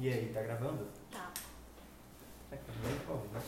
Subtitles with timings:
[0.00, 0.86] E aí, tá gravando?
[1.10, 1.32] Tá.
[2.50, 3.42] Tá gravando, por favor.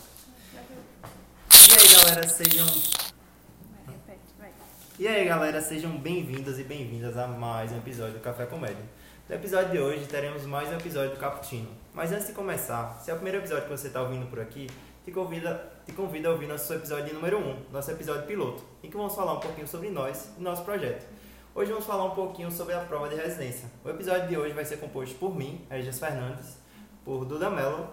[1.69, 2.67] E aí, galera, sejam.
[2.67, 4.53] Vai, repete, vai.
[4.99, 8.85] E aí, galera, sejam bem-vindos e bem-vindas a mais um episódio do Café Comédia.
[9.29, 11.69] No episódio de hoje teremos mais um episódio do Cappuccino.
[11.95, 14.67] Mas antes de começar, se é o primeiro episódio que você está ouvindo por aqui,
[15.05, 18.97] te convida, te convido a ouvir nosso episódio número 1, nosso episódio piloto, em que
[18.97, 21.07] vamos falar um pouquinho sobre nós e nosso projeto.
[21.55, 23.69] Hoje vamos falar um pouquinho sobre a prova de residência.
[23.85, 26.59] O episódio de hoje vai ser composto por mim, Regis Fernandes,
[27.05, 27.89] por Duda Mello,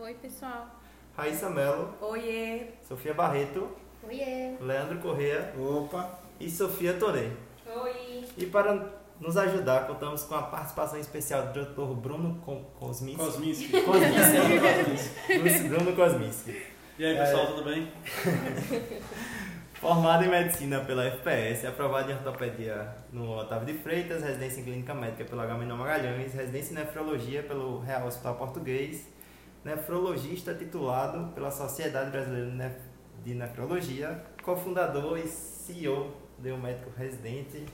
[0.00, 0.68] Oi, pessoal.
[1.16, 2.68] Raíssa Mello, Oiê.
[2.86, 3.68] Sofia Barreto,
[4.04, 4.54] Oiê.
[4.60, 6.18] Leandro Correa Opa!
[6.38, 7.32] e Sofia Torei.
[7.66, 8.24] Oi.
[8.36, 11.94] E para nos ajudar, contamos com a participação especial do Dr.
[12.00, 12.40] Bruno
[12.78, 13.24] Kosminski.
[13.24, 13.82] Cosminski.
[13.82, 15.68] Kosminski.
[15.68, 16.62] Bruno Kosminski.
[16.98, 17.90] E aí, pessoal, tudo bem?
[19.80, 24.92] Formado em medicina pela FPS, aprovado em ortopedia no Otávio de Freitas, residência em clínica
[24.94, 29.08] médica pelo Agamenon Magalhães, residência em nefrologia pelo Real Hospital Português,
[29.64, 32.90] nefrologista titulado pela Sociedade Brasileira de Nef-
[33.24, 37.64] de Nefrologia, cofundador e CEO de um médico residente.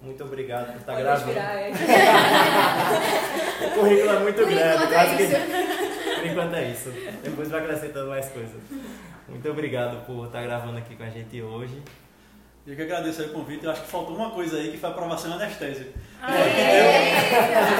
[0.00, 1.32] Muito obrigado por estar Pode gravando.
[1.32, 1.70] respirar, é.
[3.66, 6.14] O currículo é muito Por grande, enquanto é quase que-.
[6.20, 6.90] Por enquanto é isso.
[7.24, 8.60] Depois vai acrescentando mais coisas.
[9.28, 11.82] Muito obrigado por estar gravando aqui com a gente hoje.
[12.66, 13.64] Eu que agradeço o convite.
[13.64, 15.92] Eu acho que faltou uma coisa aí que foi a aprovação em anestésia.
[16.20, 17.12] Aê.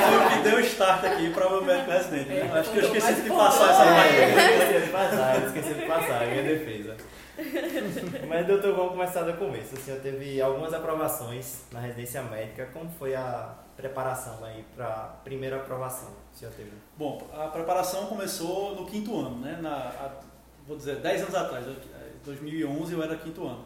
[0.09, 2.29] Foi o que deu o start aqui para o médico residente.
[2.29, 2.51] né?
[2.55, 4.63] É, Acho que eu esqueci de passar essa Eu parte.
[4.63, 6.97] esqueci de passar, eu esqueci de passar, é minha defesa.
[8.29, 9.75] Mas, doutor, vamos começar do começo.
[9.75, 12.67] O senhor teve algumas aprovações na residência médica.
[12.73, 16.71] Como foi a preparação aí para a primeira aprovação que o senhor teve?
[16.97, 19.59] Bom, a preparação começou no quinto ano, né?
[19.61, 20.36] Na, a-
[20.67, 21.67] vou dizer, 10 anos atrás.
[21.67, 23.65] Em 2011 eu era quinto ano.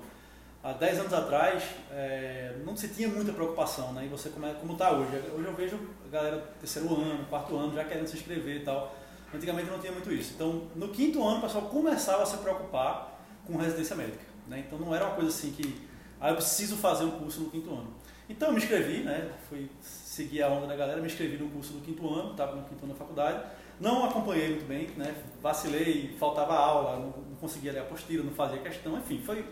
[0.62, 4.05] Há 10 anos atrás é, não se tinha muita preocupação, né?
[4.05, 5.17] E você como como está hoje.
[5.34, 8.95] Hoje eu vejo a galera terceiro ano, quarto ano já querendo se inscrever e tal.
[9.34, 10.34] Antigamente não tinha muito isso.
[10.34, 14.65] Então, no quinto ano o pessoal começava a se preocupar com residência médica, né?
[14.67, 15.88] Então não era uma coisa assim que
[16.21, 17.94] ah, eu preciso fazer um curso no quinto ano.
[18.28, 19.31] Então eu me inscrevi, né?
[19.49, 22.65] Fui seguir a onda da galera, me inscrevi no curso do quinto ano, estava no
[22.65, 23.43] quinto ano da faculdade.
[23.81, 25.15] Não acompanhei muito bem, né?
[25.43, 29.43] Vacilei, faltava aula, não, não conseguia ler a apostila, não fazia questão, enfim, foi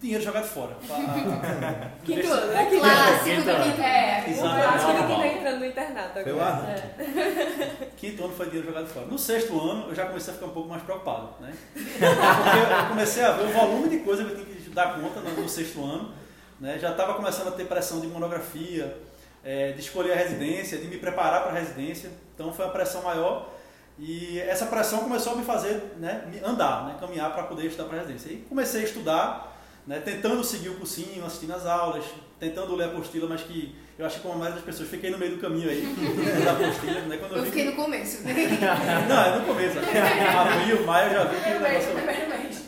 [0.00, 0.76] dinheiro jogado fora.
[2.04, 2.66] Quinto ano, né?
[2.70, 3.64] Clássico Quinto do ano.
[3.64, 3.82] quinto.
[3.82, 5.20] É, clássico que Normal.
[5.20, 6.36] tá entrando no internato agora.
[6.36, 6.82] o arranque.
[6.98, 7.88] É.
[7.96, 9.06] Quinto ano foi dinheiro jogado fora.
[9.06, 11.52] No sexto ano, eu já comecei a ficar um pouco mais preocupado, né?
[11.74, 15.20] Porque eu comecei a ver o volume de coisa que eu tinha que dar conta
[15.20, 16.14] no, no sexto ano,
[16.60, 16.78] né?
[16.78, 18.96] Já estava começando a ter pressão de monografia,
[19.44, 22.10] é, de escolher a residência, de me preparar para a residência.
[22.34, 23.50] Então foi uma pressão maior
[23.98, 27.98] e essa pressão começou a me fazer né, andar, né, caminhar para poder estudar para
[27.98, 28.30] a residência.
[28.32, 32.04] E comecei a estudar, né, tentando seguir o cursinho, assistindo as aulas,
[32.38, 35.10] tentando ler a apostila, mas que eu acho que como a maioria das pessoas, fiquei
[35.10, 35.82] no meio do caminho aí
[36.44, 37.00] da apostila.
[37.02, 38.22] Né, quando eu Eu vi fiquei que- no começo.
[38.24, 39.78] não, é no começo.
[39.78, 42.60] Abril, maio, eu já vi que o negócio,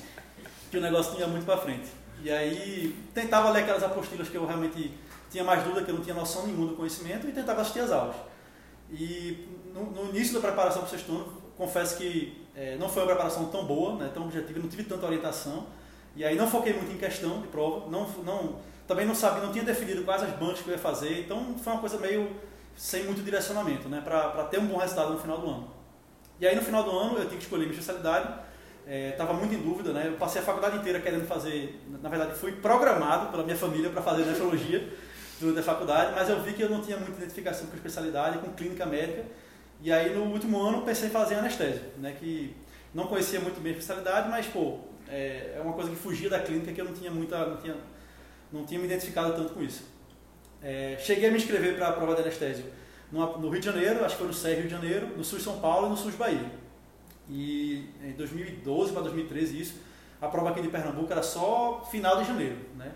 [0.71, 1.89] que o negócio tinha muito pra frente.
[2.23, 4.93] E aí tentava ler aquelas apostilas que eu realmente
[5.33, 7.91] tinha mais dúvida, que eu não tinha noção nenhuma do conhecimento, e tentava assistir as
[7.91, 8.15] aulas.
[8.91, 13.03] E no, no início da preparação para o sexto ano, confesso que eh, não foi
[13.03, 15.67] uma preparação tão boa, né, tão objetiva, não tive tanta orientação.
[16.15, 18.57] E aí não foquei muito em questão de prova, não, não,
[18.87, 21.73] também não sabia, não tinha definido quais as bancas que eu ia fazer, então foi
[21.73, 22.31] uma coisa meio
[22.77, 25.71] sem muito direcionamento, né, para ter um bom resultado no final do ano.
[26.39, 28.35] E aí no final do ano eu tinha que escolher minha especialidade,
[28.87, 30.09] estava muito em dúvida, né?
[30.09, 34.03] Eu passei a faculdade inteira querendo fazer, na verdade fui programado pela minha família para
[34.03, 34.93] fazer nefrologia
[35.43, 38.53] durante a faculdade, mas eu vi que eu não tinha muita identificação com especialidade, com
[38.53, 39.25] clínica médica.
[39.83, 42.17] E aí no último ano pensei em fazer anestesia, né?
[42.19, 42.55] Que
[42.95, 46.39] não conhecia muito bem a especialidade, mas pô, é, é uma coisa que fugia da
[46.39, 47.77] clínica que eu não tinha muita, não tinha,
[48.53, 49.85] não tinha me identificado tanto com isso.
[50.63, 52.65] É, cheguei a me inscrever para a prova de anestésio
[53.13, 55.39] no, no Rio de Janeiro, acho que foi no CER Rio de Janeiro, no Sul
[55.39, 56.51] de São Paulo e no Sul de Bahia.
[57.29, 59.75] E em 2012 para 2013 isso,
[60.21, 62.93] a prova aqui de Pernambuco era só final de janeiro, né?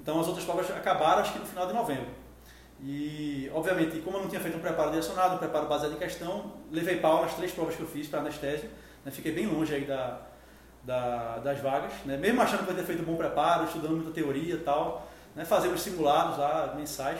[0.00, 2.06] Então as outras provas acabaram acho que no final de novembro.
[2.80, 6.52] E obviamente, como eu não tinha feito um preparo direcionado, um preparo baseado em questão,
[6.70, 8.70] levei pau nas três provas que eu fiz para anestésio,
[9.04, 9.10] né?
[9.10, 10.20] Fiquei bem longe aí da,
[10.84, 12.16] da, das vagas, né?
[12.16, 15.44] Mesmo achando que eu ter feito um bom preparo, estudando muita teoria e tal, né?
[15.44, 17.18] Fazendo os simulados lá, mensais,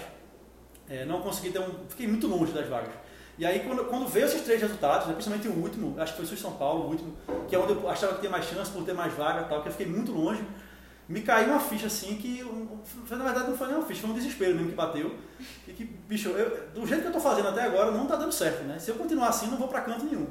[0.88, 2.94] é, não consegui ter um, fiquei muito longe das vagas.
[3.36, 6.24] E aí, quando, quando veio esses três resultados, né, principalmente o último, acho que foi
[6.24, 7.16] o Sul São Paulo, o último,
[7.48, 9.62] que é onde eu achava que tinha mais chance por ter mais vaga e tal,
[9.62, 10.44] que eu fiquei muito longe,
[11.08, 12.42] me caiu uma ficha assim que,
[13.10, 15.14] na verdade, não foi nem uma ficha, foi um desespero mesmo que bateu.
[15.66, 18.32] E que, bicho, eu, do jeito que eu tô fazendo até agora, não tá dando
[18.32, 18.78] certo, né?
[18.78, 20.26] Se eu continuar assim, não vou pra canto nenhum.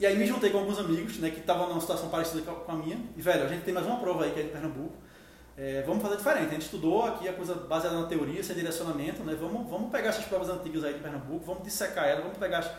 [0.00, 2.76] E aí me juntei com alguns amigos, né, que estavam numa situação parecida com a-
[2.76, 3.00] minha.
[3.16, 4.94] E, velho, a gente tem mais uma prova aí que é de Pernambuco.
[5.60, 6.46] é, vamos fazer diferente.
[6.46, 9.36] A gente estudou aqui a coisa baseada na teoria, sem direcionamento, né?
[9.40, 12.70] Vamos, vamos pegar essas provas antigas aí de Pernambuco, vamos dissecar elas, vamos pegar, as-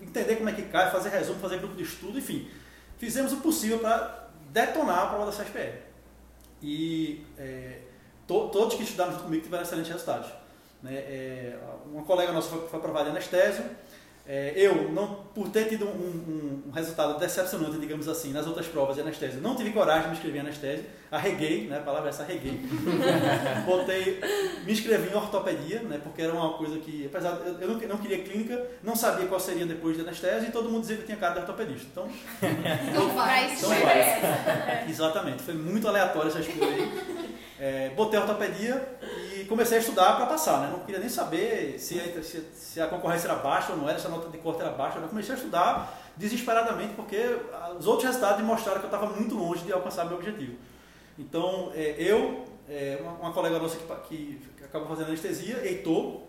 [0.00, 2.48] entender como é que cai, fazer resumo, fazer grupo de estudo, enfim.
[2.98, 5.89] Fizemos o possível para detonar a prova da CSPE.
[6.62, 7.78] E é,
[8.26, 10.30] to- todos que estudaram comigo tiveram excelentes resultados.
[10.82, 10.94] Né?
[10.94, 11.58] É,
[11.92, 13.64] uma colega nossa foi, foi aprovada em anestésio.
[14.32, 18.66] É, eu, não, por ter tido um, um- um resultado decepcionante, digamos assim, nas outras
[18.68, 22.08] provas de anestésio, não tive coragem de me inscrever em anestésio, arreguei, né, a palavra
[22.08, 22.60] é essa, arreguei.
[23.66, 24.20] Botei,
[24.64, 27.98] me inscrevi em ortopedia, né, porque era uma coisa que, apesar de eu, não, não
[27.98, 31.06] queria clínica, não sabia qual seria depois de anestésio e todo mundo dizia que eu
[31.06, 31.88] tinha cara de ortopedista.
[31.90, 32.08] Então,
[32.88, 33.52] Então vai.
[33.52, 34.86] Então vai.
[34.88, 37.30] Exatamente, foi muito aleatório essa escolha aí.
[37.62, 38.82] É, botei ortopedia
[39.29, 40.68] e comecei a estudar para passar, né?
[40.70, 43.98] Não queria nem saber se a, se, se a concorrência era baixa ou não era,
[43.98, 44.98] se a nota de corte era baixa.
[44.98, 47.36] Eu comecei a estudar desesperadamente porque
[47.76, 50.54] os outros resultados mostraram que eu estava muito longe de alcançar meu objetivo.
[51.18, 56.20] Então, é, eu, é, uma, uma colega nossa que, que, que acabou fazendo anestesia, Heitor,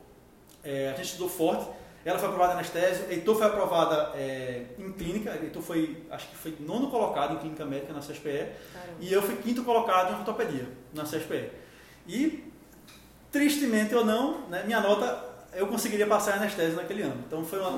[0.64, 1.70] é, a gente estudou forte.
[2.04, 6.36] Ela foi aprovada em anestésio, Heitor foi aprovada é, em clínica, Heitor foi, acho que
[6.36, 8.48] foi nono colocado em clínica médica na CSPE,
[9.00, 11.52] e eu fui quinto colocado em ortopedia na CSPE.
[12.08, 12.51] E,
[13.32, 15.24] tristemente ou não, né, minha nota,
[15.54, 17.24] eu conseguiria passar em anestésio naquele ano.
[17.28, 17.70] Então foi uma...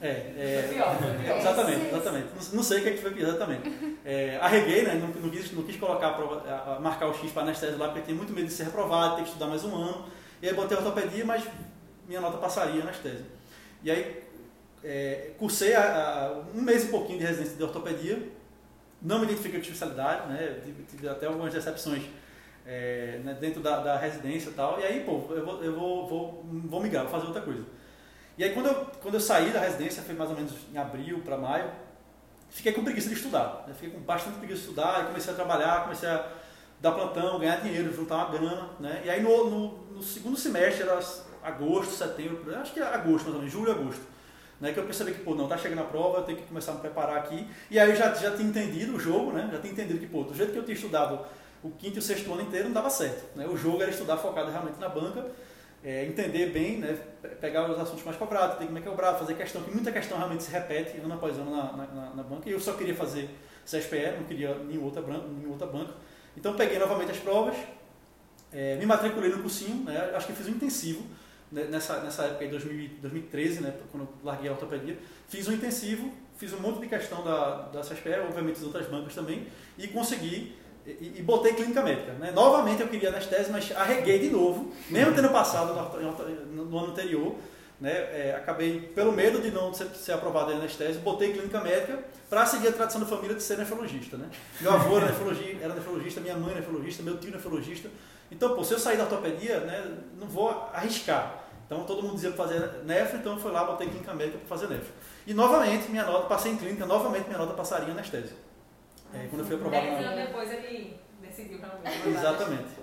[0.00, 1.38] É, é, Foi pior, foi pior.
[1.38, 2.26] Exatamente, exatamente.
[2.34, 3.96] Não, não sei o que, é que foi pior, exatamente.
[4.04, 4.94] É, arreguei, né?
[4.96, 7.78] Não, não quis, não quis colocar a prova, a- a- marcar o X para anestésio
[7.78, 10.06] lá, porque tinha muito medo de ser reprovado, ter que estudar mais um ano.
[10.42, 11.44] E aí botei ortopedia, mas
[12.08, 13.24] minha nota passaria anestésio.
[13.84, 14.24] E aí
[14.82, 15.80] é, cursei a-
[16.32, 18.20] a- um mês e pouquinho de residência de ortopedia,
[19.00, 20.58] não me identifiquei com especialidade, né?
[20.64, 22.02] Tive, tive até algumas decepções
[22.66, 24.78] é, né, dentro da, da residência e tal.
[24.80, 27.64] E aí, pô, eu vou, eu vou, vou, vou migrar, vou fazer outra coisa.
[28.36, 31.20] E aí, quando eu, quando eu saí da residência, foi mais ou menos em abril
[31.20, 31.70] para maio,
[32.50, 33.64] fiquei com preguiça de estudar.
[33.66, 33.74] né?
[33.74, 36.26] Fiquei com bastante preguiça de estudar e comecei a trabalhar, comecei a
[36.80, 38.70] dar plantão, ganhar dinheiro, juntar uma grana.
[38.80, 39.02] Né?
[39.04, 40.98] E aí, no, no, no segundo semestre, era
[41.42, 44.12] agosto, setembro, acho que era agosto mais ou menos, julho, agosto.
[44.60, 46.70] Né, que eu percebi que, pô, não, tá chegando a prova, eu tenho que começar
[46.70, 47.48] a me preparar aqui.
[47.68, 49.48] E aí eu já, já tinha entendido o jogo, né?
[49.50, 51.18] Já tinha entendido que, pô, do jeito que eu tinha estudado
[51.62, 53.36] o quinto e o sexto ano inteiro, não dava certo.
[53.36, 53.46] Né?
[53.46, 55.26] O jogo era estudar focado realmente na banca,
[55.84, 56.98] é, entender bem, né?
[57.20, 59.70] pe- pegar os assuntos mais cobrados, ter como é que é cobrado, fazer questão, que
[59.70, 62.48] muita questão realmente se repete ano após ano na, na, na- banca.
[62.48, 63.28] E eu só queria fazer
[63.64, 65.94] CSPE, não queria nenhuma outra, nenhuma outra banca.
[66.36, 67.56] Então peguei novamente as provas,
[68.52, 70.12] é, me matriculei no cursinho, né?
[70.14, 71.02] acho que fiz um intensivo
[71.50, 74.96] né, nessa, nessa época, em 2000 2013, né, quando eu larguei a ortopedia,
[75.28, 79.14] fiz um intensivo, fiz um monte de questão da, da CSPE, obviamente das outras bancas
[79.14, 79.46] também,
[79.78, 80.56] e consegui,
[80.86, 82.12] e, e botei clínica médica.
[82.14, 82.30] Né?
[82.32, 86.90] Novamente eu queria anestésio, mas arreguei de novo, mesmo tendo passado no, no- no ano
[86.92, 87.34] anterior,
[87.80, 91.98] né, é, acabei, pelo medo de não ser, ser aprovado em anestésio, botei clínica médica
[92.30, 94.16] para seguir a tradição da família de ser nefrologista.
[94.16, 94.26] Né?
[94.60, 97.88] Meu avô era nefrologista, era nefrologista, minha mãe era nefrologista, meu tio nefrologista.
[98.30, 99.84] Então, pô, se eu sair da ortopedia, né,
[100.18, 101.40] não vou arriscar.
[101.66, 104.46] Então, todo mundo dizia para fazer nefro, então eu fui lá, botei clínica médica para
[104.56, 104.92] fazer nefro.
[105.26, 108.36] E, novamente, minha nota, passei em clínica, novamente minha nota passaria em anestésio.
[109.14, 112.08] É, quando eu fui aprovado Dez anos depois ele decidiu realmente.
[112.08, 112.82] Exatamente.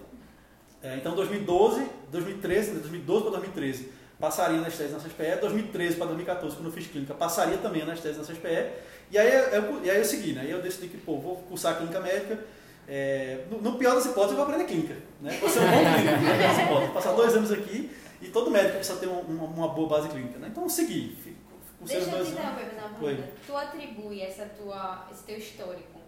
[0.81, 5.39] É, então, 2012, 2013, de 2012 para 2013, passaria anestésio na CSPE.
[5.41, 8.71] 2013 para 2014, quando eu fiz clínica, passaria também anestésio na CSPE.
[9.11, 10.41] E aí eu, e aí eu segui, né?
[10.41, 12.39] Aí eu decidi que, pô, vou cursar clínica médica.
[12.87, 14.95] É, no, no pior das hipóteses, eu vou aprender clínica.
[15.21, 15.37] Né?
[15.39, 16.93] Vou ser um bom clínico, no pior das hipóteses.
[16.93, 17.91] Passar dois anos aqui
[18.21, 20.39] e todo médico precisa ter um- uma, uma boa base clínica.
[20.39, 20.47] Né?
[20.49, 21.15] Então, eu segui.
[21.23, 21.37] Fico-
[21.81, 23.23] os Deixa eu te fazer uma pergunta.
[23.45, 25.98] Tu atribui essa tua, esse teu histórico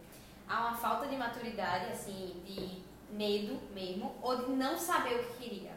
[0.52, 2.82] a uma falta de maturidade, assim, de
[3.16, 5.72] medo mesmo, ou de não saber o que queria?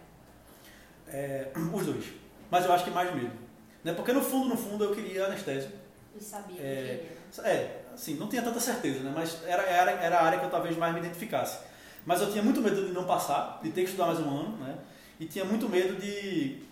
[1.07, 2.07] É, os dois.
[2.51, 3.33] Mas eu acho que mais medo.
[3.85, 3.93] Né?
[3.93, 5.71] Porque no fundo, no fundo, eu queria anestésio.
[6.17, 7.51] E sabia o É, que queria.
[7.53, 9.13] É, assim, não tinha tanta certeza, né?
[9.15, 11.59] Mas era, era, era a área que eu talvez mais me identificasse.
[12.05, 14.57] Mas eu tinha muito medo de não passar, de ter que estudar mais um ano,
[14.57, 14.77] né?
[15.21, 16.63] E tinha muito medo de.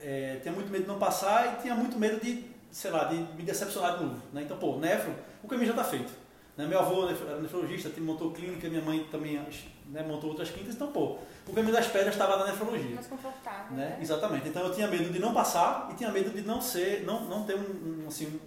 [0.00, 3.16] É, tinha muito medo de não passar e tinha muito medo de, sei lá, de
[3.16, 4.22] me decepcionar de novo.
[4.32, 4.42] Né?
[4.42, 6.19] Então, pô, nefro, o caminho já está feito.
[6.60, 6.66] Né?
[6.66, 9.40] Meu avô era nefrologista, montou clínica, minha mãe também
[9.88, 13.76] né, montou outras clínicas, então, pô, o caminho das pedras estava na nefrologia Mais confortável.
[13.76, 13.98] né?
[14.00, 14.48] Exatamente.
[14.48, 17.44] Então eu tinha medo de não passar e tinha medo de não ser, não, não
[17.44, 18.38] ter um, um, assim, um,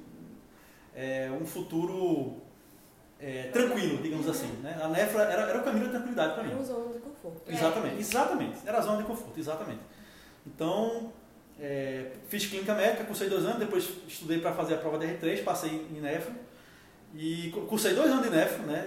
[0.96, 2.38] é, um futuro
[3.20, 4.52] é, tranquilo, digamos assim.
[4.62, 4.80] Né?
[4.80, 6.54] A nefra era, era o caminho da tranquilidade para mim.
[6.54, 7.42] Uma zona de conforto.
[7.52, 8.58] Exatamente, exatamente.
[8.64, 9.82] Era a zona de conforto, exatamente.
[10.46, 11.12] Então,
[11.60, 15.44] é, fiz clínica médica, cursei dois anos, depois estudei para fazer a prova de R3,
[15.44, 16.34] passei em nefro.
[17.16, 18.84] E cu- cursei dois anos de nefro, né?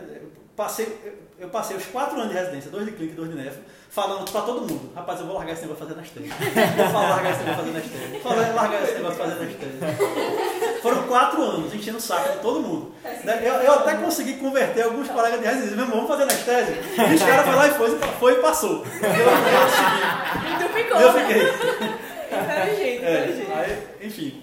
[0.56, 3.36] passei, eu- eu passei os quatro anos de residência, dois de clínica e dois de
[3.36, 6.74] nefro, falando pra todo mundo, rapaz, eu vou largar esse negócio de fazer anestesia.
[6.76, 8.20] Vou falar largar esse negócio de fazer anestesia.
[8.22, 10.78] Vou largar esse negócio de fazer anestesia.
[10.82, 12.94] Foram quatro anos enchendo o saco de todo mundo.
[13.24, 13.40] Né?
[13.44, 17.06] Eu, eu até consegui converter alguns colegas de residência, meu irmão, vamos fazer anestesia.
[17.10, 18.84] E os caras foram lá e foi, foi e passou.
[18.86, 21.42] Eu, eu, ficou, eu fiquei.
[22.26, 23.52] Inteligente, É, inteligente.
[23.52, 24.42] aí, enfim.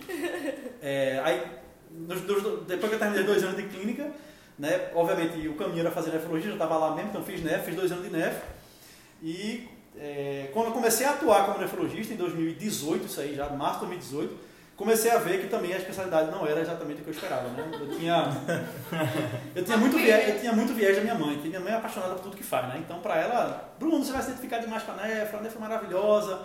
[0.82, 1.42] É, aí,
[2.08, 4.10] nos- dos- depois que eu terminei dois anos de clínica,
[4.58, 7.76] né, obviamente o caminho era fazer nefrologia, já estava lá mesmo, então fiz nef, fiz
[7.76, 8.36] dois anos de nef.
[9.22, 9.68] E
[9.98, 13.86] é, quando eu comecei a atuar como nefrologista, em 2018, isso aí já, março de
[13.88, 14.36] 2018,
[14.76, 17.48] comecei a ver que também a especialidade não era exatamente o que eu esperava.
[17.50, 17.72] Né?
[17.80, 18.28] Eu tinha,
[19.56, 21.76] eu tinha, muito, viés, eu tinha muito viés da minha mãe, que minha mãe é
[21.76, 22.68] apaixonada por tudo que faz.
[22.70, 22.82] Né?
[22.84, 25.62] Então, para ela, Bruno, você vai se identificar demais com a nefra, a nefra é
[25.62, 26.40] maravilhosa,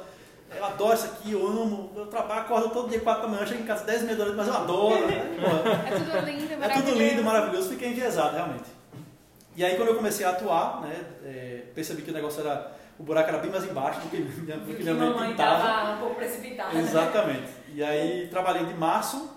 [0.57, 3.63] eu adoro isso aqui, eu amo, eu trabalho, acordo todo dia 4 da manhã, chego
[3.63, 5.07] em casa 10 e meia da noite, mas eu adoro.
[5.07, 5.37] Né?
[5.87, 6.87] É tudo lindo, é maravilhoso.
[6.87, 8.65] tudo lindo, maravilhoso, fiquei enviesado, realmente.
[9.57, 12.73] E aí, quando eu comecei a atuar, né, é, percebi que o negócio era.
[12.99, 15.63] O buraco era bem mais embaixo do que, minha- do que minha mãe mamãe pintava.
[15.63, 16.73] tava um pouco precipitada.
[16.75, 16.81] né?
[16.81, 17.47] Exatamente.
[17.73, 19.31] E aí, trabalhei de março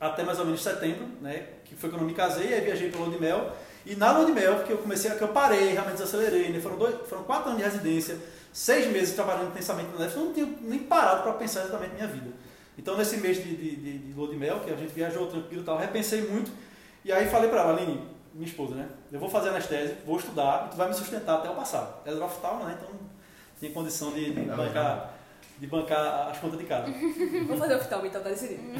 [0.00, 3.00] até mais ou menos setembro, né, que foi quando eu me casei, aí viajei para
[3.00, 3.52] Lua de Mel.
[3.86, 6.76] E na Lua de Mel, que eu comecei, que eu parei, realmente desacelerei, né, foram,
[6.76, 8.18] dois, foram quatro anos de residência,
[8.54, 11.96] seis meses trabalhando intensamente no NEF, eu não tinha nem parado para pensar exatamente na
[11.96, 12.30] minha vida.
[12.78, 15.62] Então, nesse mês de, de, de, de Lua de Mel, que a gente viajou tranquilo
[15.62, 16.52] e tal, repensei muito.
[17.04, 18.00] E aí falei para ela, Aline,
[18.32, 18.88] minha esposa, né?
[19.10, 22.00] Eu vou fazer anestesia, vou estudar, e tu vai me sustentar até o passado.
[22.06, 22.78] Ela era oftalma, né?
[22.78, 22.94] Então
[23.58, 25.14] tinha condição de, de Tá bancar,
[25.58, 26.92] de bancar as contas de casa.
[27.46, 28.62] Vou fazer o oftalmo então, tá decidido.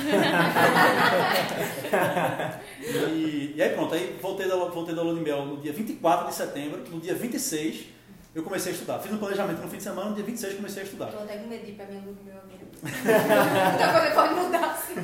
[2.81, 6.29] E, e aí pronto, aí voltei da, voltei da Lua de Mel no dia 24
[6.29, 7.94] de setembro, no dia 26
[8.35, 8.99] eu comecei a estudar.
[8.99, 11.07] Fiz um planejamento no fim de semana, no dia 26 comecei a estudar.
[11.07, 12.65] Tô até com medo de ir pra minha meu amigo.
[12.83, 14.95] Coisa pode mudar, assim.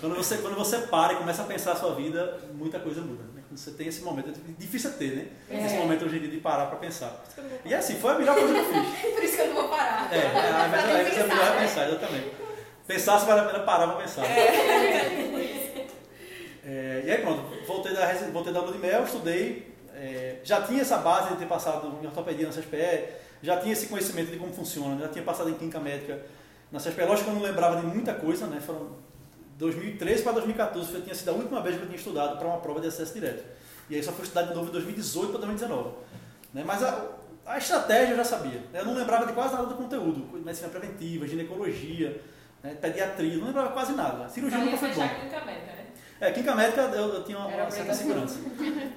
[0.00, 3.22] Quando você, quando você para e começa a pensar a sua vida, muita coisa muda.
[3.34, 3.42] Né?
[3.48, 5.26] Quando você tem esse momento, é difícil é ter, né?
[5.48, 5.66] É.
[5.66, 7.24] Esse momento hoje em dia de parar para pensar.
[7.64, 9.14] E assim, foi a melhor coisa que eu fiz.
[9.14, 10.12] Por isso que eu não vou parar.
[10.12, 11.60] É, é, às vezes, às vezes é melhor né?
[11.60, 12.26] pensar, exatamente.
[12.86, 14.24] Pensar se vale a pena parar para pensar.
[16.64, 20.80] É, e aí pronto, voltei da, voltei da lua de mel, estudei, é, já tinha
[20.80, 23.08] essa base de ter passado em ortopedia na CSPE,
[23.42, 26.20] já tinha esse conhecimento de como funciona, já tinha passado em clínica médica
[26.70, 27.02] na CSPE.
[27.02, 28.60] Lógico que eu não lembrava de muita coisa, né?
[28.60, 28.96] Foram
[29.58, 32.58] 2013 para 2014, foi, tinha sido a última vez que eu tinha estudado para uma
[32.58, 33.44] prova de acesso direto.
[33.90, 35.90] E aí só fui estudar de novo em 2018 para 2019.
[36.54, 36.62] Né?
[36.64, 37.06] Mas a,
[37.44, 38.60] a estratégia eu já sabia.
[38.72, 38.80] né?
[38.80, 40.38] Eu não lembrava de quase nada do conteúdo.
[40.38, 42.22] Medicina preventiva, ginecologia,
[42.62, 42.76] né?
[42.80, 44.28] pediatria, não lembrava quase nada.
[44.28, 45.02] Cirurgia nunca foi bom.
[46.20, 48.40] É, clínica médica eu, eu tinha uma, uma certa segurança.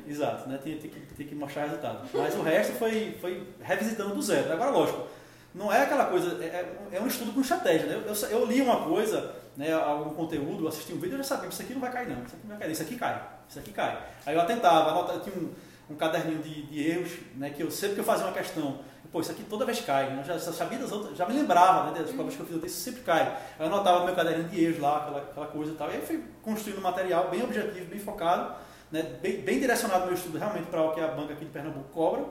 [0.07, 0.59] Exato, né?
[0.63, 2.09] Tinha, tinha, que, tinha que mostrar resultado.
[2.13, 4.51] Mas o resto foi, foi revisitando do zero.
[4.51, 5.07] Agora, lógico,
[5.53, 7.87] não é aquela coisa, é, é um estudo com estratégia.
[7.87, 8.03] Né?
[8.05, 11.49] Eu, eu, eu li uma coisa, né, algum conteúdo, assisti um vídeo, eu já sabia,
[11.49, 13.59] isso aqui não vai cair não, isso aqui não vai cair, isso aqui cai, isso
[13.59, 14.01] aqui cai.
[14.25, 15.51] Aí eu atentava, anotava, eu tinha um,
[15.89, 18.79] um caderninho de, de erros, né, que eu sempre que eu fazia uma questão,
[19.11, 20.21] pô, isso aqui toda vez cai, né?
[20.21, 22.63] eu já, já sabia das outras, já me lembrava, né, das provas que eu fiz,
[22.71, 23.21] isso sempre cai.
[23.21, 25.95] Aí eu anotava no meu caderninho de erros lá, aquela, aquela coisa e tal, e
[25.95, 28.55] aí fui construindo um material bem objetivo, bem focado,
[28.91, 31.89] né, bem, bem direcionado meu estudo realmente para o que a banca aqui de Pernambuco
[31.93, 32.23] cobra.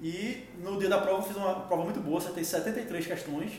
[0.00, 3.52] E no dia da prova eu fiz uma prova muito boa, acertei 73 questões.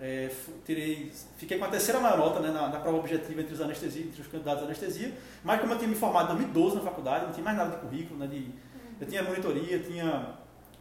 [0.00, 3.52] É, fu- tirei, fiquei com a terceira maior nota né, na, na prova objetiva entre
[3.52, 5.12] os anestesia, entre os candidatos à anestesia.
[5.44, 7.76] Mas como eu tinha me formado em 2012 na faculdade, não tinha mais nada de
[7.82, 8.50] currículo, né, de,
[8.98, 10.28] eu tinha monitoria, tinha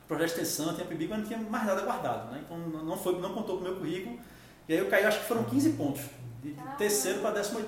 [0.10, 2.32] projeto de extensão, tinha PIBIC, mas não tinha mais nada guardado.
[2.32, 4.20] Né, então não, não foi, não contou com o meu currículo.
[4.68, 6.02] E aí eu caí, acho que foram 15 pontos,
[6.42, 7.68] de, terceiro para 18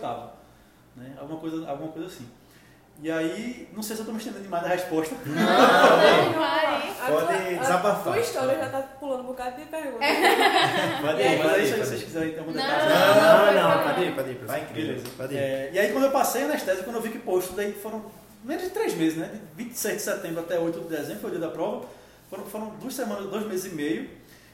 [0.95, 2.27] né, alguma, coisa, alguma coisa assim.
[3.01, 5.15] E aí, não sei se eu estou me estendendo demais na resposta.
[5.15, 6.89] Vai.
[7.01, 8.03] A Pode tua- A desabafar.
[8.03, 10.07] tua história já tá pulando um bocado de perguntas.
[11.01, 12.93] Pode aí, ir, pode aí, ir, se vocês quiserem ter algum Não, detalhe.
[12.93, 13.83] Não, Não, não, não.
[13.88, 15.12] pode ir, pode ir.
[15.17, 15.38] Pode ir.
[15.38, 17.71] É, e aí quando eu passei a anestesia, quando eu vi que, pô, eu estudei,
[17.74, 18.05] foram
[18.43, 19.31] menos de três meses, né?
[19.33, 21.88] De 26 de setembro até 8 de dezembro, foi o dia da prova.
[22.32, 24.10] Foram, foram duas semanas, dois meses e meio.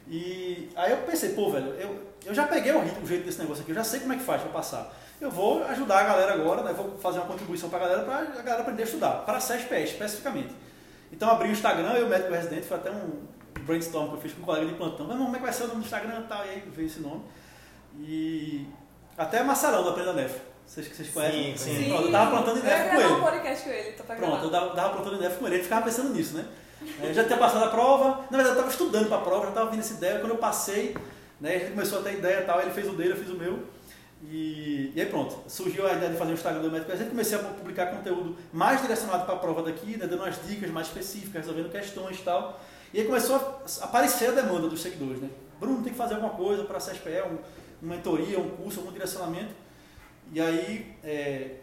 [0.09, 3.39] E aí eu pensei, pô, velho, eu, eu já peguei o ritmo, o jeito desse
[3.39, 4.93] negócio aqui, eu já sei como é que faz para passar.
[5.21, 6.73] Eu vou ajudar a galera agora, né?
[6.73, 9.39] Vou fazer uma contribuição para a galera, para a galera aprender a estudar, para a
[9.39, 10.53] CESPE especificamente.
[11.11, 13.11] Então abri o Instagram, eu, médico residente, foi até um
[13.61, 15.05] brainstorm que eu fiz com um colega de plantão.
[15.07, 16.45] Mas, como é que vai ser o nome do Instagram e tal?
[16.45, 17.21] E aí veio esse nome.
[17.99, 18.67] E
[19.17, 20.35] até Marcelão da Prenda Nef.
[20.65, 21.55] Vocês, vocês conhecem?
[21.57, 21.89] Sim, sim.
[21.89, 23.21] Pronto, eu tava plantando Eu ideia ia com gravar um ele.
[23.21, 25.85] podcast com ele, tô pra Pronto, eu dava, dava plantando ideia com ele, ele ficava
[25.85, 26.45] pensando nisso, né?
[27.01, 29.49] Eu já tinha passado a prova, na verdade eu estava estudando para a prova, já
[29.49, 30.95] estava vindo essa ideia, quando eu passei,
[31.39, 33.29] né, a gente começou a ter ideia e tal, ele fez o dele, eu fiz
[33.29, 33.59] o meu.
[34.23, 37.09] E, e aí pronto, surgiu a ideia de fazer um Instagram do médico, a gente
[37.09, 40.87] comecei a publicar conteúdo mais direcionado para a prova daqui, né, dando umas dicas mais
[40.87, 42.59] específicas, resolvendo questões e tal.
[42.93, 45.29] E aí começou a aparecer a demanda dos seguidores, né?
[45.59, 47.37] Bruno, tem que fazer alguma coisa para a CSPE, um,
[47.81, 49.53] uma mentoria, um curso, algum direcionamento.
[50.31, 51.55] E aí, é,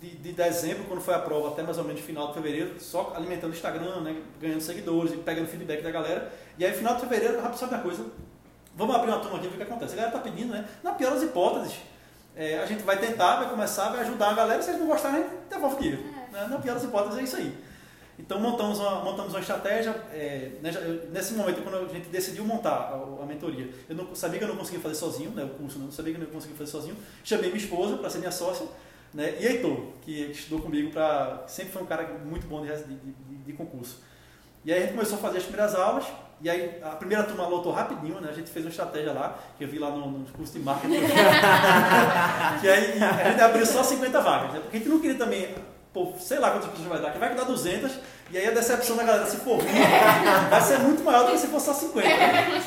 [0.00, 3.12] de, de dezembro, quando foi a prova, até mais ou menos final de fevereiro, só
[3.16, 6.32] alimentando o Instagram, né, ganhando seguidores e pegando feedback da galera.
[6.58, 8.04] E aí, final de fevereiro, rápido, sabe uma coisa?
[8.74, 9.94] Vamos abrir uma turma aqui, ver o que acontece.
[9.94, 10.68] A galera tá pedindo, né?
[10.82, 11.76] Na pior das hipóteses,
[12.34, 14.62] é, a gente vai tentar, vai começar, vai ajudar a galera.
[14.62, 16.02] Se eles não gostarem, devolve o dinheiro.
[16.30, 16.46] Né?
[16.46, 17.56] Na pior das hipóteses, é isso aí.
[18.18, 19.90] Então, montamos uma, montamos uma estratégia.
[20.12, 20.70] é, né,
[21.10, 24.48] nesse momento, quando a gente decidiu montar a, a mentoria, eu não, sabia que eu
[24.48, 26.70] não conseguia fazer sozinho, né, o curso, né, não sabia que eu não conseguia fazer
[26.70, 26.96] sozinho.
[27.24, 28.66] Chamei minha esposa para ser minha sócia,
[29.16, 32.94] né, e Heitor, que estudou comigo, pra, sempre foi um cara muito bom de, de,
[33.46, 34.02] de- concurso.
[34.62, 36.04] E aí a gente começou a fazer as primeiras aulas,
[36.42, 38.28] e aí a primeira turma lotou rapidinho, né?
[38.30, 41.00] A gente fez uma estratégia lá, que eu vi lá no, no curso de marketing.
[42.60, 44.60] que aí a gente abriu só 50 vagas, né?
[44.60, 45.54] Porque a gente não queria também,
[45.94, 47.90] pô, sei lá quantas pessoas vai dar, que vai dar 200,
[48.30, 49.58] e aí a decepção da galera se ruim,
[50.50, 52.06] vai ser muito maior do que se fosse só 50.
[52.06, 52.62] né?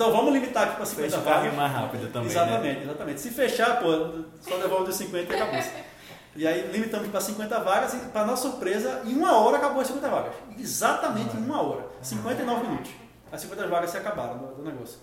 [0.00, 1.54] Então vamos limitar aqui para 50 Fecha vagas.
[1.54, 2.34] mais rápido também, né?
[2.34, 3.20] Exatamente, exatamente.
[3.20, 3.90] Se fechar, pô,
[4.40, 5.60] só devolve os 50 e acabou.
[6.36, 9.88] E aí limitamos para 50 vagas e, para nossa surpresa, em uma hora acabou as
[9.88, 10.32] 50 vagas.
[10.58, 11.84] Exatamente em uma hora.
[12.00, 12.90] 59 minutos.
[13.30, 15.00] As 50 vagas se acabaram do, negócio.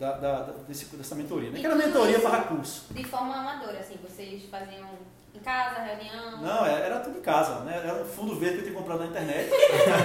[0.00, 1.50] Da, da- desse, dessa mentoria.
[1.50, 1.60] né?
[1.60, 2.86] Que era mentoria para curso.
[2.92, 4.88] De forma amadora, assim, vocês faziam
[5.32, 6.40] em casa, reunião.
[6.40, 7.82] Não, era, era tudo em casa, né?
[7.84, 9.48] Era um fundo verde que eu tinha comprado na internet.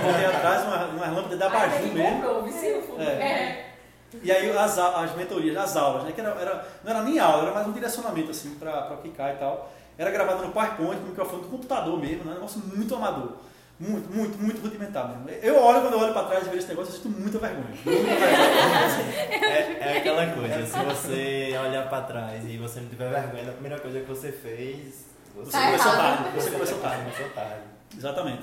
[0.03, 2.21] Corri atrás, uma, uma lâmpada da Aí Baju mesmo.
[2.21, 3.01] comprou, fundo.
[3.01, 3.05] É.
[3.05, 3.75] É.
[4.24, 6.12] E aí as, as mentorias, as aulas, né?
[6.13, 9.38] Que era, era- não era nem aula, era mais um direcionamento assim para cai e
[9.38, 9.71] tal.
[9.97, 12.31] Era gravado no PowerPoint, com microfone do computador mesmo, né?
[12.31, 13.33] Um negócio muito amador.
[13.77, 15.29] Muito, muito, muito rudimentar mesmo.
[15.43, 17.65] Eu olho, quando eu olho para trás e vejo esse negócio, eu sinto muita vergonha.
[17.85, 19.25] Muita vergonha.
[19.45, 23.51] É, é aquela coisa, se você olhar pra trás e você não tiver vergonha da
[23.51, 26.17] primeira coisa que você fez, você Você Tá começou errado.
[26.24, 27.03] tarde, você começou tarde.
[27.03, 27.62] Começou tarde.
[27.97, 28.41] Exatamente.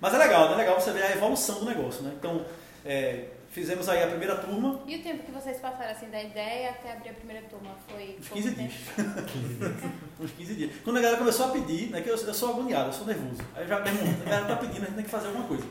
[0.00, 0.54] Mas é legal, né?
[0.54, 2.12] É legal você ver a evolução do negócio, né?
[2.18, 2.44] Então,
[2.84, 6.70] é, fizemos aí a primeira turma, E o tempo que vocês passaram, assim, da ideia
[6.70, 7.70] até abrir a primeira turma?
[7.86, 8.68] Foi uns pouco 15 tempo?
[8.68, 9.92] dias.
[10.20, 10.72] uns 15 dias.
[10.82, 12.00] Quando a galera começou a pedir, né?
[12.00, 13.42] Que eu, eu sou agoniado, eu sou nervoso.
[13.54, 15.46] Aí eu já, meu irmão, a galera tá pedindo, a gente tem que fazer alguma
[15.46, 15.64] coisa.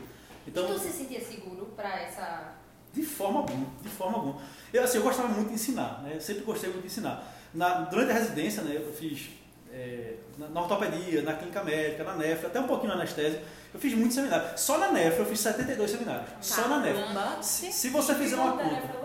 [0.46, 2.54] Então, E tu se sentia seguro pra essa...
[2.92, 4.40] De forma alguma, de forma alguma.
[4.72, 6.12] Eu, assim, eu gostava muito de ensinar, né?
[6.14, 7.24] Eu sempre gostei muito de ensinar.
[7.54, 9.30] Na, durante a residência, né, eu fiz
[9.72, 13.42] é, na, ortopedia, na clínica médica, na nefra, até um pouquinho na anestesia.
[13.72, 14.60] Eu fiz muitos seminários.
[14.60, 16.28] Só na nefra eu fiz 72 seminários.
[16.40, 17.02] Só na nefra.
[17.02, 17.42] Caramba.
[17.42, 19.02] Se, se você fizer uma Conta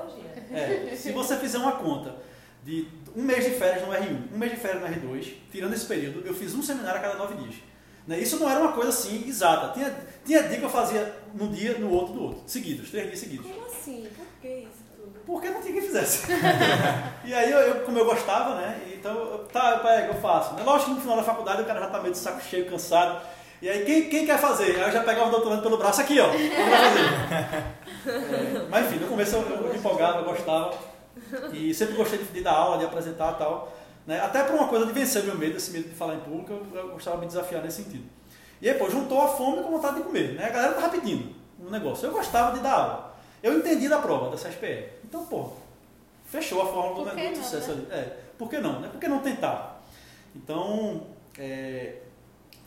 [0.52, 2.16] é, se você fizer uma conta
[2.64, 5.86] de um mês de férias no R1, um mês de férias no R2, tirando esse
[5.86, 7.56] período, eu fiz um seminário a cada nove dias.
[8.06, 8.20] Né?
[8.20, 9.74] Isso não era uma coisa assim exata.
[9.74, 9.94] Tinha,
[10.26, 12.44] tinha dia que eu fazia num dia, no outro, no outro.
[12.48, 13.46] Seguidos, três dias seguidos.
[13.46, 14.08] Como assim?
[14.16, 14.27] Por?
[15.28, 16.26] Porque não tinha quem fizesse.
[17.26, 18.80] e aí, eu, eu- como eu gostava, né?
[18.94, 20.54] Então, eu, tá, eu faço.
[20.56, 20.64] Né?
[20.64, 23.22] Lógico que no final da faculdade o cara já tá meio de saco cheio, cansado.
[23.62, 24.78] E aí, quem, quem quer fazer?
[24.78, 26.28] Aí eu já pegava o doutorando pelo braço aqui, ó.
[28.08, 30.74] É, mas enfim, no começo eu, eu empolgava, eu gostava.
[31.52, 33.74] E sempre gostei de, de dar aula, de apresentar e tal.
[34.06, 34.22] Né?
[34.22, 36.80] Até por uma coisa de vencer meu medo, esse medo de falar em público, eu,
[36.80, 38.06] eu gostava de me desafiar nesse sentido.
[38.62, 40.36] E aí, pô, juntou a fome com a vontade de comer.
[40.36, 40.46] Né?
[40.46, 42.08] A galera tava pedindo um negócio.
[42.08, 43.18] Eu gostava de dar aula.
[43.44, 44.97] Eu entendi da prova, dessa SPE.
[45.08, 45.52] Então, pô,
[46.30, 47.86] fechou a fórmula do, sucesso né?
[47.90, 48.02] ali.
[48.02, 48.82] É, por que não?
[48.82, 48.90] Né?
[48.90, 49.82] Por que não tentar?
[50.36, 51.08] Então,
[51.40, 51.96] é,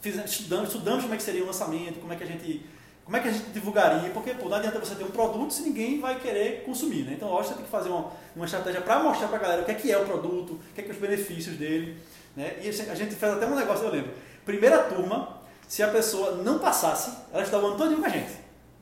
[0.00, 2.64] fizemos, estudamos, estudamos como é que seria o lançamento, como é que a gente,
[3.04, 5.62] como é que a gente divulgaria, porque pô, não adianta você ter um produto se
[5.62, 7.12] ninguém vai querer consumir, né?
[7.14, 9.64] Então, lógico, você tem que fazer uma, uma estratégia para mostrar para a galera o
[9.66, 11.98] que é que é o produto, o que é que é os benefícios dele,
[12.34, 12.56] né?
[12.62, 14.12] E a gente fez até um negócio, eu lembro.
[14.46, 18.32] Primeira turma, se a pessoa não passasse, ela estava o ano todo com a gente.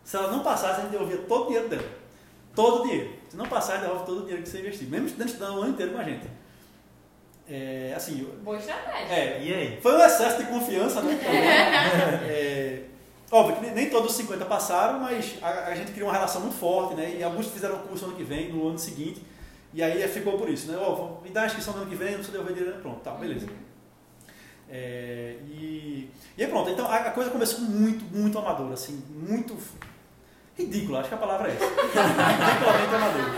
[0.05, 2.08] Se ela não passasse, a gente devolvia todo o dinheiro dela.
[2.59, 3.11] Todo o dinheiro.
[3.29, 4.88] Se não passar, devolve todo o dinheiro que você investiu.
[4.88, 6.27] Mesmo estudando estudando o ano inteiro com a gente.
[7.49, 9.14] É, assim, Boa estratégia.
[9.14, 9.81] é, E aí?
[9.81, 11.16] foi um excesso de confiança, né?
[12.29, 12.83] É,
[13.31, 16.57] óbvio que nem- todos os 50 passaram, mas a, a gente criou uma relação muito
[16.57, 17.14] forte, né?
[17.18, 19.23] E alguns fizeram o curso ano que vem, no ano seguinte,
[19.73, 20.77] e aí ficou por isso, né?
[20.81, 23.01] Ó, vou- me dá a inscrição no ano que vem, não precisa devolver dinheiro, pronto,
[23.01, 23.47] tá, beleza.
[24.71, 29.57] É, e, e aí pronto, então a, a coisa começou muito, muito amadora, assim, muito
[30.59, 31.64] ridícula, acho que a palavra é essa.
[31.66, 33.33] Ridiculamente amadora.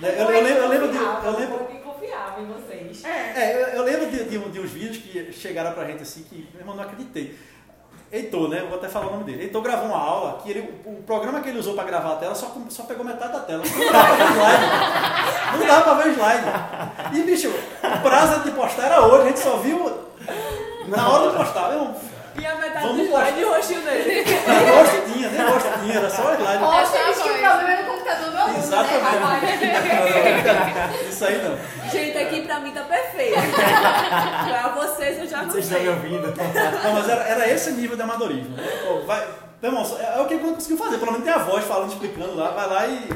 [0.00, 0.14] Né?
[0.16, 0.96] Eu, eu lembro, eu lembro de.
[0.96, 3.04] Eu lembro, confiava em vocês.
[3.04, 6.22] é, eu, eu lembro de, de, um- de uns vídeos que chegaram pra gente assim,
[6.22, 7.38] que meu irmão não acreditei.
[8.12, 8.64] Heitor, né?
[8.68, 9.42] Vou até falar o nome dele.
[9.44, 12.16] Heitor gravou uma aula que ele, o, o programa que ele usou pra gravar a
[12.16, 13.62] tela só, só pegou metade da tela.
[13.62, 15.58] Não dava pra ver slide.
[15.60, 17.16] Não dava pra ver slide.
[17.16, 20.08] E, bicho, o prazo de postar era hoje, a gente só viu
[20.88, 21.68] na hora de postar.
[21.68, 21.96] Meu irmão,
[22.82, 24.24] Vamos do slide e o rostinho dele.
[24.24, 26.62] nem gosto tinha, nem gosto tinha, era só slide.
[26.64, 28.58] Ó, Essa você é a diz que o problema é no computador do meu aluno,
[28.58, 28.64] né?
[28.64, 29.64] Exatamente.
[31.10, 31.58] Isso aí não.
[31.90, 33.36] Gente, aqui pra mim tá perfeito.
[34.48, 36.34] pra vocês eu já Vocês estão me ouvindo?
[36.84, 38.56] Não, mas era, era esse nível de amadorismo.
[38.56, 38.62] Né?
[38.86, 39.26] Pô, vai,
[39.62, 40.98] irmão, é, é o que ele conseguiu fazer.
[40.98, 42.50] Pelo menos tem a voz falando, explicando lá.
[42.50, 43.08] Vai lá e,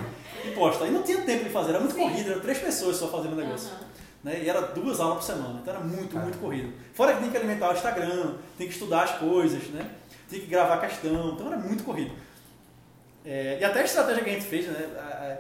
[0.44, 0.84] e posta.
[0.86, 2.02] E não tinha tempo de fazer, era muito Sim.
[2.02, 3.70] corrido, eram três pessoas só fazendo o negócio.
[3.70, 3.94] Aham.
[4.24, 4.40] Né?
[4.42, 6.72] E era duas aulas por semana, então era muito, muito corrido.
[6.94, 9.86] Fora que tinha que alimentar o Instagram, tem que estudar as coisas, né?
[10.28, 12.10] Tinha que gravar questão, então era muito corrido.
[13.24, 14.86] É, e até a estratégia que a gente fez, né?
[14.98, 15.36] a-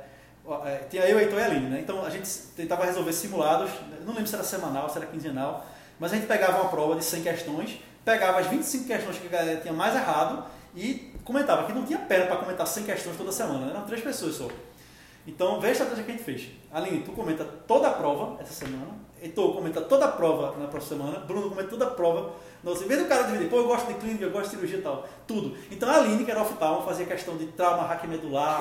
[0.90, 1.80] Tinha eu, Heitor e a Aline, né?
[1.80, 5.66] Então a gente tentava resolver simulados, eu não lembro se era semanal, se era quinzenal,
[5.98, 9.30] mas a gente pegava uma prova de 100 questões, pegava as 25 questões que a
[9.30, 10.44] galera tinha mais errado
[10.76, 13.70] e comentava, que não tinha perna para comentar 100 questões toda semana, né?
[13.70, 14.48] eram três pessoas só.
[15.26, 16.48] Então, vê a estratégia que a gente fez.
[16.72, 19.04] Aline, tu comenta toda a prova essa semana.
[19.24, 21.24] Heitor comenta toda a prova na próxima semana.
[21.24, 22.34] Bruno comenta toda a prova.
[22.62, 24.78] Nossa, em vez do cara dividir, pô, eu gosto de clínica, eu gosto de cirurgia
[24.78, 25.08] e tal.
[25.26, 25.56] Tudo.
[25.70, 28.60] Então, a Aline, que era oftalmo, fazia questão de trauma raquimedular,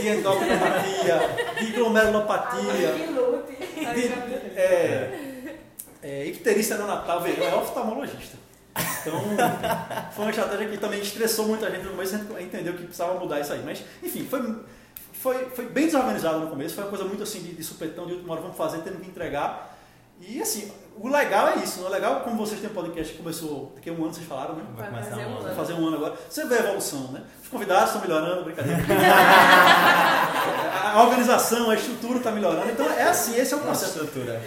[0.00, 1.18] de endocrinopatia,
[1.58, 2.94] de glomerulopatia,
[3.92, 5.56] de é,
[6.00, 7.20] é, icterícia neonatal.
[7.20, 8.36] Veja, ela é oftalmologista.
[9.00, 9.20] Então,
[10.12, 13.18] foi uma estratégia que também estressou muita gente no começo, a gente entendeu que precisava
[13.18, 13.62] mudar isso aí.
[13.64, 14.40] Mas, enfim, foi,
[15.24, 18.12] foi, foi bem desorganizado no começo, foi uma coisa muito assim de, de supetão, de
[18.12, 19.74] última hora, vamos fazer, temos que entregar.
[20.20, 23.18] E assim, o legal é isso, não é legal como vocês têm um podcast que
[23.22, 24.62] começou daqui a um ano, vocês falaram, né?
[24.76, 25.42] Vai Vai começar fazer um um ano.
[25.42, 26.14] Vai fazer um ano agora.
[26.28, 27.22] Você vê a evolução, né?
[27.42, 28.78] Os convidados estão melhorando, brincadeira.
[30.94, 32.70] a organização, a estrutura está melhorando.
[32.70, 34.04] Então é assim, esse é o Nossa processo.
[34.04, 34.42] estrutura.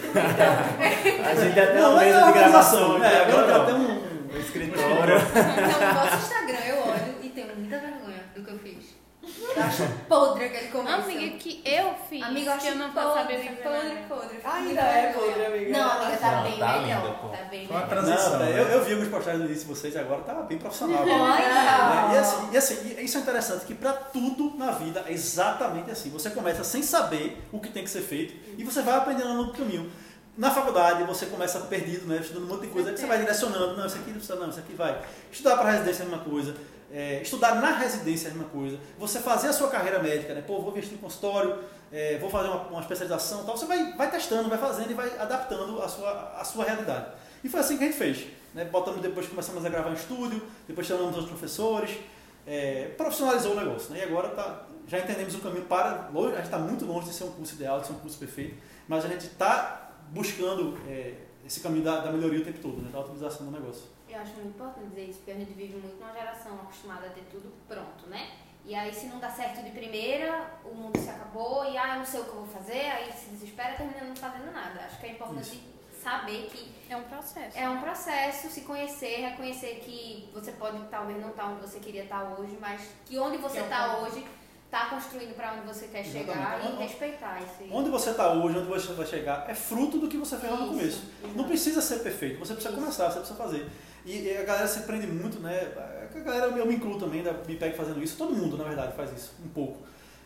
[1.28, 2.92] A gente até Não, é a de gravação.
[2.92, 3.04] organização.
[3.04, 4.08] É, agora tem até um.
[4.28, 5.16] O escritório.
[5.18, 8.96] Então, no nosso Instagram eu olho e tenho muita vergonha do que eu fiz.
[9.40, 10.94] Eu acho podre aquele começo.
[10.96, 14.36] Amiga, que eu fiz, Amiga, eu que acho eu não vou podre, podre, podre.
[14.36, 15.78] Fico Ainda é podre, amiga.
[15.78, 17.02] Não, amiga, tá Não, bem tá melhor.
[17.02, 17.28] linda, pô.
[17.28, 17.88] Tá bem Foi uma melhor.
[18.04, 18.32] transição.
[18.32, 18.60] Não, né?
[18.60, 21.02] eu, eu vi alguns postagens no início de vocês e agora tá bem profissional.
[21.02, 21.38] Olha!
[21.38, 22.14] Né?
[22.14, 25.90] E, assim, e assim, e isso é interessante, que para tudo na vida é exatamente
[25.90, 26.10] assim.
[26.10, 29.52] Você começa sem saber o que tem que ser feito e você vai aprendendo no
[29.52, 29.90] caminho.
[30.38, 32.18] Na faculdade você começa perdido, né?
[32.20, 34.48] estudando um monte de coisa, que você vai direcionando, não, isso aqui não precisa, não,
[34.48, 35.02] isso aqui vai.
[35.32, 36.54] Estudar para residência é a mesma coisa,
[36.92, 40.44] é, estudar na residência é a mesma coisa, você fazer a sua carreira médica, né?
[40.46, 41.58] Pô, vou investir em consultório,
[41.90, 44.94] é, vou fazer uma, uma especialização e tal, você vai, vai testando, vai fazendo e
[44.94, 47.06] vai adaptando a sua, a sua realidade.
[47.42, 48.28] E foi assim que a gente fez.
[48.54, 48.64] Né?
[48.64, 51.98] Botamos depois, começamos a gravar em estúdio, depois chamamos os professores,
[52.46, 53.92] é, profissionalizou o negócio.
[53.92, 53.98] Né?
[53.98, 56.08] E agora tá, já entendemos o caminho para.
[56.14, 58.54] A gente está muito longe de ser um curso ideal, de ser um curso perfeito,
[58.86, 61.14] mas a gente está buscando é,
[61.46, 62.90] esse caminho da, da melhoria o tempo todo, né?
[62.92, 63.84] da utilização do negócio.
[64.08, 67.10] Eu acho muito importante dizer isso, porque a gente vive muito numa geração acostumada a
[67.10, 68.30] ter tudo pronto, né?
[68.64, 71.98] E aí, se não dá certo de primeira, o mundo se acabou e, ah, eu
[72.00, 74.80] não sei o que eu vou fazer, aí se desespera terminando não fazendo nada.
[74.80, 75.62] Acho que é importante
[76.02, 77.58] saber que É um processo.
[77.58, 82.02] é um processo, se conhecer, reconhecer que você pode talvez não estar onde você queria
[82.04, 84.02] estar hoje, mas que onde você é um está ponto.
[84.12, 84.26] hoje
[84.70, 87.70] está construindo para onde você quer chegar e respeitar isso aí.
[87.72, 90.58] Onde você está hoje, onde você vai chegar, é fruto do que você fez lá
[90.58, 91.36] no Isso, começo.
[91.36, 92.82] Não precisa ser perfeito, você precisa Isso.
[92.82, 93.66] começar, você precisa fazer.
[94.04, 95.72] E, a galera se prende muito, né?
[96.14, 98.16] A galera, eu me incluo também, da- me pega fazendo isso.
[98.16, 99.78] Todo mundo, na verdade, faz isso, um pouco.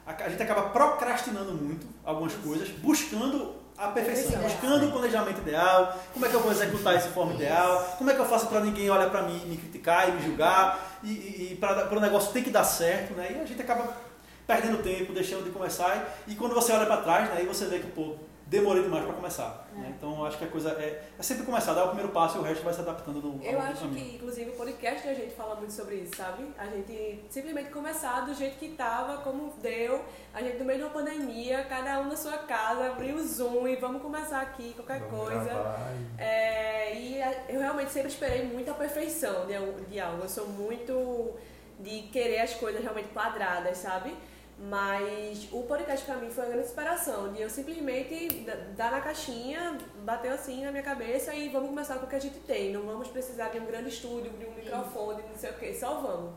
[0.05, 4.43] A, gente acaba procrastinando muito algumas coisas, buscando a perfeição, Ideal.
[4.43, 8.11] buscando o planejamento ideal, como é que eu vou executar isso de forma ideal, como
[8.11, 11.09] é que eu faço para ninguém olhar para mim, me criticar e me julgar, e,
[11.09, 13.33] e, e para o negócio ter que dar certo, né?
[13.37, 13.85] E a gente acaba
[14.47, 17.79] perdendo tempo, deixando de começar, e, quando você olha para trás, né, aí você vê
[17.79, 18.15] que, pô,
[18.47, 19.67] demorei demais para começar.
[19.75, 19.79] É.
[19.79, 19.95] né?
[19.97, 22.41] Então, eu acho que a coisa é, é sempre começar, dar o primeiro passo e
[22.41, 23.95] o resto vai se adaptando no Eu acho caminho.
[24.11, 26.45] que, inclusive, o podcast a gente fala muito sobre isso, sabe?
[26.59, 30.85] A gente simplesmente começar do jeito que tava, como deu, a gente no meio de
[30.85, 35.01] uma pandemia, cada um na sua casa, abrir o Zoom e vamos começar aqui, qualquer
[35.01, 35.51] Vamos coisa.
[36.19, 39.55] e- É, e eu realmente sempre esperei muito a perfeição de,
[39.89, 40.23] de algo.
[40.25, 41.33] Eu sou muito
[41.81, 44.15] de querer as coisas realmente quadradas, sabe?
[44.65, 49.01] Mas o podcast pra mim foi uma grande inspiração, de eu simplesmente da- dar na
[49.01, 52.73] caixinha, bateu assim na minha cabeça e vamos começar com o que a gente tem.
[52.73, 56.01] Não vamos precisar de um grande estúdio, de um microfone, não sei o que, só
[56.01, 56.35] vamos.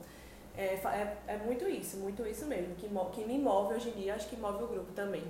[0.57, 4.15] É, é, é muito isso, muito isso mesmo, que, que me move hoje em dia,
[4.15, 5.23] acho que move o grupo também.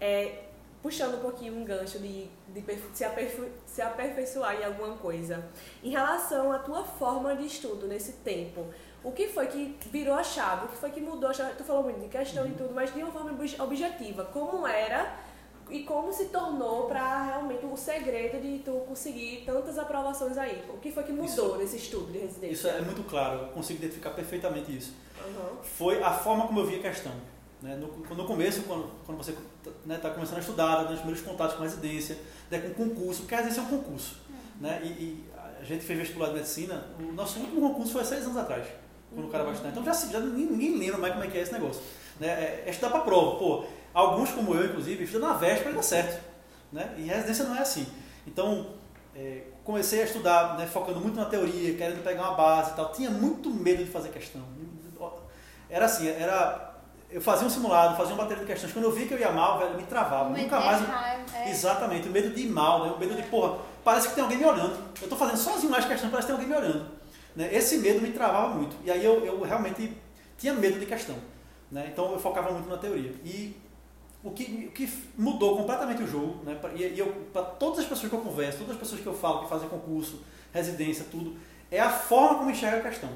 [0.00, 0.44] É,
[0.82, 2.64] puxando um pouquinho um gancho de, de
[2.94, 5.44] se, aperfei- se aperfeiçoar em alguma coisa.
[5.82, 8.66] Em relação à tua forma de estudo nesse tempo,
[9.02, 10.66] o que foi que virou a chave?
[10.66, 11.54] O que foi que mudou a chave?
[11.56, 14.24] Tu falou muito de questão e tudo, mas de uma forma obje- objetiva.
[14.26, 15.16] Como era
[15.70, 20.64] e como se tornou para realmente o segredo de tu conseguir tantas aprovações aí?
[20.68, 22.52] O que foi que mudou nesse estudo de residência?
[22.54, 24.92] Isso é muito claro, eu consigo identificar perfeitamente isso.
[25.18, 25.56] Aham.
[25.62, 27.12] Foi a forma como eu vi a questão.
[27.62, 27.76] Né?
[27.76, 29.34] No, no começo, quando, quando você
[29.88, 32.18] está começando a estudar, tá dando os primeiros contatos com residência,
[32.50, 34.16] né, com concurso, porque a residência é um concurso.
[34.60, 34.80] Né?
[34.82, 38.24] E, e a gente fez vestibular de medicina, o nosso último concurso foi há seis
[38.24, 38.66] anos atrás,
[39.14, 39.70] quando o cara vai estudar.
[39.70, 41.82] Então já, já ninguém, lembra mais como é que é esse negócio.
[42.18, 42.28] Né?
[42.28, 43.38] É, é estudar para prova.
[43.38, 46.22] Pô, alguns como eu, inclusive, estudam na véspera e dá certo.
[46.72, 46.94] Né?
[46.98, 47.86] E residência não é assim.
[48.26, 48.74] Então,
[49.14, 52.92] é, comecei a estudar, né, focando muito na teoria, querendo pegar uma base e tal.
[52.92, 54.42] Tinha muito medo de fazer questão.
[55.68, 56.70] Era assim, era
[57.10, 58.72] eu fazia um simulado, fazia uma bateria de questões.
[58.72, 60.30] Quando eu vi que eu ia mal, velho, me travava.
[60.30, 60.80] O Nunca mais.
[61.34, 61.50] é.
[61.50, 62.92] Exatamente, o medo de ir mal, né?
[62.92, 64.76] o medo de, porra, parece que tem alguém me olhando.
[65.00, 66.86] Eu estou fazendo sozinho mais questão, parece que tem alguém me olhando.
[67.34, 67.54] Né?
[67.54, 68.76] Esse medo me travava muito.
[68.84, 69.96] E aí eu, eu realmente
[70.38, 71.16] tinha medo de questão.
[71.70, 71.90] Né?
[71.92, 73.12] Então eu focava muito na teoria.
[73.24, 73.56] E
[74.22, 76.58] o que, o que mudou completamente o jogo, né?
[76.74, 79.44] E, e para todas as pessoas que eu converso, todas as pessoas que eu falo,
[79.44, 80.20] que fazem concurso,
[80.52, 81.36] residência, tudo,
[81.70, 83.10] é a forma como enxerga a questão.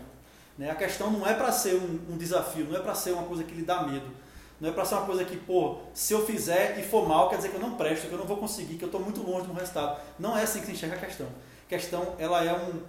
[0.56, 0.70] Né?
[0.70, 3.44] A questão não é para ser um, um desafio, não é para ser uma coisa
[3.44, 4.06] que lhe dá medo.
[4.60, 7.36] Não é para ser uma coisa que, pô, se eu fizer e for mal, quer
[7.36, 9.46] dizer que eu não presto, que eu não vou conseguir, que eu estou muito longe
[9.46, 10.00] do resultado.
[10.18, 11.26] Não é assim que se enxerga a questão.
[11.26, 12.80] A questão, ela é um,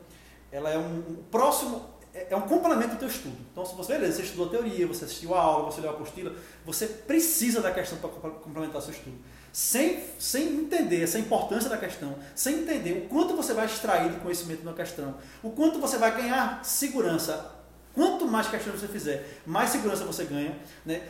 [0.51, 3.35] ela é um próximo, é é um complemento do teu estudo.
[3.51, 6.33] Então, se você, beleza, você estudou teoria, você assistiu a aula, você leu a apostila,
[6.65, 9.17] você precisa da questão para complementar seu estudo.
[9.51, 14.17] Sem, sem entender essa importância da questão, sem entender o quanto você vai extrair de
[14.19, 17.53] conhecimento na questão, o quanto você vai ganhar segurança.
[17.93, 20.57] Quanto mais questões você fizer, mais segurança você ganha.
[20.85, 21.01] Né?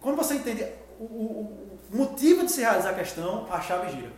[0.00, 0.64] Quando você entende
[0.98, 4.12] o, o- o motivo de se realizar a questão, a chave gira.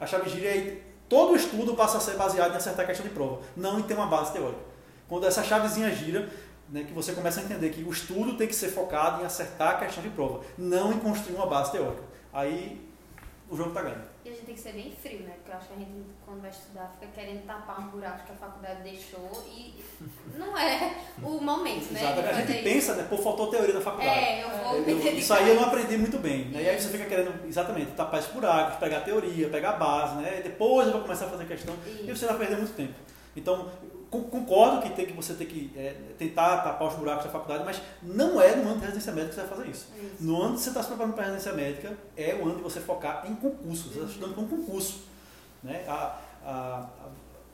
[0.00, 3.12] A chave gira e todo estudo passa a ser baseado em acertar a questão de
[3.12, 4.62] prova, não em ter uma base teórica.
[5.06, 6.26] Quando essa chavezinha gira,
[6.70, 9.74] né, que você começa a entender que o estudo tem que ser focado em acertar
[9.74, 12.02] a questão de prova, não em construir uma base teórica.
[12.32, 12.80] Aí
[13.50, 14.00] o jogo está ganho.
[14.24, 15.32] E a gente tem que ser bem frio, né?
[15.36, 15.90] Porque eu acho que a gente,
[16.24, 19.74] quando vai estudar, fica querendo tapar um buraco que a faculdade deixou e
[20.38, 22.00] não é o momento, né?
[22.02, 22.28] Exatamente.
[22.28, 22.62] A gente isso.
[22.62, 24.10] pensa, né, pô, faltou teoria na faculdade.
[24.16, 26.44] É, eu vou Eu- me isso aí eu não aprendi muito bem.
[26.50, 26.62] Né?
[26.62, 30.14] E aí você fica querendo, exatamente, tapar esses buracos, pegar a teoria, pegar a base,
[30.16, 30.38] né?
[30.38, 31.74] E depois eu vou começar a fazer questão.
[31.84, 32.16] E Isso.
[32.20, 32.94] você vai perder muito tempo.
[33.34, 33.70] Então,
[34.20, 37.80] concordo que, tem que você tem que é, tentar tapar os buracos da faculdade, mas
[38.02, 39.86] não é no ano de residência médica que você vai fazer isso.
[39.96, 40.24] Isso.
[40.24, 42.62] No ano que você está se preparando para a residência médica, é o ano de
[42.62, 43.88] você focar em concurso.
[43.88, 45.00] Você está estudando para um concurso.
[45.62, 45.84] Né?
[45.88, 46.86] A, a, a-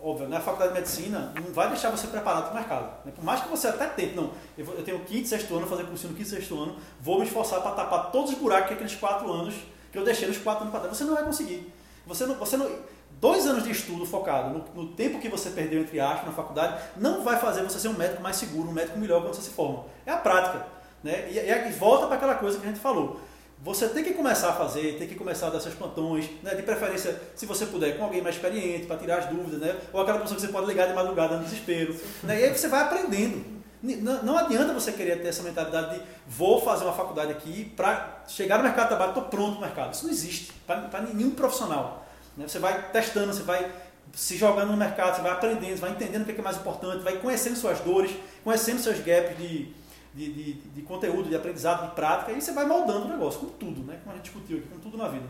[0.00, 0.36] óbvio, né?
[0.36, 3.04] a faculdade de medicina não vai deixar você preparado para o mercado.
[3.04, 3.12] né?
[3.14, 5.84] Por mais que você até tente, não, eu, vou- eu tenho quinto, sexto ano, fazer
[5.84, 8.94] cursinho no quinto, sexto ano, vou me esforçar para tapar todos os buracos que aqueles
[8.94, 9.54] quatro anos
[9.92, 10.96] que eu deixei nos quatro anos para trás.
[10.96, 11.72] Você não vai conseguir.
[12.06, 12.70] Você não, você não,
[13.20, 16.82] dois anos de estudo focado no, no tempo que você perdeu, entre aspas, na faculdade,
[16.96, 19.50] não vai fazer você ser um médico mais seguro, um médico melhor quando você se
[19.50, 19.84] forma.
[20.06, 20.66] É a prática.
[21.02, 21.30] Né?
[21.30, 23.20] E, e, volta para aquela coisa que a gente falou.
[23.60, 26.54] Você tem que começar a fazer, tem que começar a dar seus plantões, né?
[26.54, 29.76] de preferência, se você puder, com alguém mais experiente, para tirar as dúvidas, né?
[29.92, 31.94] ou aquela pessoa que você pode ligar de madrugada no desespero.
[32.22, 32.40] Né?
[32.40, 33.58] E aí você vai aprendendo.
[33.80, 38.22] Não, não adianta você querer ter essa mentalidade de vou fazer uma faculdade aqui para
[38.26, 39.94] chegar no mercado de trabalho, estou pronto no mercado.
[39.94, 42.04] Isso não existe para nenhum profissional.
[42.38, 42.48] Né?
[42.48, 43.70] Você vai testando, você vai
[44.12, 46.44] se jogando no mercado, você vai aprendendo, você vai entendendo o que é que é
[46.44, 48.10] mais importante, vai conhecendo suas dores,
[48.42, 49.74] conhecendo seus gaps de,
[50.14, 53.46] de, de, de conteúdo, de aprendizado, de prática, e você vai moldando o negócio, com
[53.48, 53.98] tudo, né?
[54.02, 55.26] como a gente discutiu aqui, com tudo na vida.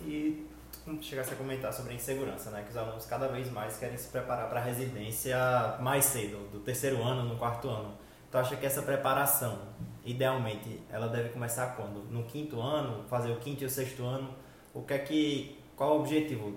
[0.00, 0.46] E
[0.84, 2.62] tu chegasse a comentar sobre a insegurança, né?
[2.62, 5.36] Que os alunos cada vez mais querem se preparar para a residência
[5.80, 7.94] mais cedo, do terceiro ano, no quarto ano.
[8.30, 9.58] Tu acha que essa preparação,
[10.04, 12.04] idealmente, ela deve começar quando?
[12.10, 14.34] No quinto ano, fazer o quinto e o sexto ano?
[14.74, 16.54] O que é que, qual o objetivo,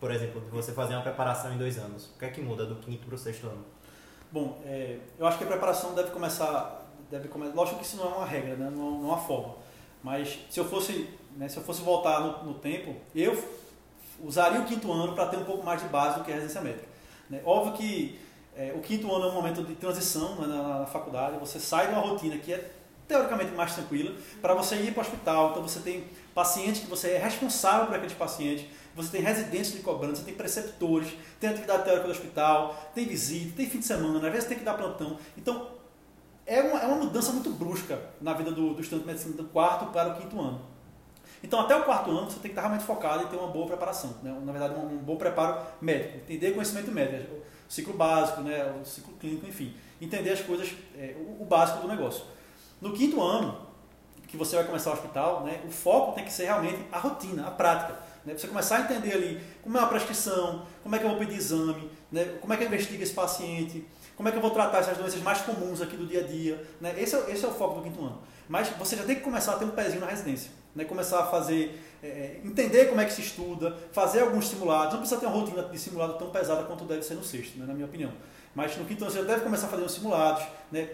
[0.00, 2.06] por exemplo, de você fazer uma preparação em dois anos?
[2.14, 3.64] O que é que muda do quinto para o sexto ano?
[4.30, 7.54] Bom, é, eu acho que a preparação deve começar, deve começar.
[7.54, 8.70] Lógico que isso não é uma regra, né?
[8.70, 9.54] não, não é uma forma.
[10.02, 13.42] Mas se eu fosse, né, se eu fosse voltar no, no tempo, eu
[14.20, 16.60] usaria o quinto ano para ter um pouco mais de base do que a residência
[16.60, 16.86] médica.
[17.30, 17.40] né?
[17.44, 18.20] Óbvio que
[18.56, 21.38] é, o quinto ano é um momento de transição né, na, na faculdade.
[21.38, 22.70] Você sai de uma rotina que é
[23.08, 25.50] teoricamente mais tranquila para você ir para o hospital.
[25.50, 28.66] Então você tem pacientes que você é responsável por aqueles pacientes.
[28.96, 33.56] Você tem residentes de cobrança, você tem preceptores, tem atividade teórica do hospital, tem visita,
[33.56, 35.18] tem fim de semana, às vezes tem que dar plantão.
[35.36, 35.68] Então,
[36.46, 39.44] é uma, é uma mudança muito brusca na vida do, do estudante de medicina do
[39.44, 40.60] quarto para o quinto ano.
[41.42, 43.66] Então, até o quarto ano, você tem que estar realmente focado em ter uma boa
[43.66, 44.14] preparação.
[44.22, 44.34] Né?
[44.44, 46.16] Na verdade, um, um bom preparo médico.
[46.16, 48.74] Entender conhecimento médico, o ciclo básico, né?
[48.80, 49.74] o ciclo clínico, enfim.
[50.00, 52.24] Entender as coisas, é, o, o básico do negócio.
[52.80, 53.63] No quinto ano,
[54.34, 55.60] que você vai começar o hospital, né?
[55.66, 57.98] o foco tem que ser realmente a rotina, a prática.
[58.24, 58.34] Né?
[58.36, 61.36] Você começar a entender ali como é uma prescrição, como é que eu vou pedir
[61.36, 62.36] exame, né?
[62.40, 65.20] como é que eu investigo esse paciente, como é que eu vou tratar essas doenças
[65.22, 66.66] mais comuns aqui do dia a dia.
[66.80, 66.94] Né?
[66.98, 68.20] Esse, é, esse é o foco do quinto ano.
[68.48, 70.50] Mas você já tem que começar a ter um pezinho na residência.
[70.74, 70.84] Né?
[70.84, 74.94] Começar a fazer, é, entender como é que se estuda, fazer alguns simulados.
[74.94, 77.66] Não precisa ter uma rotina de simulado tão pesada quanto deve ser no sexto, né?
[77.66, 78.12] na minha opinião.
[78.54, 80.44] Mas no quinto ano você já deve começar a fazer uns simulados.
[80.70, 80.88] Né?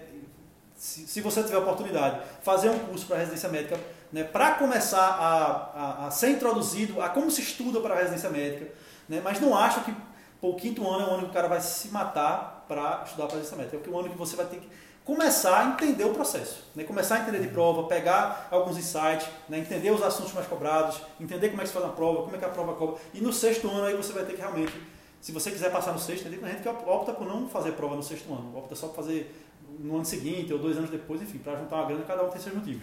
[0.81, 3.79] Se, se você tiver oportunidade, fazer um curso para residência médica,
[4.11, 4.25] né?
[4.25, 8.73] para começar a, a, a, ser introduzido a como se estuda para residência médica.
[9.07, 9.21] Né?
[9.23, 9.95] Mas não acho que
[10.41, 13.27] pô, o quinto ano é o ano que o cara vai se matar para estudar
[13.27, 13.77] para residência médica.
[13.77, 14.67] É o ano que você vai ter que
[15.05, 16.83] começar a entender o processo, né?
[16.85, 19.59] começar a entender de prova, pegar alguns insights, né?
[19.59, 22.39] entender os assuntos mais cobrados, entender como é que se faz a prova, como é
[22.39, 22.99] que a prova cobra.
[23.13, 24.73] E no sexto ano aí você vai ter que realmente,
[25.21, 28.03] se você quiser passar no sexto, tem gente que opta por não fazer prova no
[28.03, 29.50] sexto ano, opta só por fazer
[29.83, 32.41] no ano seguinte ou dois anos depois, enfim, para juntar uma grana, cada um tem
[32.41, 32.83] seus motivos.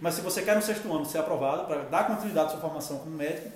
[0.00, 2.98] Mas se você quer no sexto ano ser aprovado, para dar continuidade à sua formação
[2.98, 3.50] como médico,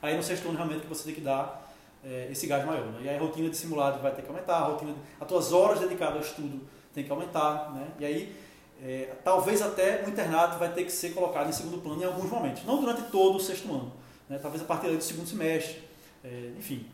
[0.00, 1.72] aí no sexto ano realmente você tem que dar
[2.04, 2.86] é, esse gás maior.
[2.86, 3.00] Né?
[3.02, 5.52] E aí a rotina de simulado vai ter que aumentar, a rotina, de, as tuas
[5.52, 6.60] horas dedicadas ao estudo
[6.94, 7.88] tem que aumentar, né?
[7.98, 8.36] E aí
[8.82, 12.30] é, talvez até o internato vai ter que ser colocado em segundo plano em alguns
[12.30, 13.92] momentos, não durante todo o sexto ano,
[14.28, 14.38] né?
[14.40, 15.82] talvez a partir do segundo semestre,
[16.24, 16.86] é, enfim.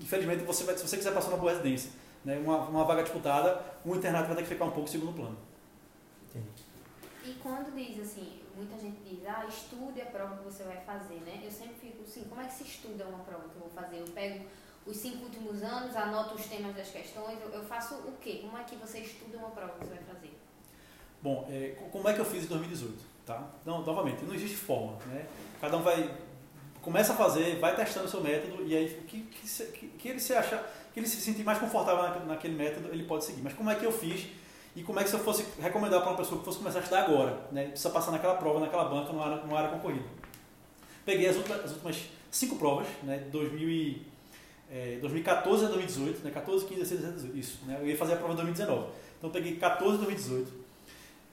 [0.00, 1.90] Infelizmente, você vai, se você quiser passar uma boa residência,
[2.24, 2.38] né?
[2.38, 5.36] uma, uma vaga disputada, o internato vai ter que ficar um pouco segundo plano.
[7.24, 11.20] E quando diz assim, muita gente diz, ah, estude a prova que você vai fazer,
[11.20, 11.42] né?
[11.44, 13.98] Eu sempre fico assim, como é que se estuda uma prova que eu vou fazer?
[13.98, 14.44] Eu pego
[14.86, 18.38] os cinco últimos anos, anoto os temas das questões, eu, eu faço o quê?
[18.42, 20.38] Como é que você estuda uma prova que você vai fazer?
[21.20, 23.18] Bom, é, como é que eu fiz em 2018?
[23.26, 23.46] Tá?
[23.66, 24.96] Não, novamente, não existe forma.
[25.06, 25.26] Né?
[25.60, 26.16] Cada um vai
[26.80, 30.08] começa a fazer, vai testando o seu método e aí o que, que, que, que,
[30.08, 33.42] ele se acha, que ele se sentir mais confortável naquele método, ele pode seguir.
[33.42, 34.26] Mas como é que eu fiz
[34.76, 36.82] e como é que se eu fosse recomendar para uma pessoa que fosse começar a
[36.82, 37.68] estudar agora, né?
[37.68, 40.04] Precisa passar naquela prova, naquela banca, numa área, numa área concorrida.
[41.04, 43.18] Peguei as últimas, as últimas cinco provas, né?
[43.30, 44.06] 2000 e,
[44.70, 46.30] é, 2014 a 2018, né?
[46.30, 47.58] 14, 15, 16, 17, isso.
[47.66, 47.78] Né?
[47.80, 48.86] Eu ia fazer a prova em 2019.
[49.18, 50.68] Então peguei 14 a 2018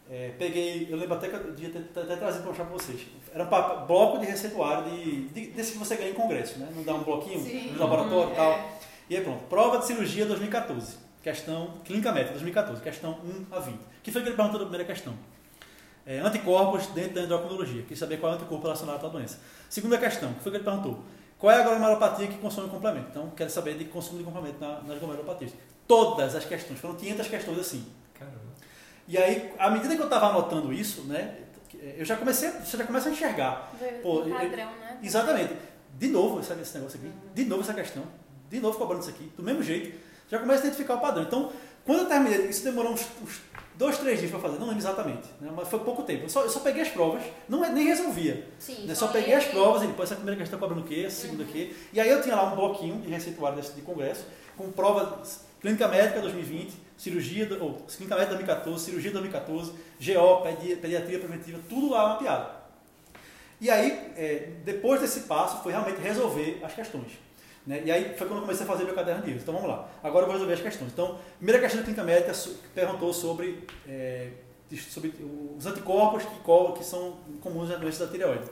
[0.09, 2.73] é, peguei, eu lembro até que eu devia ter, ter, ter trazido para mostrar para
[2.73, 3.01] vocês.
[3.33, 6.69] Era um bloco de receituário de, de, desse que você ganha em congresso, né?
[6.75, 7.71] Não dá um bloquinho Sim.
[7.71, 8.35] no laboratório e é.
[8.35, 8.79] tal.
[9.09, 13.19] E aí pronto, prova de cirurgia 2014, questão, clínica médica 2014, questão
[13.51, 13.79] 1 a 20.
[14.01, 15.13] que foi que ele perguntou na primeira questão?
[16.05, 19.39] É, anticorpos dentro da endocrinologia, quis saber qual é o anticorpo relacionado à tal doença.
[19.69, 21.03] Segunda questão, que foi que ele perguntou?
[21.37, 23.07] Qual é a glomerulopatia que consome complemento?
[23.09, 25.51] Então, quero saber de consumo de complemento na, nas glomerulopatias.
[25.87, 27.85] Todas as questões, foram 500 questões assim.
[28.17, 28.39] Caramba.
[29.07, 31.35] E aí, à medida que eu estava anotando isso, né,
[31.97, 33.71] eu já comecei, você já começa a enxergar.
[34.01, 34.99] Pô, um padrão, eu, né?
[35.03, 35.53] Exatamente.
[35.97, 37.33] De novo esse, esse negócio aqui, uhum.
[37.33, 38.03] de novo essa questão,
[38.49, 39.97] de novo cobrando isso aqui, do mesmo jeito,
[40.29, 41.23] já começa a identificar o padrão.
[41.23, 41.51] Então,
[41.85, 43.41] quando eu terminei, isso demorou uns, uns
[43.75, 46.23] dois, três dias para fazer, não lembro exatamente, né, mas foi pouco tempo.
[46.23, 48.47] Eu só, eu só peguei as provas, não, é, nem resolvia.
[48.57, 51.21] Sim, né, só peguei as provas e depois essa primeira questão cobrando o quê, essa
[51.21, 51.49] segunda uhum.
[51.49, 51.73] o quê.
[51.93, 54.25] E aí eu tinha lá um bloquinho de receituário desse, de congresso,
[54.57, 55.21] com prova
[55.61, 60.41] clínica médica 2020, cirurgia, ou clínica médica 2014, cirurgia 2014, GO,
[60.81, 62.49] pediatria preventiva, tudo lá mapeado.
[63.59, 67.24] E aí, é, depois desse passo, foi realmente resolver as questões.
[67.65, 67.81] Né?
[67.85, 69.41] E aí foi quando eu comecei a fazer meu caderno de erros.
[69.41, 69.89] Então vamos lá.
[70.03, 70.91] Agora eu vou resolver as questões.
[70.91, 72.33] Então, primeira questão da clínica médica
[72.73, 74.29] perguntou sobre, é,
[74.89, 75.13] sobre
[75.57, 78.45] os anticorpos que, que são comuns na doença da tireoide.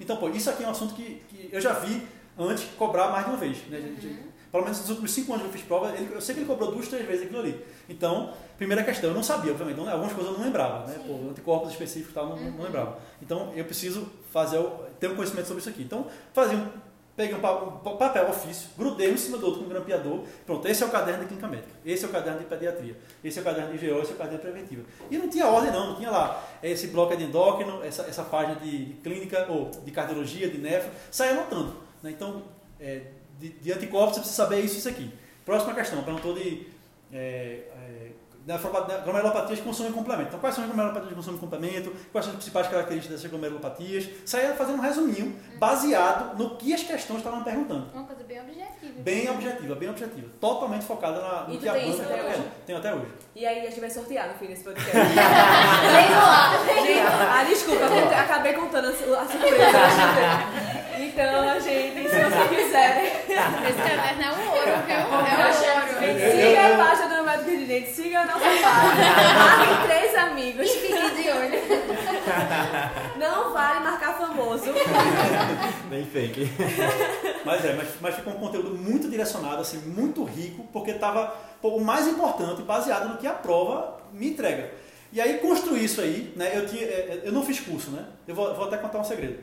[0.00, 2.02] Então, pô, isso aqui é um assunto que, que eu já vi
[2.38, 3.58] antes cobrar mais de uma vez.
[3.68, 3.78] Né?
[3.78, 4.36] Uhum.
[4.50, 6.48] Pelo menos nos últimos cinco anos que eu fiz prova, ele, eu sei que ele
[6.48, 7.64] cobrou duas, três vezes aquilo ali.
[7.88, 10.98] Então, primeira questão, eu não sabia, obviamente, não, algumas coisas eu não lembrava, né?
[11.06, 12.50] Pô, anticorpos específicos e tal, não, uhum.
[12.52, 12.98] não lembrava.
[13.20, 14.62] Então, eu preciso fazer,
[15.00, 15.82] ter um conhecimento sobre isso aqui.
[15.82, 16.68] Então, fazia um,
[17.16, 20.82] peguei um, papel ofício, grudei um em cima do outro com um grampeador, pronto, esse
[20.82, 23.44] é o caderno de clínica médica, esse é o caderno de pediatria, esse é o
[23.44, 24.82] caderno de GO, esse é o caderno preventiva.
[25.10, 28.22] E não tinha ordem não, não tinha lá esse bloco é de endócrino, essa, essa
[28.22, 31.74] página de, de clínica, ou de cardiologia, de nefro, saia anotando.
[32.02, 32.10] Né?
[32.10, 32.42] Então,
[32.78, 33.02] é,
[33.38, 35.10] de, de anticorpos, você precisa saber isso e isso aqui.
[35.44, 36.66] Próxima questão, perguntou de
[37.12, 38.10] é, é,
[39.04, 40.28] glomerulopatias que consomem complemento.
[40.28, 41.92] Então, quais são as glomerulopatias que consomem complemento?
[42.12, 44.08] Quais são as principais características dessas glomerulopatias?
[44.24, 47.90] Saia fazendo um resuminho baseado no que as questões estavam perguntando.
[47.92, 48.92] Uma coisa bem objetiva.
[48.98, 50.28] Bem objetiva, bem objetiva.
[50.40, 52.52] Totalmente focada na, no e que a banca está querendo.
[52.64, 53.12] Tenho até hoje.
[53.34, 54.90] E aí a gente vai sortear no fim desse podcast.
[54.96, 57.40] Vem lá.
[57.40, 59.26] ah, desculpa, acabei contando a surpresa.
[60.98, 63.26] Então, gente, se você quiser.
[63.28, 64.96] Esse caderno é um ouro, viu?
[64.96, 65.26] É um ouro.
[66.30, 67.15] Siga a página do
[67.46, 68.64] De Dente, siga a nossa página.
[69.34, 70.66] Marque três amigos.
[70.66, 71.86] E fique de olho.
[73.18, 74.64] Não vale marcar famoso.
[75.88, 76.50] Bem fake.
[77.44, 81.80] Mas é, mas, mas ficou um conteúdo muito direcionado, assim, muito rico, porque estava o
[81.80, 84.72] mais importante, baseado no que a prova me entrega.
[85.12, 86.50] E aí construir isso aí, né?
[86.54, 88.04] Eu, tinha, é, eu não fiz curso, né?
[88.26, 89.38] Eu vou, vou até contar um segredo.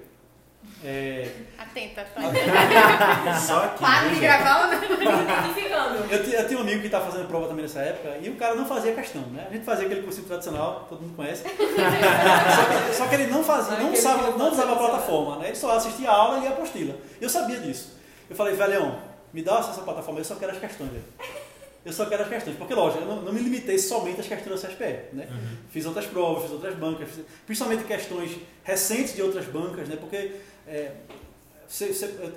[0.84, 1.30] É...
[1.58, 3.40] Atenta, tá?
[3.40, 3.80] Só que.
[3.80, 6.06] Para de gravar ou não?
[6.12, 8.56] Eu, eu tinha um amigo que estava fazendo prova também nessa época e o cara
[8.56, 9.48] não fazia questão, né?
[9.50, 11.44] A gente fazia aquele cursinho tradicional, todo mundo conhece.
[11.48, 15.48] só, que, só, que, ele não fazia, não usava, não usava a plataforma, né?
[15.48, 16.96] Ele só assistia a aula e a apostila.
[17.22, 17.98] Eu sabia disso.
[18.30, 19.00] Eu falei, velhão,
[19.32, 20.92] me dá essa plataforma, eu só quero as questões.
[20.92, 21.04] Velho.
[21.86, 24.62] Eu só quero as questões, porque lógico, eu não, não me limitei somente às questões
[24.62, 25.28] da CSPE, né?
[25.30, 25.58] Uhum.
[25.70, 29.98] Fiz outras provas, fiz outras bancas, fiz, principalmente questões recentes de outras bancas, né?
[29.98, 30.32] Porque
[30.68, 30.92] é,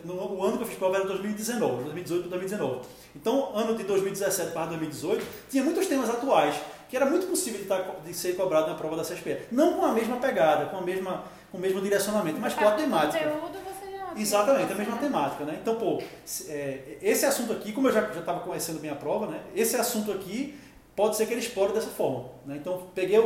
[0.04, 2.88] no, o ano que eu fiz prova era 2019, 2018 para 2019.
[3.14, 6.54] Então, ano de 2017 para 2018, tinha muitos temas atuais
[6.88, 9.48] que era muito possível de, estar, tá, de ser cobrado na prova da CSPE.
[9.50, 12.72] Não com a mesma pegada, com, a mesma, com o mesmo direcionamento, mas com a
[12.72, 13.24] temática.
[13.24, 15.44] Conteúdo, você já Exatamente, a mesma temática.
[15.44, 15.58] Né?
[15.60, 16.00] Então, pô,
[16.48, 19.40] é, esse assunto aqui, como eu já estava conhecendo bem a prova, né?
[19.54, 20.56] esse assunto aqui
[20.94, 22.26] pode ser que ele explore dessa forma.
[22.46, 22.56] Né?
[22.56, 23.18] Então, peguei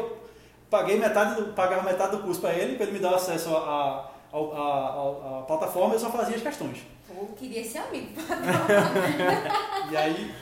[0.70, 3.58] paguei metade do, pagava metade do curso para ele, para ele me dar acesso à
[3.58, 6.78] a, a, a, a, plataforma, eu só fazia as questões.
[7.08, 8.08] Pô, queria ser amigo.
[9.90, 10.34] E aí,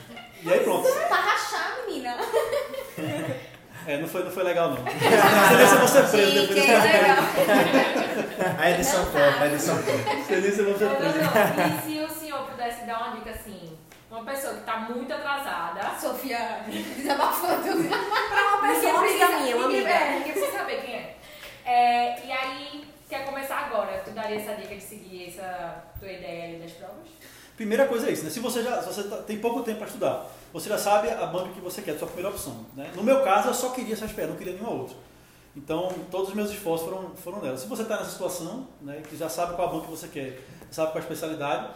[0.43, 0.87] e aí pronto.
[1.07, 2.15] pra rachar, menina.
[3.87, 4.77] É, não foi, não foi legal não.
[4.85, 7.17] Seria se você preso Sim, depois legal.
[8.59, 11.17] A edição corta, a edição se você Não, não, preso.
[11.17, 11.67] não.
[11.67, 13.75] E se o senhor pudesse dar uma dica assim,
[14.11, 17.61] uma pessoa que está muito atrasada, Sofia desabafando.
[17.89, 19.93] Pra uma Ninguém pessoa amiga precisa- minha, uma ninguém, amiga.
[20.05, 21.15] é, ninguém precisa saber quem é.
[21.65, 22.68] É, E aí,
[23.09, 24.01] quer começar agora?
[24.05, 27.07] Tu daria essa dica de seguir essa tua ideia aí das provas?
[27.57, 28.29] Primeira coisa é isso, né?
[28.29, 31.25] Se você já se você tá- tem pouco tempo para estudar, você já sabe a
[31.25, 32.65] banca que você quer, a sua primeira opção.
[32.73, 32.89] Né?
[32.95, 34.95] No meu caso, eu só queria essa espera, não queria nenhuma outra.
[35.55, 37.57] Então, todos os meus esforços foram, foram nela.
[37.57, 40.39] Se você está nessa situação, né, que já sabe qual a banca que você quer,
[40.71, 41.71] sabe qual a especialidade,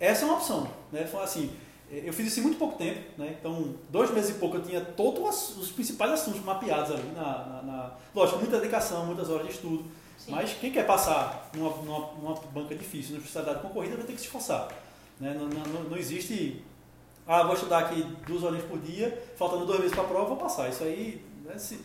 [0.00, 0.68] essa é uma opção.
[0.90, 1.08] Né?
[1.22, 1.52] Assim,
[1.90, 3.36] eu fiz isso em muito pouco tempo, né?
[3.38, 7.12] então, dois meses e pouco eu tinha todos os principais assuntos mapeados ali.
[7.14, 9.84] Na, na, na- lógico, muita dedicação, muitas horas de estudo,
[10.28, 10.34] Sim.
[10.34, 14.18] mas quem quer passar numa, numa, numa banca difícil, numa especialidade concorrida, vai ter que
[14.20, 14.68] se esforçar.
[15.18, 15.34] Né?
[15.38, 16.62] Não, não, não- existe,
[17.26, 20.36] ah, vou estudar aqui duas horas por dia, faltando dois meses para a prova, vou
[20.36, 20.68] passar.
[20.68, 21.80] Isso aí, né, se-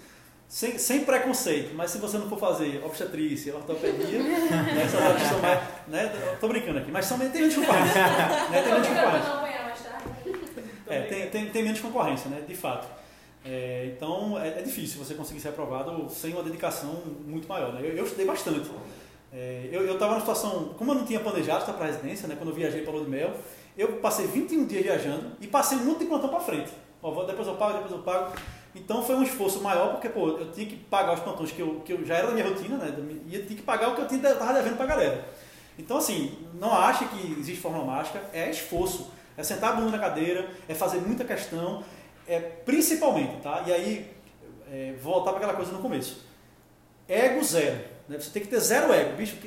[0.48, 5.30] sem, sem preconceito, mas se você não for fazer obstetrícia, ortopedia, né, essas áreas que
[5.30, 5.60] são mais.
[5.88, 8.02] Né, tô brincando aqui, mas são, tem menos concorrência.
[8.50, 10.04] né, tem amanhã mais tarde.
[10.88, 12.42] É, tem, tem, tem menos concorrência, né?
[12.48, 12.88] De fato.
[13.46, 17.74] É, então é, é difícil você conseguir ser aprovado sem uma dedicação muito maior.
[17.74, 17.82] Né?
[17.84, 18.70] Eu, eu estudei bastante.
[19.34, 22.36] É, eu estava numa situação, como eu não tinha planejado estar para residência, né?
[22.38, 23.34] quando eu viajei para Lua de Mel,
[23.78, 26.72] eu passei 21 dias viajando e passei muito de plantão para frente.
[27.02, 28.34] Ó, vou- depois eu pago, depois eu pago.
[28.76, 31.82] Então foi um esforço maior, porque pô, eu tinha que pagar os plantões que eu,
[31.86, 32.94] que eu já era da minha rotina, né?
[33.28, 35.26] E eu tinha que pagar o que eu estava devendo para a galera.
[35.78, 39.12] Então, assim, não acha que existe fórmula mágica, é esforço.
[39.36, 41.84] É sentar a bunda na cadeira, é fazer muita questão,
[42.28, 43.64] é principalmente, tá?
[43.66, 44.12] E aí,
[44.72, 46.26] é, voltar para aquela coisa no começo.
[47.08, 47.80] Ego zero.
[48.08, 48.20] Né?
[48.20, 49.16] Você tem que ter zero ego.
[49.16, 49.38] Bicho,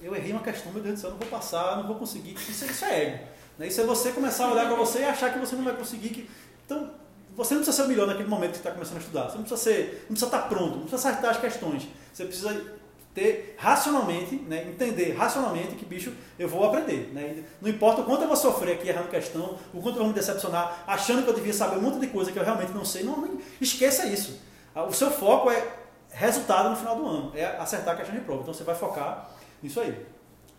[0.00, 2.34] eu errei uma questão, meu Deus do céu, não vou passar, não vou conseguir.
[2.34, 3.24] Isso, isso é ego.
[3.58, 3.66] Né?
[3.66, 6.08] Isso é você começar a olhar para você e achar que você não vai conseguir.
[6.10, 6.30] Que...
[6.64, 6.90] Então,
[7.36, 9.30] você não precisa ser o melhor naquele momento que está começando a estudar.
[9.30, 11.88] Você não precisa ser, não precisa estar pronto, não precisa acertar as questões.
[12.12, 12.79] Você precisa
[13.14, 17.10] ter racionalmente, né, entender racionalmente que, bicho, eu vou aprender.
[17.12, 17.42] Né?
[17.60, 20.14] Não importa o quanto eu vou sofrer aqui errando questão, o quanto eu vou me
[20.14, 23.02] decepcionar, achando que eu devia saber um monte de coisa que eu realmente não sei.
[23.02, 24.40] Não, não esqueça isso.
[24.74, 25.76] Ah, O seu foco é
[26.12, 28.42] resultado no final do ano, é acertar a questão de prova.
[28.42, 29.30] Então você vai focar
[29.62, 30.06] nisso aí.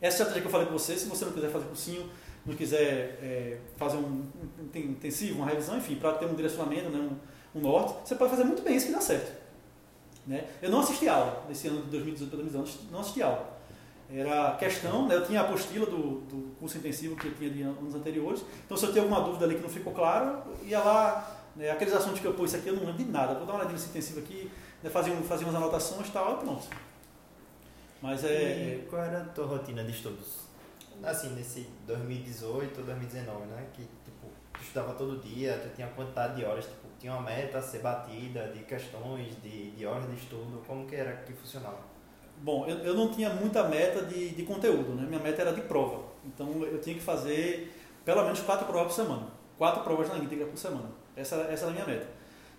[0.02, 2.10] Essa estratégia que eu falei com você, se você não quiser fazer cursinho,
[2.46, 4.26] não quiser é, fazer um
[4.74, 8.44] intensivo, uma revisão, enfim, para ter um direcionamento, né, um, um norte, você pode fazer
[8.44, 9.41] muito bem isso que dá certo.
[10.26, 10.48] Né?
[10.62, 13.60] Eu não assisti aula nesse ano de 2018 para 2019, não assisti aula.
[14.14, 15.16] Era questão, né?
[15.16, 18.76] eu tinha a apostila do, do curso intensivo que eu tinha de anos anteriores, então
[18.76, 21.72] se eu tinha alguma dúvida ali que não ficou claro, ia lá, né?
[21.72, 23.78] aqueles assuntos que eu pus aqui eu não lembro de nada, vou dar uma olhadinha
[23.78, 24.52] nesse intensivo aqui,
[24.84, 24.90] né?
[24.90, 26.68] fazia, fazia umas anotações e tal, e pronto.
[28.02, 28.82] Mas é.
[28.82, 30.42] E qual era a tua rotina de estudos?
[31.04, 33.68] Assim, nesse 2018 ou 2019, né?
[33.74, 37.58] Que, tipo, tu estudava todo dia, tu tinha quantidade de horas, tipo, tinha uma meta
[37.58, 41.80] a ser batida, de questões, de, de horas de estudo, como que era que funcionava?
[42.38, 45.06] Bom, eu, eu não tinha muita meta de, de conteúdo, né?
[45.08, 46.04] Minha meta era de prova.
[46.26, 47.72] Então eu tinha que fazer
[48.06, 49.28] pelo menos quatro provas por semana.
[49.58, 50.90] Quatro provas na íntegra por semana.
[51.16, 52.08] Essa, essa era a minha meta.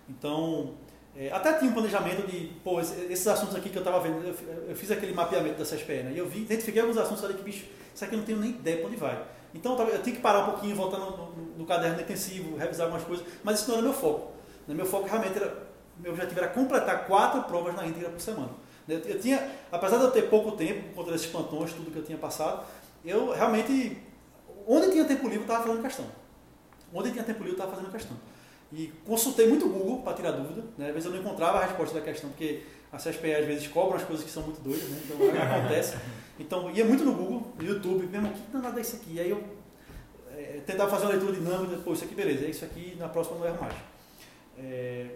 [0.09, 0.75] Então,
[1.15, 4.25] é, até tinha um planejamento de, pô, esse- esses assuntos aqui que eu estava vendo,
[4.25, 4.35] eu,
[4.69, 6.11] eu fiz aquele mapeamento da CSPE, né?
[6.13, 8.51] E eu vi, identifiquei alguns assuntos ali que, bicho, isso aqui eu não tenho nem
[8.51, 9.25] ideia para onde vai.
[9.53, 13.05] Então eu, tinha que parar um pouquinho, voltar no, no, no caderno intensivo, revisar algumas
[13.05, 14.31] coisas, mas isso não era meu foco.
[14.67, 14.73] Né?
[14.73, 15.67] Meu foco realmente era,
[15.99, 18.49] meu objetivo era completar quatro provas na íntegra por semana.
[18.87, 19.01] né?
[19.05, 22.03] Eu tinha, apesar de eu ter pouco tempo, por conta desses plantões, tudo que eu
[22.03, 22.65] tinha passado,
[23.05, 24.01] eu realmente,
[24.67, 26.05] onde tinha tempo livre, eu estava fazendo questão.
[26.93, 28.17] Onde tinha tempo livre, eu estava fazendo questão.
[28.71, 30.63] E consultei muito o Google para tirar dúvida.
[30.77, 30.87] Né?
[30.87, 33.95] Às vezes eu não encontrava a resposta da questão, porque a CSPE às vezes cobra
[33.97, 35.01] umas coisas que são muito doidas, né?
[35.03, 35.97] então acontece.
[36.39, 39.19] Então ia muito no Google, no YouTube, mesmo, que danado é isso aqui?
[39.19, 39.43] Aí eu
[40.31, 43.37] é, tentava fazer uma leitura dinâmica, pô, isso aqui beleza, é isso aqui, na próxima
[43.39, 43.75] não erro mais.
[44.57, 45.07] É,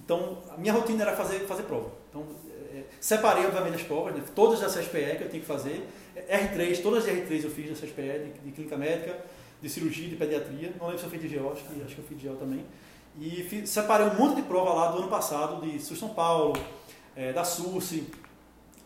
[0.00, 1.90] então, a minha rotina era fazer, fazer prova.
[2.08, 2.24] Então,
[2.72, 4.22] é, separei, obviamente, as provas, né?
[4.34, 5.86] todas da CSPE que eu tinha que fazer.
[6.16, 9.18] R3, todas as R3 eu fiz da CSPE, de, de clínica médica,
[9.60, 10.72] de cirurgia, de pediatria.
[10.78, 12.36] Não lembro se eu fiz de GEO, acho que, acho que eu fiz de GEO
[12.36, 12.64] também.
[13.20, 16.52] E fiz- separei um monte de prova lá do ano passado, de SUS São Paulo,
[17.18, 18.08] é, da SUSE,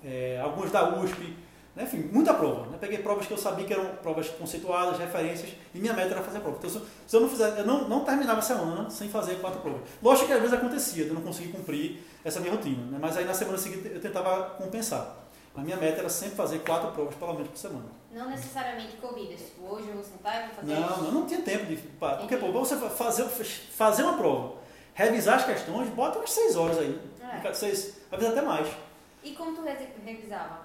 [0.02, 1.36] é, algumas da USP,
[1.76, 1.82] né?
[1.84, 2.66] enfim, muita prova.
[2.70, 2.78] Né?
[2.80, 6.38] Peguei provas que eu sabia que eram provas conceituadas, referências, e minha meta era fazer
[6.38, 6.56] a prova.
[6.56, 9.60] Então, se eu, eu não fizer, eu não, não terminava a semana sem fazer quatro
[9.60, 9.82] provas.
[10.02, 12.98] Lógico que às vezes acontecia, eu não conseguir cumprir essa minha rotina, né?
[12.98, 15.18] mas aí na semana seguinte eu tentava compensar.
[15.54, 17.84] A minha meta era sempre fazer quatro provas, pelo menos, por semana.
[18.10, 19.40] Não necessariamente corridas.
[19.40, 21.02] Tipo, hoje eu vou sentar e vou fazer Não, isso.
[21.02, 21.76] não, não tinha tempo de.
[21.76, 24.54] Porque, pô, você fazer, fazer uma prova,
[24.94, 26.98] revisar as questões, bota umas seis horas aí.
[27.44, 27.52] É.
[27.52, 28.68] Seis, às vezes até mais.
[29.22, 30.60] E como tu re- revisava?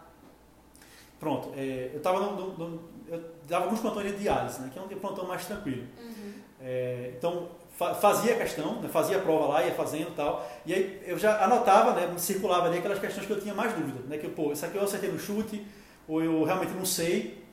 [1.19, 4.77] Pronto, é, eu tava no, no- no- eu dava alguns plantões de diálise, né, que
[4.77, 5.87] é um plantão mais tranquilo.
[5.97, 6.33] Uhum.
[6.61, 10.47] É, então fa- fazia a questão, né, fazia a prova lá, ia fazendo e tal,
[10.65, 13.99] e aí eu já anotava, né, circulava ali aquelas questões que eu tinha mais dúvida,
[14.07, 15.65] né, que pô, isso aqui eu acertei no chute,
[16.07, 17.43] ou eu realmente não sei.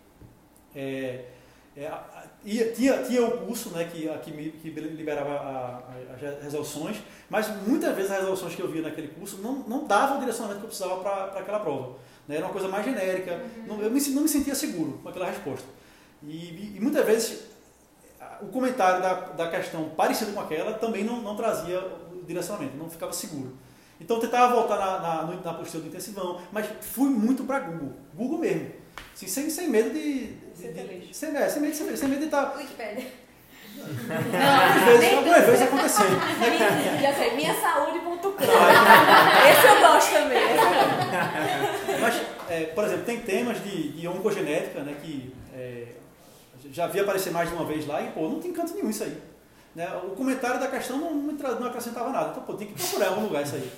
[0.74, 1.24] É,
[1.76, 1.86] é,
[2.44, 6.96] ia- tinha, tinha o curso né, que, a- que, que liberava a- a- as resoluções,
[7.30, 10.60] mas muitas vezes as resoluções que eu via naquele curso não, não davam o direcionamento
[10.60, 11.96] que eu precisava para aquela prova.
[12.28, 15.26] Né, era uma coisa mais genérica, não, eu me, não me sentia seguro com aquela
[15.26, 15.66] resposta.
[16.22, 17.44] E, e- muitas vezes
[18.40, 21.80] o comentário da, da questão parecida com aquela também não, não trazia
[22.12, 23.52] o direcionamento, não ficava seguro.
[24.00, 27.92] Então eu tentava voltar na, na, na postura do intensivão, mas fui muito para Google,
[28.14, 28.70] Google mesmo.
[29.14, 30.34] Assim, sem, sem medo de.
[30.54, 31.16] De, Ser de- feliz.
[31.16, 32.54] sem, é, sem medo de ser feliz, sem medo de estar.
[32.56, 33.06] Wikipédia.
[33.76, 36.20] Algumas vezes, algumas vezes acontecendo.
[36.38, 38.30] Minha, já sei, minhasaúde.com.
[39.50, 40.42] Esse eu gosto também.
[42.00, 45.86] Mas, é, por exemplo, tem temas de, de oncogenética, né, que é,
[46.72, 49.04] já vi aparecer mais de uma vez lá e, pô, não tem canto nenhum isso
[49.04, 49.16] aí.
[49.74, 49.88] Né?
[50.04, 52.30] O comentário da questão não, não acrescentava nada.
[52.30, 53.72] Então, pô, tem que procurar em algum lugar isso aí.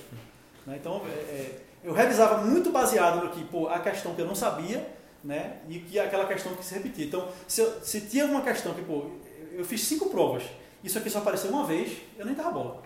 [0.67, 0.77] Né?
[0.79, 1.51] Então, é, é,
[1.83, 4.87] eu revisava muito baseado no que, pô, a questão que eu não sabia,
[5.27, 7.05] né, e que aquela questão que se repetia.
[7.05, 9.11] Então, se, eu- se tinha uma questão que, pô,
[9.51, 10.43] eu fiz cinco provas,
[10.83, 12.81] isso aqui só apareceu uma vez, eu nem dava bola.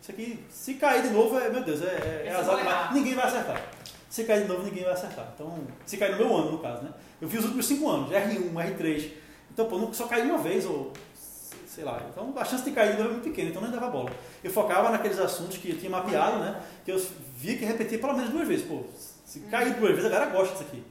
[0.00, 2.66] Isso aqui, se cair de novo, é, meu Deus, é, é, é azar demais.
[2.66, 2.94] errar.
[2.94, 3.62] Ninguém vai acertar.
[4.08, 5.32] Se cair de novo, ninguém vai acertar.
[5.34, 5.52] Então,
[5.84, 6.90] se cair no meu ano, no caso, né?
[7.20, 9.10] Eu fiz os últimos cinco anos, R1, R3.
[9.52, 10.92] Então, pô, só caí uma vez, ou
[11.66, 12.00] sei lá.
[12.10, 14.10] Então, a chance de cair de novo é muito pequena, então nem dava bola.
[14.42, 16.62] Eu focava naqueles assuntos que eu tinha mapeado, né?
[16.84, 17.06] Que eu
[17.36, 18.64] via que repetia pelo menos duas vezes.
[18.66, 18.84] Pô,
[19.26, 20.82] se cair duas vezes, a galera gosta disso aqui.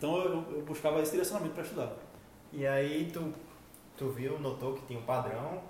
[0.00, 1.92] Então, eu, eu buscava esse direcionamento para estudar.
[2.50, 3.34] E aí tu,
[3.98, 5.60] tu viu, notou que tinha um padrão,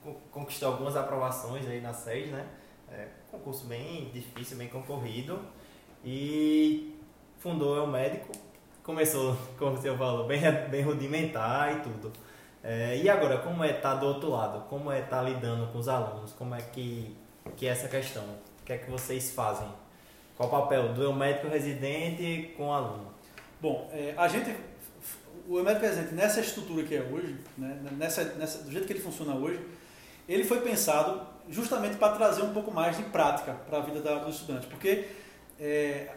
[0.00, 2.46] con- conquistou algumas aprovações aí na SES, né?
[2.88, 5.40] É, concurso bem difícil, bem concorrido.
[6.04, 6.94] E
[7.38, 8.30] fundou o médico,
[8.84, 12.12] começou, como você falou, bem, bem rudimentar e tudo.
[12.62, 14.68] É, e agora, como é estar do outro lado?
[14.68, 16.32] Como é estar lidando com os alunos?
[16.32, 17.14] Como é que,
[17.56, 18.22] que é essa questão?
[18.22, 19.68] O que é que vocês fazem?
[20.36, 23.13] Qual o papel do médico residente com o aluno?
[23.60, 24.54] Bom, é, a gente,
[25.48, 29.00] o médico residente, nessa estrutura que é hoje, né, nessa, nessa, do jeito que ele
[29.00, 29.60] funciona hoje,
[30.28, 34.16] ele foi pensado justamente para trazer um pouco mais de prática para a vida da,
[34.16, 34.66] dos estudantes.
[34.68, 35.06] Porque,
[35.60, 36.10] é,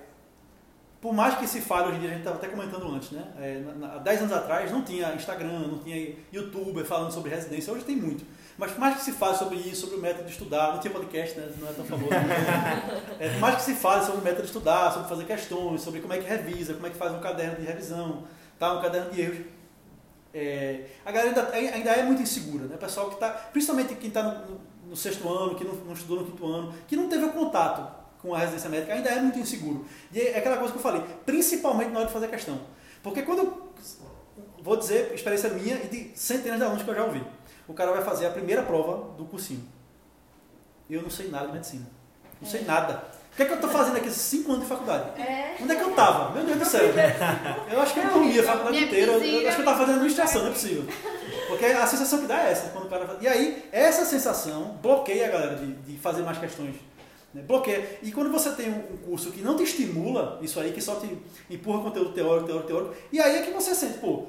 [1.02, 3.24] por mais que se fale hoje em dia, a gente estava até comentando antes, né?
[3.40, 7.30] É, na- na- há 10 anos atrás não tinha Instagram, não tinha youtuber falando sobre
[7.30, 8.26] residência, hoje tem muito.
[8.58, 10.92] Mas por mais que se fale sobre isso, sobre o método de estudar, não tinha
[10.92, 11.48] podcast, né?
[11.60, 12.10] não é tão famoso.
[13.20, 16.02] É, por mais que se fale sobre o método de estudar, sobre fazer questões, sobre
[16.02, 18.24] como é que revisa, como é que faz um caderno de revisão,
[18.60, 18.74] tá?
[18.74, 19.38] um caderno de erros.
[20.34, 22.76] É, a galera ainda, ainda é muito insegura, né?
[22.76, 26.20] O pessoal que está, principalmente quem está no, no- sexto ano, que não, não estudou
[26.22, 27.92] no quinto ano, que não teve o contato
[28.22, 29.86] com a residência médica, ainda é muito inseguro.
[30.12, 32.60] E é aquela coisa que eu falei, principalmente na hora de fazer questão.
[33.02, 33.72] Porque quando eu,
[34.62, 37.24] vou dizer, experiência minha e de centenas de alunos que eu já ouvi,
[37.68, 39.64] o cara vai fazer a primeira prova do cursinho.
[40.90, 41.86] Eu não sei nada de medicina.
[42.42, 43.04] Não sei nada.
[43.34, 45.22] O que é que eu estou fazendo aqui esses cinco anos de faculdade?
[45.22, 45.58] É.
[45.62, 46.34] Onde é que eu estava?
[46.34, 46.82] Meu Deus do céu.
[47.72, 49.12] Eu acho que eu dormia a faculdade inteira.
[49.12, 50.84] Eu, acho que eu estava fazendo administração, não é possível.
[51.48, 52.70] Porque a sensação que dá é essa.
[52.70, 56.76] Quando o cara E aí, essa sensação bloqueia a galera de, de fazer mais questões.
[57.32, 57.44] né?
[57.44, 58.00] Bloqueia.
[58.02, 60.96] E quando você tem um um curso que não te estimula, isso aí, que só
[60.96, 61.08] te
[61.50, 64.26] empurra conteúdo teórico, teórico, teórico, e aí é que você sente, pô,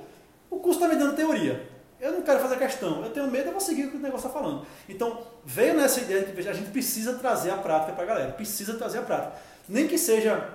[0.50, 1.77] o curso está me dando teoria.
[2.00, 4.28] Eu não quero fazer questão, eu tenho medo, eu vou seguir o que o negócio
[4.28, 4.64] está falando.
[4.88, 8.32] Então, veio nessa ideia de que a gente precisa trazer a prática para a galera,
[8.32, 9.32] precisa trazer a prática.
[9.68, 10.48] Nem que seja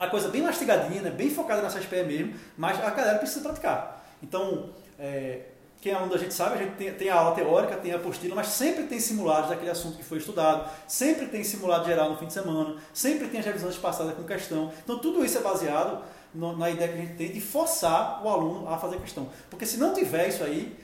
[0.00, 4.06] a coisa bem mastigadinha, né, bem focada nessa SPE mesmo, mas a galera precisa praticar.
[4.22, 5.40] Então, é,
[5.80, 7.96] quem é aluno da gente sabe, a gente tem, tem a aula teórica, tem a
[7.96, 12.16] apostila, mas sempre tem simulados daquele assunto que foi estudado, sempre tem simulado geral no
[12.16, 14.72] fim de semana, sempre tem as revisões passadas com questão.
[14.82, 16.02] Então, tudo isso é baseado
[16.34, 19.28] na ideia que a gente tem de forçar o aluno a fazer questão.
[19.48, 20.76] Porque se não tiver isso aí,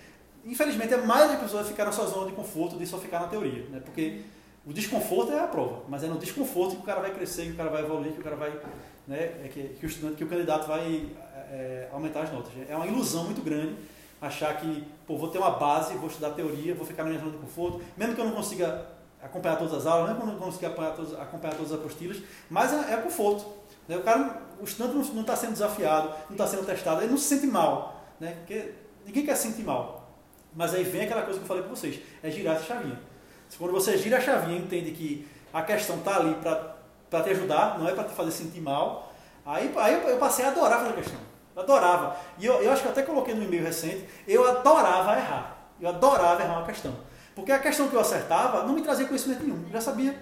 [0.45, 3.21] infelizmente, a maioria das pessoas vai ficar na sua zona de conforto de só ficar
[3.21, 3.65] na teoria.
[3.71, 3.81] Né?
[3.85, 4.23] Porque
[4.67, 7.53] o desconforto é a prova, mas é no desconforto que o cara vai crescer, que
[7.53, 8.53] o cara vai evoluir, que o cara vai.
[9.07, 11.09] Né, é que, que o estudante, que o candidato vai
[11.51, 12.53] é, aumentar as notas.
[12.69, 13.75] É uma ilusão muito grande
[14.21, 17.33] achar que, pô, vou ter uma base, vou estudar teoria, vou ficar na minha zona
[17.33, 18.87] de conforto, mesmo que eu não consiga
[19.21, 22.23] acompanhar todas as aulas, mesmo que eu não consiga acompanhar todas, acompanhar todas as apostilas,
[22.49, 23.45] mas é, é conforto.
[23.89, 23.97] Né?
[23.97, 27.25] O cara, o estudante não está sendo desafiado, não está sendo testado, ele não se
[27.25, 28.37] sente mal, né?
[28.39, 28.75] Porque
[29.05, 30.02] ninguém quer se sentir mal.
[30.55, 32.99] Mas aí vem aquela coisa que eu falei para vocês, é girar essa chavinha.
[33.59, 37.89] Quando você gira a chavinha entende que a questão está ali para te ajudar, não
[37.89, 39.13] é para te fazer sentir mal,
[39.45, 41.21] aí, aí eu, passei a adorar fazer questão.
[41.55, 42.17] Eu adorava.
[42.39, 45.59] E eu, eu acho que até coloquei no e-mail recente, eu adorava errar.
[45.81, 46.95] Eu adorava errar uma questão.
[47.35, 49.63] Porque a questão que eu acertava não me trazia conhecimento nenhum.
[49.67, 50.19] Eu já sabia.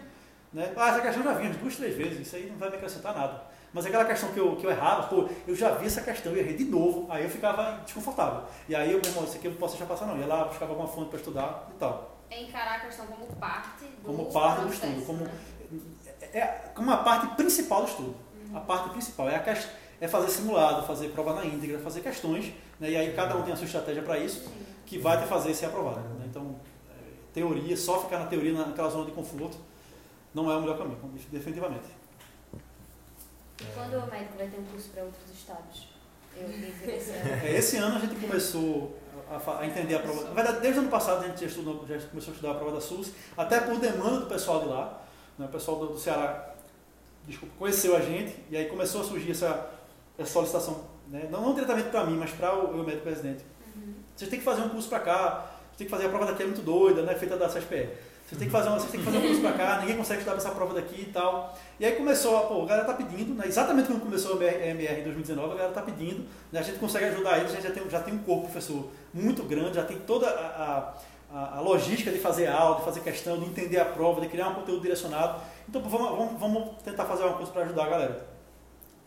[0.53, 0.73] Né?
[0.77, 3.15] Ah, essa questão já vi umas duas, três vezes, isso aí não vai me acrescentar
[3.15, 3.43] nada.
[3.73, 6.39] Mas aquela questão que eu, que eu errava, pô, eu já vi essa questão, eu
[6.39, 8.43] errei de novo, aí eu ficava desconfortável.
[8.69, 10.19] E aí eu, meu irmão, isso aqui eu não posso deixar passar não.
[10.19, 12.19] Ia lá, buscava alguma fonte para estudar e tal.
[12.29, 15.31] É encarar a questão como parte do Como parte do estudo, como, né?
[16.33, 18.15] é, como a parte principal do estudo.
[18.53, 19.57] A parte principal é, a
[20.01, 22.91] é fazer simulado, fazer prova na íntegra, fazer questões, né?
[22.91, 24.51] e aí cada um tem a sua estratégia para isso,
[24.87, 26.01] que vai te fazer ser aprovado.
[26.01, 26.25] né?
[26.29, 26.57] Então,
[26.91, 26.95] é,
[27.33, 29.59] teoria, só ficar na teoria, naquela zona de conforto,
[30.35, 30.99] não é o melhor caminho,
[31.31, 32.00] definitivamente.
[33.61, 35.89] E quando o médico vai ter um curso para outros estados?
[36.37, 37.31] Eu esse ano.
[37.45, 38.99] É, esse ano a gente começou
[39.29, 40.25] a, entender a prova.
[40.25, 42.55] Na verdade, desde o ano passado a gente já, estudou, já começou a estudar a
[42.55, 45.03] prova da SUS, até por demanda do pessoal de lá.
[45.39, 45.47] Né?
[45.47, 46.51] O pessoal do, do Ceará
[47.27, 49.71] desculpa, conheceu a gente e aí começou a surgir essa,
[50.19, 51.29] essa solicitação, né?
[51.31, 53.45] não, não diretamente para mim, mas para o, o médico presidente.
[54.17, 56.43] Vocês têm que fazer um curso para cá, vocês têm que fazer a prova daqui
[56.43, 57.15] é muito doida, né?
[57.15, 57.89] feita da CSPE.
[58.31, 60.37] Vocês têm que fazer, uma, vocês que fazer um curso para cá, ninguém consegue estudar
[60.37, 61.59] pra essa prova daqui e tal.
[61.81, 63.45] E aí começou, pô, a galera tá pedindo, né?
[63.45, 66.61] exatamente quando começou a MR em 2019, a galera tá pedindo, né?
[66.61, 69.43] a gente consegue ajudar eles, a gente já tem, já tem um corpo professor muito
[69.43, 70.95] grande, já tem toda a,
[71.29, 74.51] a, a logística de fazer aula, de fazer questão, de entender a prova, de criar
[74.51, 75.41] um conteúdo direcionado.
[75.69, 78.27] Então vamos, vamos, vamos tentar fazer uma coisa para ajudar a galera.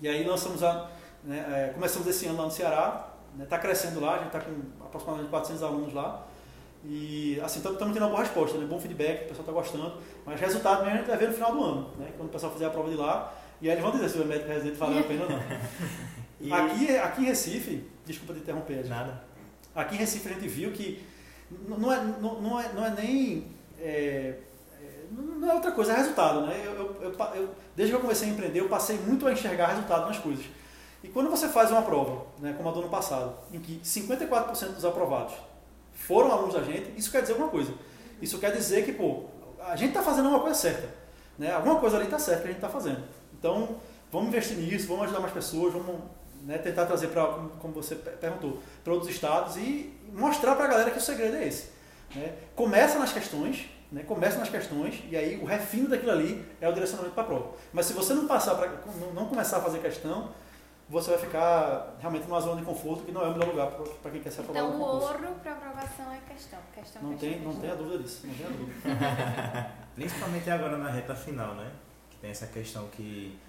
[0.02, 0.90] E aí lançamos a,
[1.24, 3.08] né, é, começamos esse ano lá no Ceará,
[3.42, 4.52] está crescendo lá, a gente está com
[4.84, 6.26] aproximadamente 400 alunos lá.
[6.86, 8.66] E assim, estamos tendo uma boa resposta, né?
[8.66, 9.94] bom feedback, o pessoal está gostando.
[10.26, 12.12] Mas resultado mesmo a gente vai ver no final do ano, né?
[12.18, 13.34] quando o pessoal fizer a prova de lá.
[13.62, 15.40] E aí eles vão dizer se o médico residente valeu a pena ou não.
[16.42, 18.90] E Aqui, aqui em Recife, desculpa te interromper, Edson.
[18.90, 19.24] nada.
[19.74, 21.02] Aqui em Recife a gente viu que
[21.70, 23.48] não é, não, não é, não é nem.
[23.80, 24.40] é,
[24.82, 26.42] é, não é outra coisa, é resultado.
[26.42, 26.62] Né?
[26.66, 30.06] Eu, eu- eu- desde que eu comecei a empreender, eu passei muito a enxergar resultado
[30.08, 30.44] nas coisas.
[31.02, 34.74] E quando você faz uma prova, né, como a do ano passado, em que 54%
[34.74, 35.34] dos aprovados
[35.94, 37.74] foram alunos da gente, isso quer dizer alguma coisa.
[38.22, 39.26] Isso quer dizer que, pô,
[39.60, 40.88] a gente está fazendo uma coisa certa.
[41.38, 41.52] Né?
[41.52, 43.04] Alguma coisa ali está certa que a gente está fazendo.
[43.38, 43.78] Então,
[44.12, 46.00] vamos investir nisso, vamos ajudar mais pessoas, vamos
[46.44, 47.26] né, tentar trazer para,
[47.60, 51.36] como você pe- perguntou, para outros estados e mostrar para a galera que o segredo
[51.38, 51.68] é esse.
[52.16, 52.34] né?
[52.56, 54.04] Começa nas questões, né?
[54.04, 57.52] começa nas questões e aí o refino daquilo ali é o direcionamento para a prova.
[57.74, 58.70] Mas se você não passar pra,
[59.00, 60.30] não, não começar a fazer questão,
[60.94, 64.12] você vai ficar realmente numa zona de conforto que não é o melhor lugar para
[64.12, 66.60] quem quer se aprovar Então o ouro para aprovação é questão.
[66.74, 67.62] questão Não questão, tem, não questão.
[67.62, 69.72] tem a dúvida disso, não tem a dúvida.
[69.96, 71.72] Principalmente agora na reta final, né?
[72.12, 73.40] Que tem essa questão que.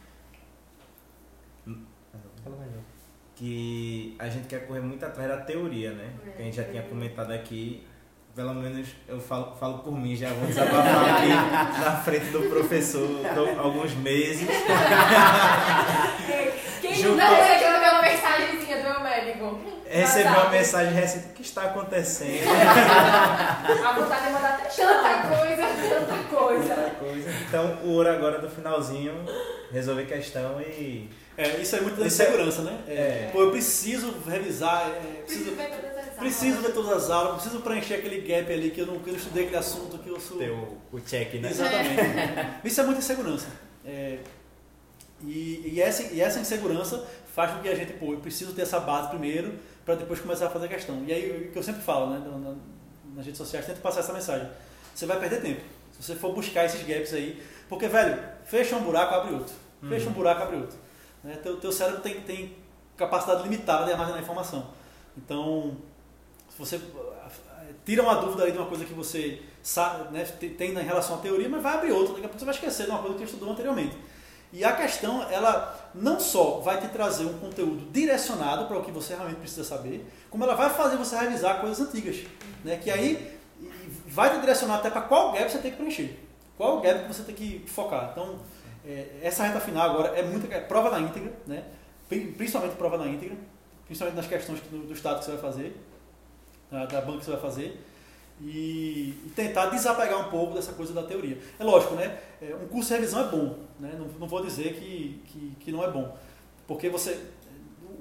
[3.36, 6.14] Que a gente quer correr muito atrás da teoria, né?
[6.36, 7.86] Que a gente já tinha comentado aqui.
[8.34, 11.28] Pelo menos eu falo, falo por mim, já vou desabafar aqui
[11.80, 14.48] na frente do professor do- alguns meses.
[16.80, 19.60] Quem Junto- não recebeu uma mensagenzinha do meu médico?
[19.88, 20.56] Recebeu uma WhatsApp.
[20.56, 22.42] mensagem recente: o que está acontecendo?
[23.86, 26.74] A vontade de mandar até tanta coisa, tanta coisa.
[26.74, 27.30] Outra coisa.
[27.48, 29.14] Então, o ouro agora do finalzinho,
[29.72, 31.08] resolver questão e.
[31.36, 32.78] É, isso é muito da Isso é- insegurança, né?
[32.86, 33.30] É, É.
[33.32, 35.56] Pô, eu preciso revisar, é, preciso, Preciso
[36.18, 36.34] aulas.
[36.36, 39.12] preciso ver todas as aulas, preciso preencher aquele gap ali que eu não, que eu
[39.12, 40.38] não estudei aquele assunto que eu sou.
[40.38, 41.50] Ter o, o check, né?
[41.50, 42.00] Exatamente.
[42.68, 43.46] Isso é muita insegurança.
[43.84, 44.18] É,
[45.22, 47.04] e, e, essa, e essa insegurança
[47.34, 49.54] faz com que a gente, pô, eu preciso ter essa base primeiro
[49.84, 51.02] para depois começar a fazer a questão.
[51.06, 52.56] E aí, o que eu sempre falo, né, na- na-
[53.16, 54.48] nas redes sociais, tento passar essa mensagem.
[54.94, 55.60] Você vai perder tempo.
[55.92, 59.54] Se você for buscar esses gaps aí, porque, velho, fecha um buraco, abre outro.
[59.88, 60.76] Fecha um buraco, abre outro.
[61.22, 61.38] Né?
[61.42, 62.56] Teu, teu cérebro tem, tem
[62.96, 64.70] capacidade limitada de armazenar informação.
[65.16, 65.76] Então,
[66.58, 66.80] você
[67.84, 71.16] tira uma dúvida aí de uma coisa que você sabe, né, te- tem em relação
[71.16, 73.16] à teoria, mas vai abrir outra, daqui a pouco você vai esquecer de uma coisa
[73.16, 73.96] que estudou anteriormente.
[74.52, 78.90] E a questão, ela não só vai te trazer um conteúdo direcionado para o que
[78.92, 82.18] você realmente precisa saber, como ela vai fazer você revisar coisas antigas,
[82.64, 83.36] né, que aí
[84.06, 86.18] vai te direcionar até para qual gap você tem que preencher,
[86.56, 88.10] qual gap você tem que focar.
[88.12, 88.38] Então,
[88.86, 91.64] é, essa reta final agora é muito é prova na íntegra, né,
[92.08, 93.36] Pri- principalmente prova na íntegra,
[93.86, 95.76] principalmente nas questões que- do, do estado que você vai fazer,
[96.70, 97.84] da, da banca que você vai fazer,
[98.40, 101.38] e, e tentar desapegar um pouco dessa coisa da teoria.
[101.58, 102.18] É lógico, né?
[102.42, 103.94] é, Um curso de revisão é bom, né?
[103.98, 106.16] não, não vou dizer que, que, que não é bom,
[106.66, 107.20] porque você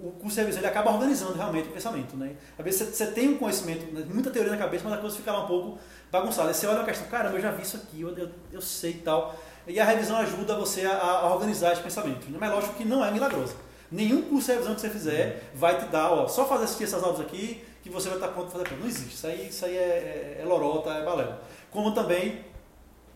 [0.04, 2.18] o curso de revisão ele acaba organizando realmente o pensamento.
[2.18, 2.36] Né?
[2.58, 5.16] Às vezes você, você tem um conhecimento, né, muita teoria na cabeça, mas a coisa
[5.16, 5.80] fica um pouco
[6.12, 6.50] bagunçada.
[6.50, 8.92] Aí você olha uma questão, caramba, eu já vi isso aqui, eu, eu, eu sei
[8.92, 9.34] e tal.
[9.66, 12.28] E a revisão ajuda você a, a organizar os pensamentos.
[12.28, 12.38] Né?
[12.38, 13.56] Mas lógico que não é milagrosa.
[13.90, 17.02] Nenhum curso de revisão que você fizer vai te dar, ó, só fazer assistir essas
[17.02, 18.80] aulas aqui que você vai estar pronto para fazer.
[18.80, 19.14] Não existe.
[19.14, 21.44] Isso aí, isso aí é, é, é lorota, é balela.
[21.70, 22.46] Como também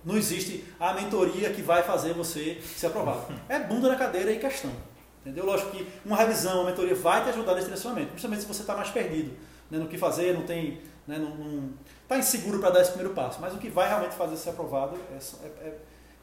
[0.03, 3.33] não existe a mentoria que vai fazer você ser aprovado.
[3.47, 4.71] É bunda na cadeira e questão.
[5.21, 5.45] Entendeu?
[5.45, 8.75] Lógico que uma revisão, uma mentoria vai te ajudar nesse direcionamento, principalmente se você está
[8.75, 9.31] mais perdido
[9.69, 11.71] né, no que fazer, não tem, né, não
[12.03, 13.39] está inseguro para dar esse primeiro passo.
[13.41, 15.77] Mas o que vai realmente fazer ser aprovado é, é- é-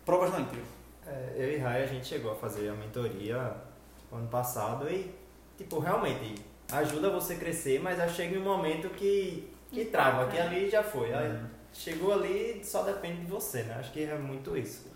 [0.04, 0.64] provas na íntegra.
[1.06, 3.54] É, eu e Rai, a gente chegou a fazer a mentoria
[4.10, 5.14] ano passado e,
[5.58, 6.34] tipo, realmente
[6.72, 10.82] ajuda você a crescer, mas aí chega um momento que, que trava, que ali já
[10.82, 11.12] foi.
[11.12, 11.46] Aí Uhum.
[11.72, 13.76] chegou ali, só depende de você, né?
[13.78, 14.90] Acho que é muito isso.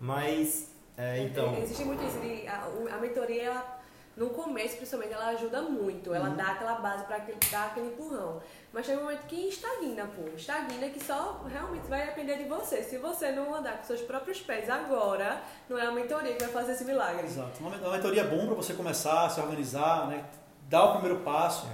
[0.00, 1.56] Mas, é, então...
[1.62, 2.18] Existe muito isso.
[2.20, 3.80] De, a, a mentoria, ela,
[4.16, 6.14] no começo, principalmente, ela ajuda muito.
[6.14, 7.18] Ela dá aquela base para
[7.50, 8.40] dar aquele empurrão.
[8.72, 10.28] Mas chega um momento que estagna, pô.
[10.36, 12.82] Estagna que só realmente vai depender de você.
[12.82, 16.52] Se você não andar com seus próprios pés agora, não é a mentoria que vai
[16.52, 17.26] fazer esse milagre.
[17.26, 17.58] Exato.
[17.60, 20.24] Uma, uma mentoria é bom para você começar a se organizar, né?
[20.68, 21.66] Dar o primeiro passo,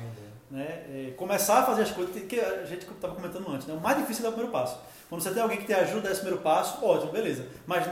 [0.50, 0.84] né?
[0.88, 3.66] É, começar a fazer as coisas que a gente estava comentando antes.
[3.66, 3.74] Né?
[3.74, 4.78] O mais difícil é dar o primeiro passo.
[5.08, 7.46] Quando você tem alguém que te ajuda a esse primeiro passo, ótimo, beleza.
[7.66, 7.88] Mas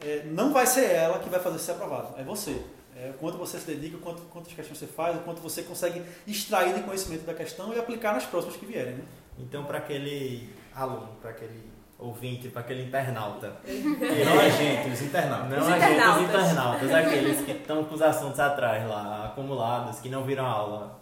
[0.00, 2.62] é, não vai ser ela que vai fazer ser aprovado, é você.
[2.96, 5.62] É, o quanto você se dedica, o quanto, quantas questões você faz, o quanto você
[5.62, 8.94] consegue extrair de conhecimento da questão e aplicar nas próximas que vierem.
[8.94, 9.04] Né?
[9.38, 15.50] Então, para aquele aluno, para aquele ouvinte, para aquele internauta, Não a gente, os internautas.
[15.50, 16.30] não Os a gente, os internautas.
[16.30, 21.00] internautas, aqueles que estão com os assuntos atrás lá, acumulados, que não viram aula,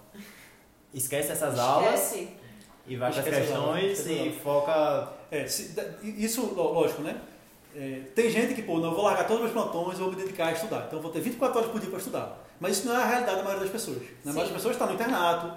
[0.92, 2.28] esquece essas aulas Esquece.
[2.86, 4.34] e vai para as aulas, questões e aulas.
[4.42, 5.08] foca.
[5.30, 7.16] É, se- isso, ló- lógico, né?
[7.76, 10.10] É, tem gente que, pô, não, eu vou largar todos os meus plantões e vou
[10.10, 10.84] me dedicar a estudar.
[10.86, 12.38] Então eu vou ter 24 horas por dia para estudar.
[12.60, 13.98] Mas isso não é a realidade da maioria das pessoas.
[13.98, 14.06] Né?
[14.22, 15.52] A maioria das pessoas está no internato,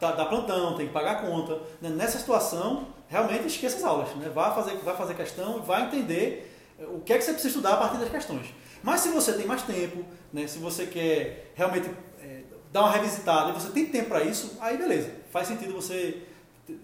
[0.00, 1.54] tá, dá plantão, tem que pagar a conta.
[1.80, 1.90] Né?
[1.90, 4.08] Nessa situação, realmente esqueça as aulas.
[4.16, 4.30] Né?
[4.34, 7.48] Vá, fazer, vá fazer questão e vai entender eh, o que é que você precisa
[7.56, 8.46] estudar a partir das questões.
[8.82, 10.02] Mas se você tem mais tempo,
[10.32, 10.46] né?
[10.46, 11.90] se você quer realmente
[12.22, 12.40] eh,
[12.72, 15.10] dar uma revisitada e você tem tempo para isso, aí beleza.
[15.30, 16.22] Faz sentido você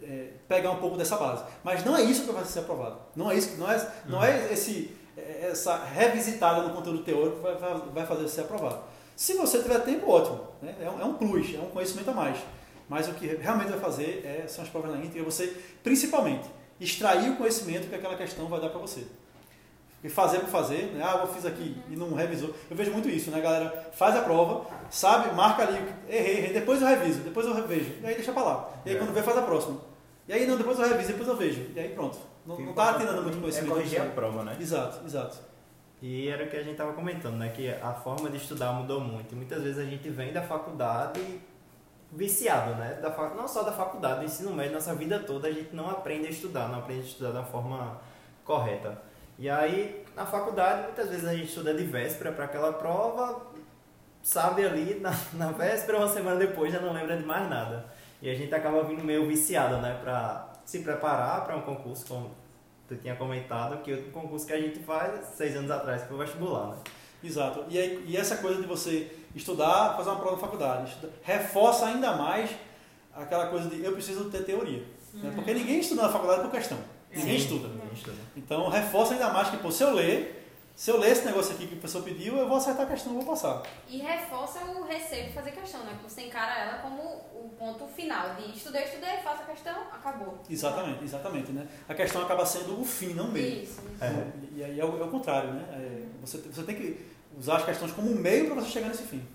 [0.03, 1.45] eh, pegar um pouco dessa base.
[1.65, 2.99] Mas não é isso que vai ser aprovado.
[3.15, 7.43] Não é isso, não é, não é esse, eh, essa revisitada no conteúdo teórico que
[7.43, 8.81] vai, vai- vai fazer você ser aprovado.
[9.15, 10.41] Se você tiver tempo, ótimo.
[10.61, 10.75] Né?
[10.83, 12.37] É, um, é um plus, é um conhecimento a mais.
[12.89, 15.25] Mas o que realmente vai fazer é, são as provas na íntegra.
[15.25, 16.49] Você, principalmente,
[16.81, 19.05] extrair o conhecimento que aquela questão vai dar para você.
[19.95, 21.03] Porque fazer por fazer, né?
[21.03, 22.55] ah, eu fiz aqui e não revisou.
[22.71, 23.91] Eu vejo muito isso, né, galera?
[23.93, 25.79] Faz a prova, sabe, marca ali,
[26.09, 28.71] errei, errei, depois eu reviso, depois eu revejo, e aí deixa pra lá.
[28.85, 28.99] E aí É.
[28.99, 29.81] quando vê, faz a próxima.
[30.29, 31.67] E aí não, depois eu reviso, depois eu vejo.
[31.75, 32.19] E aí pronto.
[32.45, 33.73] Não, não tá tirando muito É conhecimento.
[33.73, 34.57] corrigir a prova, né?
[34.61, 35.39] Exato, exato.
[36.03, 37.49] E era o que a gente tava comentando, né?
[37.49, 39.33] Que a forma de estudar mudou muito.
[39.33, 41.21] E muitas vezes a gente vem da faculdade
[42.17, 42.99] viciado, né?
[43.01, 43.11] Da.
[43.35, 46.31] Não só da faculdade, do ensino médio, nossa vida toda a gente não aprende a
[46.31, 48.01] estudar, não aprende a estudar da forma
[48.45, 49.01] correta.
[49.39, 53.43] E aí, na faculdade, muitas vezes a gente estuda de véspera para aquela prova,
[54.23, 57.85] sabe ali na, na véspera, uma semana depois já não lembra de mais nada.
[58.23, 60.01] E a gente acaba vindo meio viciado, né?
[60.03, 62.31] Para se preparar para um concurso, como
[62.89, 66.19] tu tinha comentado, que o concurso que a gente faz seis anos atrás, foi o
[66.19, 66.77] vestibular, né?
[67.23, 67.65] Exato.
[67.69, 71.87] E, aí, e essa coisa de você estudar, fazer uma prova na faculdade, estuda- reforça
[71.87, 72.51] ainda mais
[73.15, 74.83] aquela coisa de eu preciso ter teoria.
[75.15, 75.33] né?
[75.35, 76.79] Porque ninguém estuda na faculdade por questão.
[77.15, 77.69] Ninguém estuda.
[77.69, 78.17] ninguém estuda.
[78.37, 80.46] Então reforça ainda mais que, pô, se eu ler,
[80.77, 83.15] se eu ler esse negócio aqui que o professor pediu, eu vou acertar a questão,
[83.15, 83.63] eu vou passar.
[83.89, 85.93] E reforça o receio de fazer questão, né?
[85.93, 90.39] Porque você encara ela como o ponto final de estudei, estudei, faço a questão, acabou.
[90.51, 91.51] Exatamente, exatamente.
[91.51, 91.67] Né?
[91.89, 93.63] A questão acaba sendo o fim, não o meio.
[93.63, 93.81] Isso.
[93.99, 94.33] É.
[94.55, 95.65] E aí é o, é o contrário, né?
[95.73, 97.07] É, você, você tem que
[97.39, 99.27] usar as questões como um meio para você chegar nesse fim.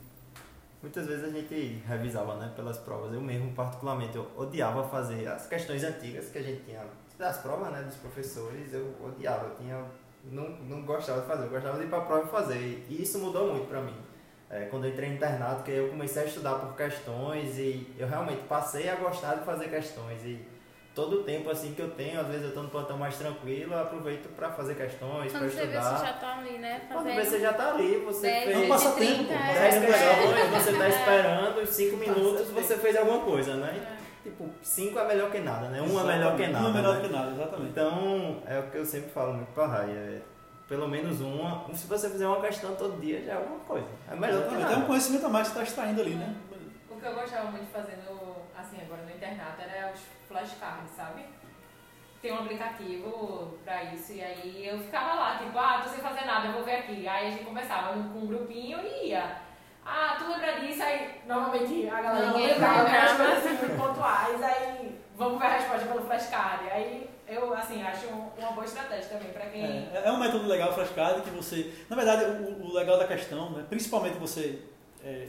[0.79, 3.13] Muitas vezes a gente revisava, né, pelas provas.
[3.13, 6.83] Eu mesmo, particularmente, eu odiava fazer as questões antigas que a gente tinha
[7.17, 8.73] das provas, né, dos professores.
[8.73, 9.85] Eu odiava, eu tinha,
[10.25, 12.85] não, não gostava de fazer, eu gostava de ir para a prova e fazer.
[12.89, 13.95] E isso mudou muito para mim.
[14.49, 18.07] É, quando eu entrei no internato, que eu comecei a estudar por questões e eu
[18.07, 20.21] realmente passei a gostar de fazer questões.
[20.25, 20.45] E
[20.93, 23.73] todo o tempo assim que eu tenho, às vezes eu estou no plantão mais tranquilo,
[23.73, 25.97] eu aproveito para fazer questões, para Quando você vê, estudar.
[25.97, 26.81] você já tá ali, né?
[26.89, 27.15] Quando Fazendo.
[27.15, 29.33] vê, você já tá ali, você fez É passatempo, 30, pô.
[29.39, 29.53] é.
[29.53, 29.85] 10 É.
[29.85, 32.19] questões, você tá esperando, 5 Passatempo.
[32.19, 33.97] minutos você fez alguma coisa, né?
[34.23, 35.81] Tipo, 5 é melhor que nada, né?
[35.81, 36.65] Um é melhor que nada.
[36.65, 37.01] Um é melhor né?
[37.01, 37.71] que nada, exatamente.
[37.71, 40.21] Então, é o que eu sempre falo muito pra Rai, é
[40.71, 41.67] pelo menos uma.
[41.73, 43.87] Se você fizer uma questão todo dia, já é alguma coisa.
[44.09, 44.63] É melhor que Exatamente.
[44.63, 44.73] nada.
[44.73, 46.35] É um conhecimento a mais que você está extraindo ali, né?
[46.89, 49.99] O que eu gostava muito de fazer no, assim, agora no internato era os
[50.29, 51.25] flashcards, sabe?
[52.21, 56.23] Tem um aplicativo pra isso, e aí eu ficava lá, tipo, ah, tô sem fazer
[56.23, 57.05] nada, eu vou ver aqui.
[57.05, 59.41] Aí a gente conversava com um grupinho e ia.
[59.85, 60.81] Ah, tu lembra disso?
[60.83, 62.83] Aí normalmente a galera não lembrava, lembra.
[62.83, 66.69] porque as coisas assim muito pontuais, aí vamos ver a resposta pelo flashcard.
[66.71, 69.63] Aí eu, assim, acho um- uma boa estratégia também pra quem.
[69.63, 71.73] É, é um método legal, o flashcard, que você...
[71.89, 74.59] Na verdade, o, o legal da questão, né, principalmente você
[75.03, 75.27] é,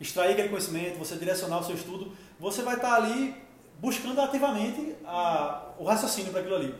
[0.00, 3.34] extrair aquele conhecimento, você direcionar o seu estudo, você vai estar ali
[3.78, 6.74] buscando ativamente a, o raciocínio para aquilo ali.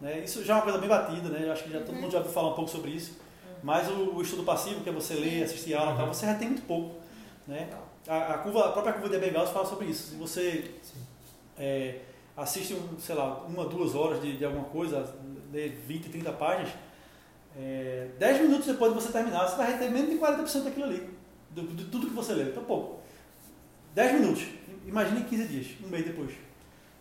[0.00, 0.20] Né?
[0.20, 1.46] Isso já é uma coisa bem batida, né?
[1.46, 3.20] Eu acho que já, todo mundo já ouviu falar um pouco sobre isso.
[3.62, 6.48] Mas o, o estudo passivo, que é você ler, assistir aula e tal, você retém
[6.48, 6.96] muito pouco.
[7.46, 7.68] Né?
[8.08, 10.10] A, a, curva, a própria curva de Ebbinghaus fala sobre isso.
[10.10, 10.70] Se você
[11.58, 12.00] é,
[12.36, 15.14] assiste, um, sei lá, uma, duas horas de, de alguma coisa,
[15.52, 16.72] lê 20, 30 páginas,
[17.56, 21.10] é, 10 minutos depois de você terminar, você vai ter menos de 40% daquilo ali,
[21.50, 22.48] de, de tudo que você leu.
[22.48, 23.00] Então, pouco.
[23.94, 24.44] 10 minutos.
[24.86, 26.32] Imagine 15 dias, um mês depois.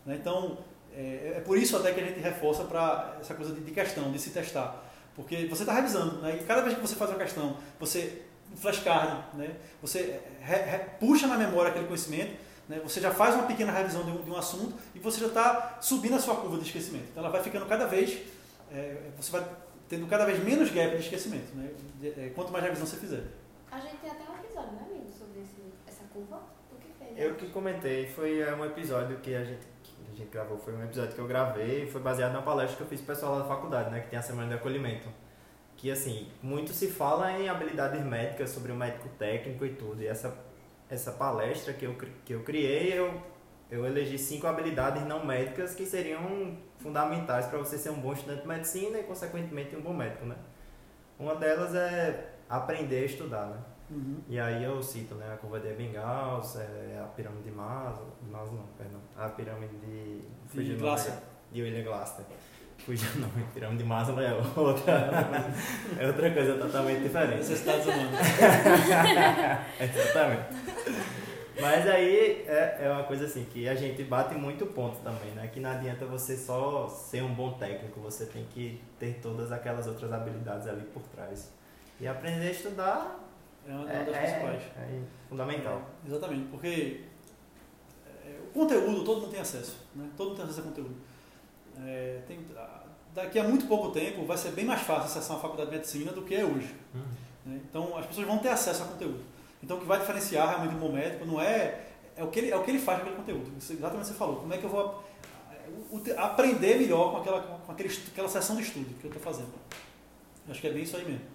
[0.05, 0.17] Né?
[0.19, 0.57] Então,
[0.95, 4.11] é, é por isso até que a gente reforça para essa coisa de, de questão,
[4.11, 4.88] de se testar.
[5.19, 6.39] Porque você está revisando, né?
[6.41, 8.21] e cada vez que você faz uma questão, você
[8.55, 9.53] flashcard, né?
[9.81, 12.39] você re, re, puxa na memória aquele conhecimento,
[12.69, 12.79] né?
[12.81, 15.77] você já faz uma pequena revisão de um, de um assunto e você já está
[15.81, 17.03] subindo a sua curva de esquecimento.
[17.11, 18.17] Então ela vai ficando cada vez,
[18.71, 19.45] é, você vai
[19.89, 21.69] tendo cada vez menos gap de esquecimento, né?
[22.01, 23.23] É, quanto mais revisão você fizer.
[23.69, 26.43] A gente tem até um episódio, né, amigo, sobre esse, essa curva.
[26.69, 27.19] Tu que fez?
[27.19, 29.67] Eu que comentei, foi é, um episódio que a gente,
[30.19, 33.01] gente gravou, foi um episódio que eu gravei, foi baseado na palestra que eu fiz
[33.01, 35.07] pro pessoal lá da faculdade, né, que tem a semana de acolhimento.
[35.77, 40.01] Que assim, muito se fala em habilidades médicas sobre o médico técnico e tudo.
[40.01, 40.37] E essa,
[40.89, 41.95] essa palestra que eu,
[42.25, 43.21] que eu criei, eu,
[43.71, 48.41] eu elegi cinco habilidades não médicas que seriam fundamentais para você ser um bom estudante
[48.41, 50.35] de medicina e, consequentemente, um bom médico, né?
[51.17, 53.59] Uma delas é aprender a estudar, né?
[53.89, 54.21] Uhum.
[54.27, 58.29] E aí eu cito, né, a curva de Ebbinghaus, é, a pirâmide de Maslow, de
[58.29, 60.75] Maslow não, perdão, a pirâmide de...
[60.77, 61.13] Glasser.
[61.13, 61.27] agora.
[61.51, 62.25] De William Glasser.
[62.77, 65.09] Fugiu o nome, pirâmide de Maslow é outra,
[65.99, 67.37] é outra coisa totalmente diferente.
[67.37, 68.19] Necessidades humanas.
[69.81, 70.43] Exatamente.
[71.59, 75.49] Mas aí é, é uma coisa assim, que a gente bate muito ponto também, né?
[75.51, 79.85] Que não adianta você só ser um bom técnico, você tem que ter todas aquelas
[79.85, 81.51] outras habilidades ali por trás.
[81.99, 83.28] E aprender a estudar
[83.69, 84.61] É uma é, das é- principais.
[84.77, 85.81] é fundamental.
[86.03, 87.01] É, exatamente, porque
[88.25, 90.09] é, o conteúdo todo mundo tem acesso, né?
[90.17, 90.95] todo mundo tem acesso a conteúdo.
[92.27, 92.45] Tem-
[93.13, 96.11] daqui a muito pouco tempo vai ser bem mais fácil acessar uma faculdade de medicina
[96.11, 96.75] do que é hoje.
[97.45, 97.59] né?
[97.69, 99.23] Então as pessoas vão ter acesso a conteúdo.
[99.63, 102.51] Então o que vai diferenciar realmente um bom médico não é, é, o, que ele,
[102.51, 103.57] é o que ele faz com aquele conteúdo.
[103.57, 104.37] Isso, exatamente o que você falou.
[104.37, 105.03] Como é que eu vou
[106.17, 109.53] aprender melhor com aquela, com aquele, aquela sessão de estudo que eu estou fazendo.
[110.49, 111.25] Acho que é bem isso aí mesmo.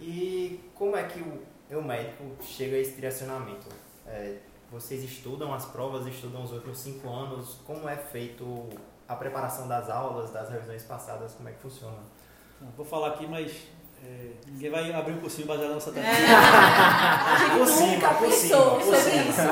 [0.00, 3.66] E como é que o, o médico chega a esse direcionamento?
[4.06, 4.36] É,
[4.70, 8.68] vocês estudam as provas, estudam os outros cinco anos, como é feito
[9.08, 11.98] a preparação das aulas, das revisões passadas, como é que funciona?
[12.76, 13.52] Vou falar aqui, mas
[14.02, 16.36] é, ninguém vai abrir um cursinho baseado na nossa É, técnica.
[16.36, 19.34] a gente Por cima, nunca por cima, por cima.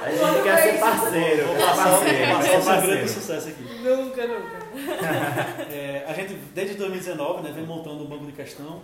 [0.00, 3.08] A gente quer ser parceiro, Vou passar, parceiro, passar um segredo de parceiro.
[3.08, 3.62] sucesso aqui.
[3.82, 4.58] Nunca, nunca.
[5.70, 8.80] É, a gente, desde 2019, né, vem montando um banco de questão.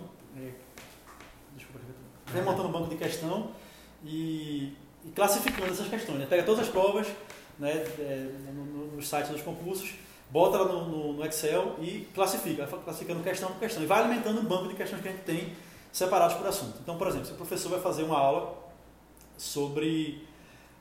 [2.27, 3.49] É, desculpa, vem montando um banco de questão
[4.03, 4.73] e,
[5.05, 6.19] e classificando essas questões.
[6.19, 6.25] Né?
[6.29, 7.07] Pega todas as provas
[7.59, 9.93] né, é, no, nos sites dos concursos,
[10.29, 13.83] bota lá no, no- no Excel e classifica, classificando questão por questão.
[13.83, 15.53] E vai alimentando um banco de questões que a gente tem
[15.91, 16.77] separados por assunto.
[16.81, 18.57] Então, por exemplo, se o professor vai fazer uma aula
[19.37, 20.25] sobre.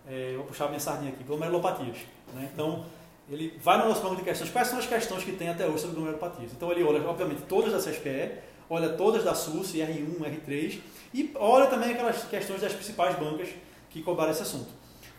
[0.08, 1.98] é, vou puxar minha sardinha aqui, glomerulopatias.
[2.34, 2.48] Né?
[2.52, 2.84] Então,
[3.30, 5.80] ele vai no nosso banco de questões, quais são as questões que tem até hoje
[5.80, 6.52] sobre glomerulopatias.
[6.52, 8.32] Então, ele olha, obviamente, todas da CSPE,
[8.68, 10.80] olha todas da SUS, R1, R3,
[11.14, 13.48] e olha também aquelas questões das principais bancas
[13.88, 14.68] que cobraram esse assunto.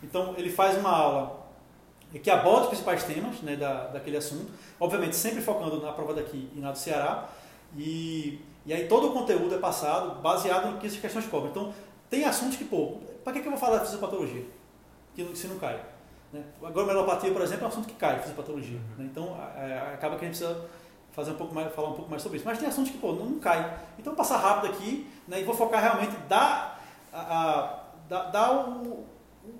[0.02, 1.46] Então, ele faz uma aula
[2.22, 6.48] que aborda os principais temas né, da, daquele assunto, obviamente sempre focando na prova daqui
[6.54, 7.28] e na do Ceará,
[7.76, 11.50] e, e aí todo o conteúdo é passado baseado no que essas questões cobram.
[11.50, 11.74] Então,
[12.08, 14.44] tem assuntos que, pô, para que, que eu vou falar de fisiopatologia?
[15.14, 15.80] Que se não cai.
[16.32, 16.42] Né?
[16.62, 18.78] A glomerulopatia, por exemplo, é um assunto que cai, fisiopatologia.
[18.96, 19.08] Né?
[19.10, 20.64] Então, a- a- acaba que a gente precisa
[21.16, 22.46] fazer um pouco mais, falar um pouco mais sobre isso.
[22.46, 23.78] Mas tem assuntos que, pô, não, não cai.
[23.98, 26.80] Então, vou passar rápido aqui né, e vou focar realmente dar,
[27.12, 27.18] a,
[28.10, 29.04] a- dar, o,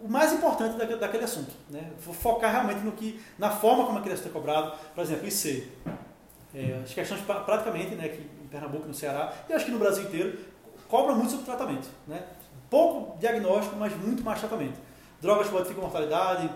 [0.03, 1.51] o mais importante daquele, daquele assunto.
[1.71, 1.91] Né?
[2.05, 4.73] Vou focar realmente no que, na forma como aquele assunto é cobrado.
[4.95, 5.73] Por exemplo, IC.
[6.55, 9.79] É, as questões pra- praticamente, né, aqui em Pernambuco, no Ceará, e acho que no
[9.79, 10.39] Brasil inteiro,
[10.89, 11.89] cobram muito sobre tratamento.
[12.07, 12.23] Né?
[12.71, 14.79] Pouco diagnóstico, mas muito mais tratamento.
[15.23, 16.51] Drogas que modificam mortalidade,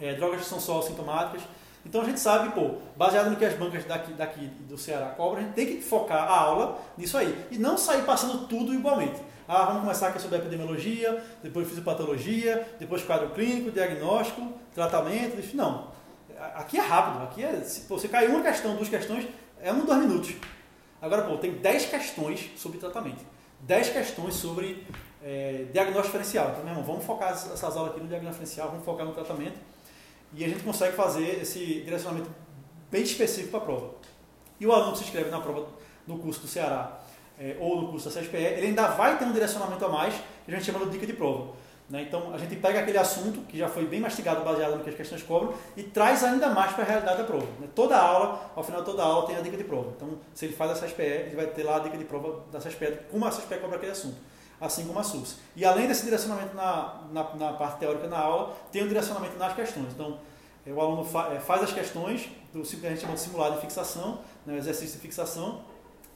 [0.00, 1.42] é, drogas que são só sintomáticas.
[1.88, 5.40] Então a gente sabe, pô, baseado no que as bancas daqui, daqui do Ceará cobram,
[5.40, 7.46] a gente tem que focar a aula nisso aí.
[7.50, 9.18] E não sair passando tudo igualmente.
[9.48, 15.88] Ah, vamos começar aqui sobre epidemiologia, depois fisiopatologia, depois quadro clínico, diagnóstico, tratamento, não.
[16.54, 17.62] Aqui é rápido, aqui é.
[17.62, 19.26] Se pô, você cai uma questão, duas questões,
[19.62, 20.34] é um, dois minutos.
[21.00, 23.24] Agora, pô, tem 10 questões sobre tratamento.
[23.60, 24.86] 10 questões sobre
[25.22, 26.50] é, diagnóstico diferencial.
[26.50, 29.58] Então, meu irmão, vamos focar essas aulas aqui no diagnóstico diferencial, vamos focar no tratamento.
[30.34, 32.30] E a gente consegue fazer esse direcionamento
[32.90, 33.90] bem específico para a prova.
[34.60, 35.66] E o aluno que se inscreve na prova
[36.06, 37.00] no curso do Ceará
[37.38, 40.14] é, ou no curso da CSPE, ele ainda vai ter um direcionamento a mais,
[40.44, 41.52] que a gente chama de dica de prova.
[41.88, 42.02] Né?
[42.02, 44.96] Então, a gente pega aquele assunto que já foi bem mastigado, baseado no que as
[44.96, 47.46] questões cobram, e traz ainda mais para a realidade da prova.
[47.60, 47.68] né?
[47.74, 49.92] Toda aula, ao final de toda aula, tem a dica de prova.
[49.96, 52.58] Então, se ele faz a CSPE, ele vai ter lá a dica de prova da
[52.58, 54.16] CSPE, como a CSPE cobra aquele assunto,
[54.60, 55.36] assim como a SUS.
[55.54, 59.54] E além desse direcionamento na, na, na parte teórica na aula, tem um direcionamento nas
[59.54, 59.86] questões.
[59.92, 60.18] Então,
[60.66, 63.54] eh, o aluno fa- eh, faz as questões do que a gente chama de simulado
[63.56, 65.62] de fixação, né, exercício de fixação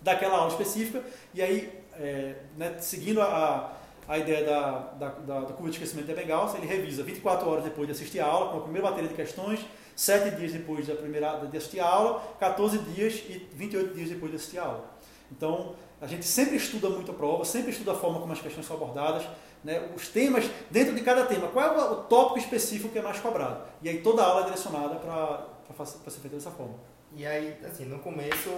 [0.00, 3.72] daquela aula específica, e aí, é, né, seguindo a,
[4.08, 7.62] a ideia da, da, da, da curva de esquecimento de Ebbinghaus, ele revisa 24 horas
[7.64, 9.60] depois de assistir a aula, com a primeira bateria de questões,
[9.94, 14.32] 7 dias depois da primeira, de assistir a aula, 14 dias e 28 dias depois
[14.32, 14.84] de assistir a aula.
[15.30, 18.66] Então, a gente sempre estuda muito a prova, sempre estuda a forma como as questões
[18.66, 19.24] são abordadas,
[19.64, 23.02] né, os temas, dentro de cada tema, qual é o, o tópico específico que é
[23.02, 23.62] mais cobrado.
[23.80, 26.74] E aí toda a aula é direcionada para ser feita dessa forma.
[27.14, 28.50] E aí, assim, no começo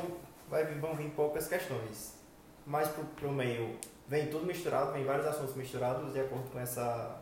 [0.48, 2.14] vai, vão vir poucas questões.
[2.66, 3.76] Mas pro, pro meio
[4.08, 7.20] vem tudo misturado, vem vários assuntos misturados de acordo com essa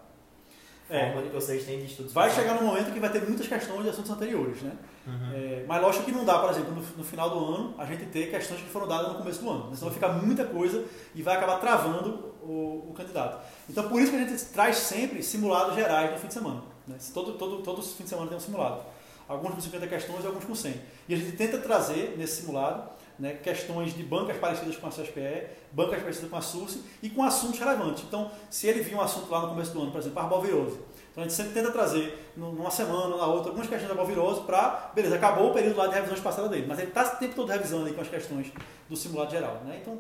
[0.89, 1.07] É.
[1.13, 2.13] forma que vocês têm de estudos.
[2.13, 4.77] Vai chegar num momento que vai ter muitas questões de assuntos anteriores, né?
[5.07, 5.33] Uhum.
[5.35, 8.07] É, mas lógico que não dá, por exemplo, no, no final do ano, a gente
[8.07, 9.75] ter questões que foram dadas no começo do ano.
[9.75, 10.85] Senão vai ficar muita coisa
[11.15, 13.45] e vai acabar travando o, o candidato.
[13.69, 16.63] Então, por isso que a gente traz sempre simulados gerais no fim de semana.
[16.87, 16.97] Né?
[17.13, 18.83] Todo, todo, todo fim de semana tem um simulado.
[19.29, 20.75] Alguns com 50 questões e alguns com 100.
[21.09, 25.47] E a gente tenta trazer nesse simulado né, questões de bancas parecidas com a CSPE,
[25.73, 28.05] bancas parecidas com a SURSE e com assuntos relevantes.
[28.05, 30.79] Então, se ele viu um assunto lá no começo do ano, por exemplo, arbovirose,
[31.13, 34.41] então a gente sempre tenta trazer num- numa semana, na outra, algumas questões da arbovirose
[34.43, 37.35] para, beleza, acabou o período lá de revisão espaçada dele, mas ele está o tempo
[37.35, 38.51] todo revisando aí com as questões
[38.89, 39.61] do simulado geral.
[39.65, 39.79] Né?
[39.83, 39.99] Então,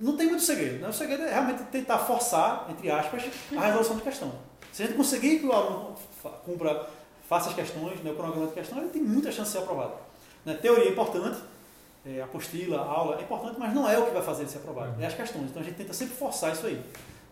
[0.00, 0.80] não tem muito segredo.
[0.82, 0.88] Né?
[0.88, 3.22] O segredo é realmente tentar forçar, entre aspas,
[3.56, 4.32] a resolução de questão.
[4.72, 5.94] Se a gente conseguir que o aluno
[6.44, 6.86] cumpra,
[7.28, 9.94] faça as questões, né, o cronograma de questão, ele tem muita chance de ser aprovado.
[10.44, 10.54] Né?
[10.60, 11.38] Teoria é importante,
[12.04, 15.00] é, apostila, aula é importante, mas não é o que vai fazer ele ser aprovado,
[15.02, 15.44] é as questões.
[15.50, 16.80] Então a gente tenta sempre forçar isso aí.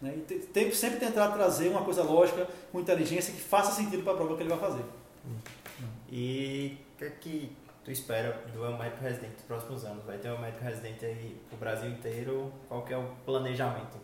[0.02, 0.14] Né?
[0.16, 4.12] E te- tem- sempre tentar trazer uma coisa lógica, com inteligência, que faça sentido para
[4.12, 4.84] a prova que ele vai fazer.
[6.10, 10.04] E o que é que tu espera do El Médico Residente nos próximos anos?
[10.04, 12.52] Vai ter um médico residente aí pro Brasil inteiro?
[12.68, 14.02] Qual que é o planejamento?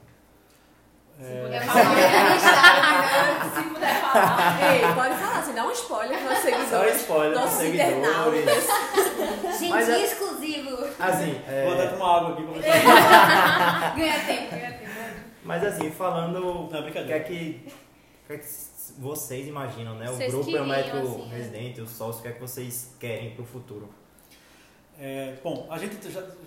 [1.19, 1.85] Se É, puder falar.
[3.55, 4.73] Se puder falar.
[4.73, 6.97] Ei, pode falar, assim, dá um spoiler para os Só seguidores.
[7.03, 7.97] spoiler pros Nossos seguidores.
[7.99, 8.65] internautas.
[9.61, 10.77] Gente, Mas é- exclusivo.
[10.99, 11.33] Assim,
[11.65, 12.73] Vou até é, tomar água aqui para ver.
[13.97, 14.90] Ganha tempo, ganha tempo.
[15.45, 17.25] Mas assim, falando Não, o que é brincadeira.
[17.25, 17.61] que,
[18.25, 18.47] o que é que
[18.99, 20.11] vocês imaginam, né?
[20.11, 21.37] O Vocês grupo é o médico assim, né?
[21.37, 23.89] residente, o sócio, o que é que vocês querem pro futuro?
[24.99, 25.97] É, bom, a gente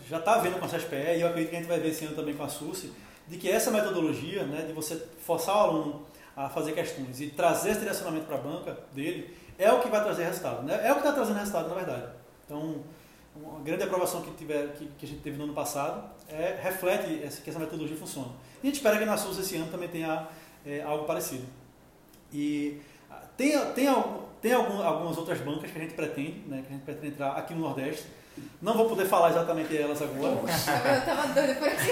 [0.07, 2.05] já está vendo com a CSPE e eu acredito que a gente vai ver esse
[2.05, 2.93] ano também com a SUSE,
[3.27, 7.71] de que essa metodologia né, de você forçar o aluno a fazer questões e trazer
[7.71, 10.63] esse direcionamento para a banca dele é o que vai trazer resultado.
[10.63, 10.79] Né?
[10.85, 12.07] É o que está trazendo resultado, na verdade.
[12.45, 12.83] Então,
[13.35, 17.23] uma grande aprovação que, tiver, que, que a gente teve no ano passado é, reflete
[17.23, 18.29] essa, que essa metodologia funciona.
[18.63, 20.25] E a gente espera que na SUSE esse ano também tenha
[20.65, 21.45] é, algo parecido.
[22.31, 22.79] E
[23.11, 23.93] ah, tem, tem,
[24.41, 27.31] tem algum- algumas outras bancas que a gente pretende, né, que a gente pretende entrar
[27.33, 28.05] aqui no Nordeste.
[28.61, 31.91] Não vou poder falar exatamente elas agora, Eu tava doida por esse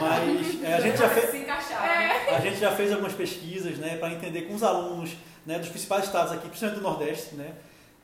[0.00, 1.80] mas é, a, gente já fez, encaixar.
[1.86, 2.36] né?
[2.36, 5.16] a gente já fez algumas pesquisas né, para entender com os alunos
[5.46, 7.54] né, dos principais estados aqui, principalmente do Nordeste, né,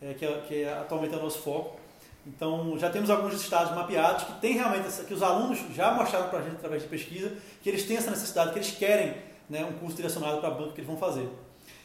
[0.00, 1.78] é, que, é, que é atualmente é o nosso foco.
[2.26, 6.28] Então, já temos alguns estados mapeados que tem realmente essa, que os alunos já mostraram
[6.30, 9.14] para a gente através de pesquisa que eles têm essa necessidade, que eles querem
[9.48, 11.28] né, um curso direcionado para a banca que eles vão fazer.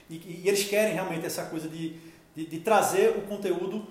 [0.10, 1.98] E, e eles querem realmente essa coisa de,
[2.36, 3.86] de, de trazer o conteúdo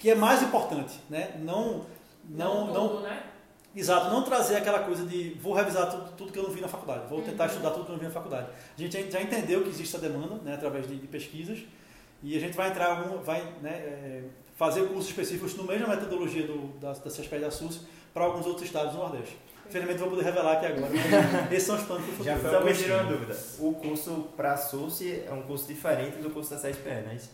[0.00, 1.34] que é mais importante, né?
[1.40, 1.84] Não,
[2.28, 3.22] não, não, tudo, né?
[3.76, 6.68] Exato, não trazer aquela coisa de vou revisar tudo, tudo que eu não vi na
[6.68, 7.50] faculdade, vou tentar Uhum.
[7.50, 8.48] estudar tudo que eu não vi na faculdade.
[8.76, 11.58] A gente já- entendeu que existe essa demanda né, através de, de pesquisas
[12.22, 14.22] e a gente vai entrar algum, vai né, é,
[14.54, 17.80] fazer cursos específicos no mesma metodologia do, da, da e da SUS
[18.12, 19.36] para alguns outros estados do Nordeste.
[19.66, 20.90] Infelizmente vou poder revelar aqui agora,
[21.50, 22.24] esses são os planos para o.
[22.24, 23.36] Já foi me tirou uma dúvida.
[23.58, 27.30] O curso para SUSE é um curso diferente do curso da CSPE, não é isso?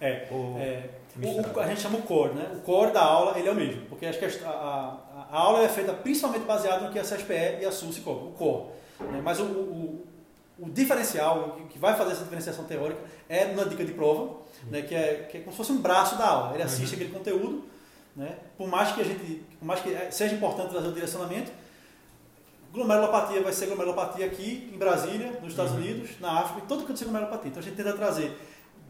[0.00, 0.90] É, Ou é,
[1.22, 2.50] o- o- a gente chama o core, né?
[2.54, 5.62] O core da aula ele é o mesmo, porque acho que a, a- a aula
[5.62, 8.64] é feita principalmente baseada no que a CSPE e a SUS cobram, o core.
[9.12, 9.20] né?
[9.24, 10.06] Mas o, o-
[10.58, 14.36] o diferencial, o que vai fazer essa diferenciação teórica, é na dica de prova,
[14.70, 14.82] né?
[14.82, 16.54] que, é, que é como se fosse um braço da aula.
[16.54, 17.64] Ele assiste aquele conteúdo,
[18.14, 18.36] né?
[18.56, 21.50] por mais que a gente, por mais que seja importante trazer o direcionamento,
[22.72, 25.78] glomerulopatia vai ser glomerulopatia aqui em Brasília, nos Estados Uhum.
[25.78, 27.48] Unidos, na África, em todo canto de glomerulopatia.
[27.50, 28.36] Então a gente tenta trazer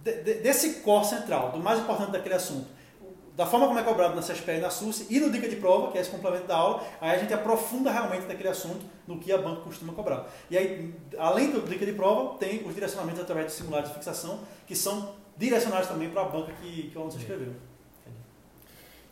[0.02, 2.66] de- de- desse core central, do mais importante daquele assunto,
[3.36, 5.92] da forma como é cobrado na CSPE e na SUS e no Dica de Prova,
[5.92, 9.30] que é esse complemento da aula, aí a gente aprofunda realmente naquele assunto no que
[9.30, 10.26] a banca costuma cobrar.
[10.50, 14.40] E aí, além do Dica de Prova, tem os direcionamentos através de simulados de fixação,
[14.66, 17.54] que são direcionados também para a banca que, que o aluno se inscreveu.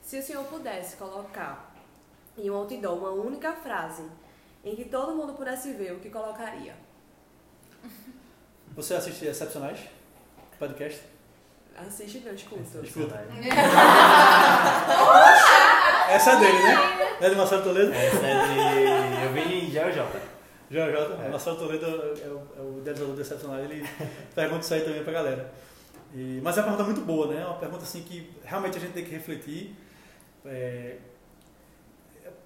[0.02, 1.74] Se o senhor pudesse colocar
[2.36, 4.04] em um outdoor uma única frase
[4.64, 6.74] em que todo mundo pudesse ver, o que colocaria?
[8.74, 9.78] Você assiste Excepcionais?
[10.58, 11.02] Podcast?
[11.76, 12.78] Assiste não, escuta.
[12.82, 13.26] Escuta.
[16.08, 16.74] Essa é dele, né?
[17.20, 17.92] É de Marcelo Toledo?
[17.92, 19.24] Essa é de.
[19.24, 20.02] Eu vi em GeoJ.
[20.70, 20.82] Já.
[20.82, 21.28] É.
[21.28, 23.88] Marcelo Toledo é o, é o idealizador do Excepcional, ele
[24.34, 25.52] pergunta isso aí também pra galera.
[26.14, 27.42] E, mas é uma pergunta muito boa, né?
[27.42, 29.74] É uma pergunta assim que realmente a gente tem que refletir.
[30.46, 30.96] é,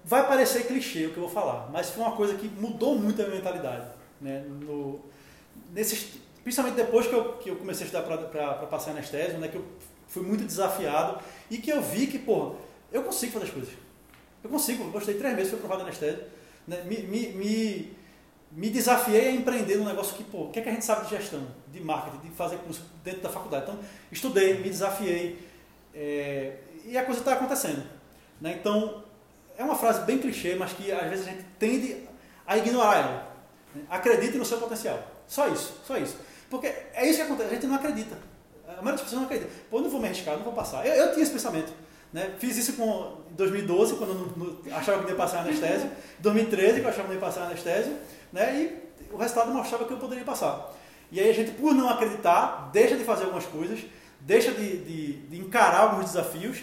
[0.03, 3.21] vai parecer clichê o que eu vou falar, mas foi uma coisa que mudou muito
[3.21, 3.87] a minha mentalidade.
[4.19, 4.43] Né?
[4.47, 4.99] No,
[5.71, 9.47] nesses, principalmente depois que eu, que eu comecei a estudar para passar anestésio, né?
[9.47, 9.65] que eu
[10.07, 12.55] fui muito desafiado e que eu vi que, pô,
[12.91, 13.73] eu consigo fazer as coisas.
[14.43, 16.23] Eu consigo, eu gostei três meses, fui aprovado anestésio.
[16.67, 16.81] Né?
[16.83, 17.97] Me, me, me,
[18.51, 21.05] me desafiei a empreender num negócio que, pô, o que, é que a gente sabe
[21.05, 23.63] de gestão, de marketing, de fazer curso dentro da faculdade.
[23.63, 23.79] Então,
[24.11, 25.47] estudei, me desafiei
[25.93, 27.83] é, e a coisa está acontecendo.
[28.41, 28.57] Né?
[28.59, 29.03] Então,
[29.57, 32.07] é uma frase bem clichê, mas que às vezes a gente tende
[32.47, 33.35] a ignorar ela.
[33.75, 33.83] Né?
[33.89, 34.99] Acredite no seu potencial.
[35.27, 36.17] Só isso, só isso.
[36.49, 38.17] Porque é isso que acontece, a gente não acredita.
[38.67, 39.51] A maioria das pessoas não acredita.
[39.69, 40.85] Pô, não vou me arriscar, não vou passar.
[40.85, 41.71] Eu, eu tinha esse pensamento.
[42.11, 42.33] Né?
[42.39, 45.87] Fiz isso com, em 2012, quando eu não, não, achava que ia passar anestésio.
[45.87, 47.95] Em 2013, quando eu achava que ia passar anestésio.
[48.31, 48.55] Né?
[48.55, 50.73] E o resultado mostrava que eu poderia passar.
[51.11, 53.79] E aí a gente, por não acreditar, deixa de fazer algumas coisas,
[54.21, 56.59] deixa de, de, de encarar alguns desafios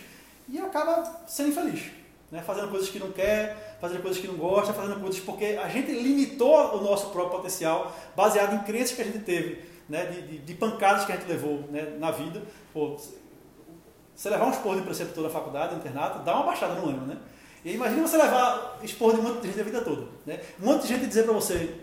[0.49, 1.91] e acaba sendo infeliz.
[2.31, 2.43] Né?
[2.43, 5.91] Fazendo coisas que não quer, fazendo coisas que não gosta, fazendo coisas porque a gente
[5.91, 10.07] limitou o nosso próprio potencial baseado em crenças que a gente teve, né?
[10.07, 11.97] de, de, de pancadas que a gente levou né?
[11.99, 12.43] na vida.
[12.73, 12.97] Pô,
[14.15, 17.19] você levar um esporro de preceptor na faculdade, internato, dá uma baixada no ânimo, né?
[17.67, 20.07] E imagina você levar esporro de um monte de gente a vida toda.
[20.25, 20.39] Né?
[20.63, 21.75] Um monte de gente dizer para você,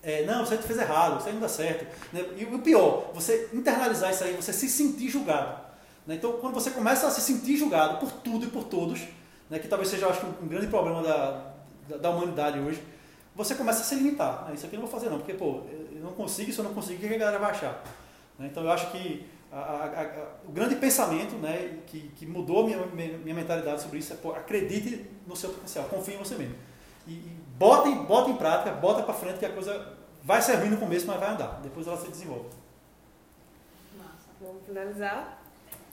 [0.00, 1.84] é, não, você fez errado, isso aí não dá certo.
[2.12, 2.24] Né?
[2.36, 5.60] E o pior, você internalizar isso aí, você se sentir julgado.
[6.06, 6.14] Né?
[6.14, 9.00] Então, quando você começa a se sentir julgado por tudo e por todos,
[9.50, 9.58] né?
[9.58, 11.50] que talvez seja, acho, um grande problema da,
[11.88, 12.80] da, da humanidade hoje,
[13.34, 14.44] você começa a se limitar.
[14.44, 14.54] Né?
[14.54, 16.72] Isso aqui eu não vou fazer não, porque, pô, eu não consigo, se eu não
[16.72, 17.82] consigo, o que a galera vai achar?
[18.38, 18.46] Né?
[18.48, 19.26] Então, eu acho que
[19.56, 23.98] a, a, a, o grande pensamento né, que, que mudou minha, minha, minha mentalidade sobre
[23.98, 26.54] isso é pô, acredite no seu potencial, confie em você mesmo.
[27.06, 30.56] E, e bota, em, bota em prática, bota para frente que a coisa vai ser
[30.56, 31.60] ruim no começo, mas vai andar.
[31.62, 32.50] Depois ela se desenvolve.
[33.96, 34.28] Massa.
[34.40, 35.42] Vamos finalizar.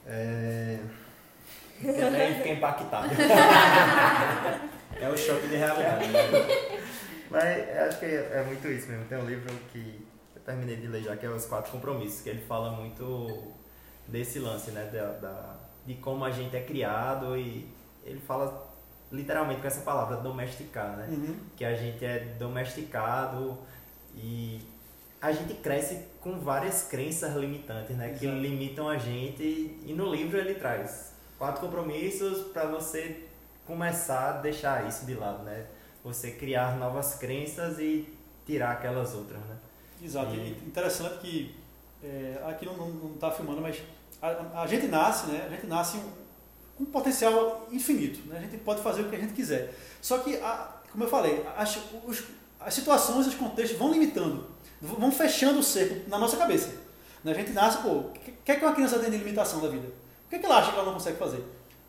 [0.06, 0.78] É...
[1.78, 3.08] Fiquei, fiquei impactado.
[5.00, 6.06] É o choque de realidade.
[6.06, 6.20] Né?
[7.28, 9.04] Mas eu acho que é muito isso mesmo.
[9.06, 10.06] Tem um livro que
[10.44, 13.53] terminei de ler já, que é Os Quatro Compromissos, que ele fala muito
[14.06, 14.84] desse lance, né?
[14.92, 17.68] Da, da, de como a gente é criado e
[18.04, 18.72] ele fala
[19.10, 21.06] literalmente com essa palavra, domesticar, né?
[21.08, 21.36] Uhum.
[21.56, 23.56] Que a gente é domesticado
[24.14, 24.60] e
[25.20, 28.14] a gente cresce com várias crenças limitantes, né?
[28.18, 33.24] Que limitam a gente e no livro ele traz quatro compromissos para você
[33.66, 35.66] começar a deixar isso de lado, né?
[36.02, 38.12] Você criar novas crenças e
[38.44, 39.56] tirar aquelas outras, né?
[40.02, 40.34] Exato.
[40.34, 41.54] E- interessante que
[42.02, 43.82] é, aqui não, não, não tá filmando, mas
[44.26, 45.44] a, a gente nasce, né?
[45.46, 45.98] A gente nasce
[46.76, 48.38] com um potencial infinito, né?
[48.38, 49.74] A gente pode fazer o que a gente quiser.
[50.00, 52.22] Só que, a- como eu falei, as, os-
[52.60, 54.46] as situações, os contextos vão limitando,
[54.80, 56.70] vão fechando o cerco na nossa cabeça.
[57.22, 57.32] né?
[57.32, 58.10] A gente nasce, pô, o
[58.44, 59.86] que, é que uma criança tem de limitação da vida?
[60.26, 61.42] O que, é que ela acha que ela não consegue fazer?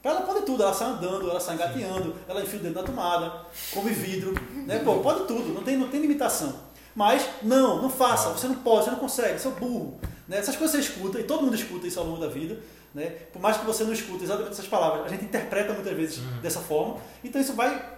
[0.03, 3.41] Ela pode tudo, ela sai andando, ela sai engateando, ela enfia o dedo na tomada,
[3.73, 4.33] come vidro,
[4.67, 4.77] né?
[4.79, 6.53] Pô, pode tudo, não tem, não tem limitação.
[6.95, 9.99] Mas, não, não faça, você não pode, você não consegue, você é burro.
[10.27, 10.37] Né?
[10.37, 12.59] Essas coisas você escuta, e todo mundo escuta isso ao longo da vida.
[12.93, 13.09] Né?
[13.31, 16.61] Por mais que você não escute exatamente essas palavras, a gente interpreta muitas vezes dessa
[16.61, 16.97] forma.
[17.23, 17.93] Então isso vai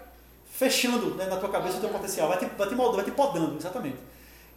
[0.52, 3.12] fechando né, na tua cabeça o teu potencial, vai te, vai te moldando, vai te
[3.12, 3.98] podando, exatamente.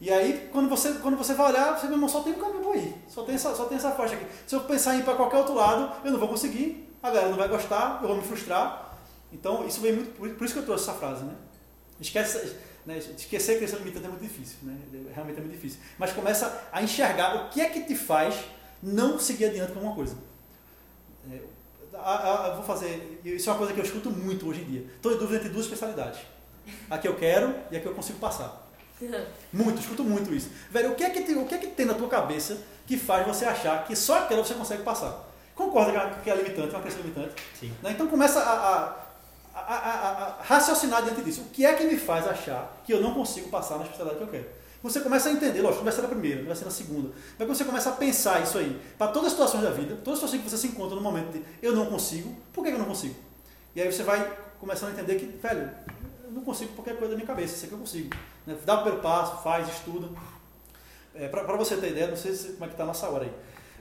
[0.00, 2.64] E aí, quando você, quando você vai olhar, você, meu irmão, só tem um caminho
[2.64, 2.94] para ir.
[3.06, 4.24] Só tem, essa, só tem essa faixa aqui.
[4.46, 7.28] Se eu pensar em ir para qualquer outro lado, eu não vou conseguir, a galera
[7.28, 8.98] não vai gostar, eu vou me frustrar.
[9.30, 10.16] Então, isso vem muito.
[10.16, 11.34] Por por isso que eu trouxe essa frase, né?
[12.00, 12.56] Esquece,
[12.90, 14.76] né, esquecer que esse limitante é muito difícil, né?
[15.14, 15.80] Realmente é muito difícil.
[15.98, 18.34] Mas começa a enxergar o que é que te faz
[18.82, 20.16] não seguir adiante com alguma coisa.
[21.30, 21.38] É,
[21.94, 23.20] a- a- eu vou fazer.
[23.24, 24.86] Isso é uma coisa que eu escuto muito hoje em dia.
[24.96, 26.20] Estou em dúvida entre duas especialidades.
[26.88, 28.66] A que eu quero e a que eu consigo passar.
[29.52, 30.50] Muito, escuto muito isso.
[30.70, 32.98] Velho, o que, é que tem, o que é que tem na tua cabeça que
[32.98, 35.26] faz você achar que só aquela você consegue passar?
[35.54, 37.34] Concorda que é- que é limitante, é uma crença limitante?
[37.58, 37.72] Sim.
[37.82, 37.92] Né?
[37.92, 39.09] Então começa a,
[39.54, 40.08] a, a,
[40.38, 41.42] a- raciocinar diante disso.
[41.42, 44.24] O que é que me faz achar que eu não consigo passar na especialidade que
[44.24, 44.60] eu quero?
[44.82, 47.10] Você começa a entender, lógico, não vai ser na primeira, não vai ser na segunda.
[47.38, 50.14] Mas quando você começa a pensar isso aí, para todas as situações da vida, todas
[50.14, 52.78] as situações que você se encontra no momento de eu não consigo, por que eu
[52.78, 53.14] não consigo?
[53.76, 55.70] E aí você vai começando a entender que, velho,
[56.24, 58.08] eu não consigo qualquer coisa da minha cabeça, isso aqui eu consigo.
[58.46, 58.56] Né?
[58.64, 60.08] Dá o primeiro passo, faz, estuda.
[61.14, 63.24] É, para você ter ideia, não sei se, como é que está a nossa hora
[63.24, 63.32] aí,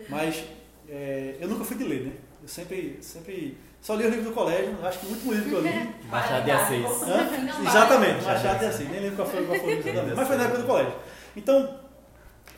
[0.09, 0.43] mas
[0.89, 2.13] é, eu nunca fui de ler, né?
[2.41, 5.55] Eu sempre, sempre só li os livros do colégio, acho que o último livro que
[5.55, 6.85] eu li Machado de Assis.
[7.03, 7.67] Hã?
[7.69, 8.89] Exatamente, Machado de de Assis.
[8.89, 10.93] Nem lembro qual foi, qual foi o livro exatamente, mas foi na época do colégio.
[11.35, 11.79] Então,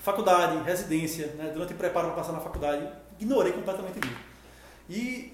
[0.01, 2.87] faculdade, residência, né, durante o preparo para passar na faculdade,
[3.19, 4.17] ignorei completamente o livro.
[4.89, 5.33] E,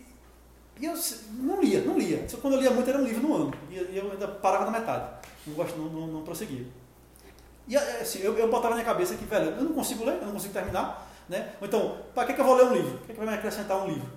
[0.80, 0.94] e eu
[1.40, 2.28] não lia, não lia.
[2.28, 3.54] Só quando eu lia muito era um livro no ano.
[3.72, 5.10] E eu- ainda parava na metade.
[5.46, 6.66] Não, gosto, não, não, não prosseguia.
[7.68, 10.26] E assim, eu, eu botava na minha cabeça que, velho, eu não consigo ler, eu
[10.26, 11.08] não consigo terminar.
[11.28, 11.50] Né?
[11.60, 12.96] Ou então, para que, que eu vou ler um livro?
[12.96, 14.08] O que, que vai me acrescentar um livro?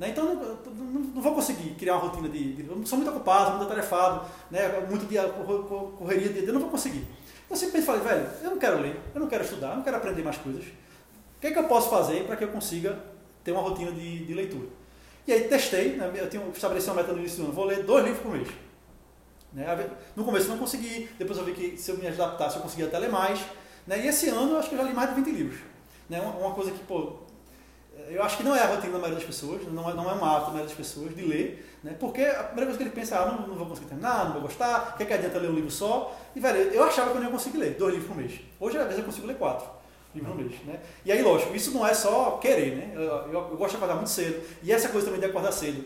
[0.00, 0.08] Né?
[0.08, 2.88] Então, não, não, não vou conseguir criar uma rotina de, de.
[2.88, 4.66] Sou muito ocupado, muito atarefado, né?
[4.88, 7.06] muito dia, cor- cor- correria de eu não vou conseguir.
[7.50, 9.98] Eu sempre falei, velho, eu não quero ler, eu não quero estudar, eu não quero
[9.98, 10.64] aprender mais coisas.
[10.64, 12.98] O que é que eu posso fazer para que eu consiga
[13.44, 14.68] ter uma rotina de, de leitura?
[15.26, 16.10] E aí testei, né?
[16.14, 18.48] eu tinha estabelecido uma meta no início do ano, vou ler dois livros por mês.
[19.52, 19.90] Né?
[20.16, 22.86] No começo eu não consegui, depois eu vi que se eu me adaptasse eu conseguia
[22.86, 23.38] até ler mais.
[23.86, 24.02] Né?
[24.02, 25.60] E esse ano eu acho que eu já li mais de 20 livros.
[26.08, 26.18] Né?
[26.20, 27.16] Uma coisa que, pô,
[28.08, 30.12] eu acho que não é a rotina da maioria das pessoas, não é, não é
[30.12, 31.96] uma hábito da maioria das pessoas de ler, né?
[31.98, 34.42] porque a primeira coisa que ele pensa ah, não, não vou conseguir terminar, não vou
[34.42, 36.16] gostar, o que, é que adianta ler um livro só?
[36.34, 38.40] E, velho, eu achava que eu não ia conseguir ler dois livros por mês.
[38.58, 39.68] Hoje, às vezes, eu consigo ler quatro
[40.14, 40.52] livros por mês.
[40.64, 40.80] Né?
[41.04, 42.92] E aí, lógico, isso não é só querer, né?
[42.94, 45.84] Eu, eu, eu gosto de acordar muito cedo, e essa coisa também de acordar cedo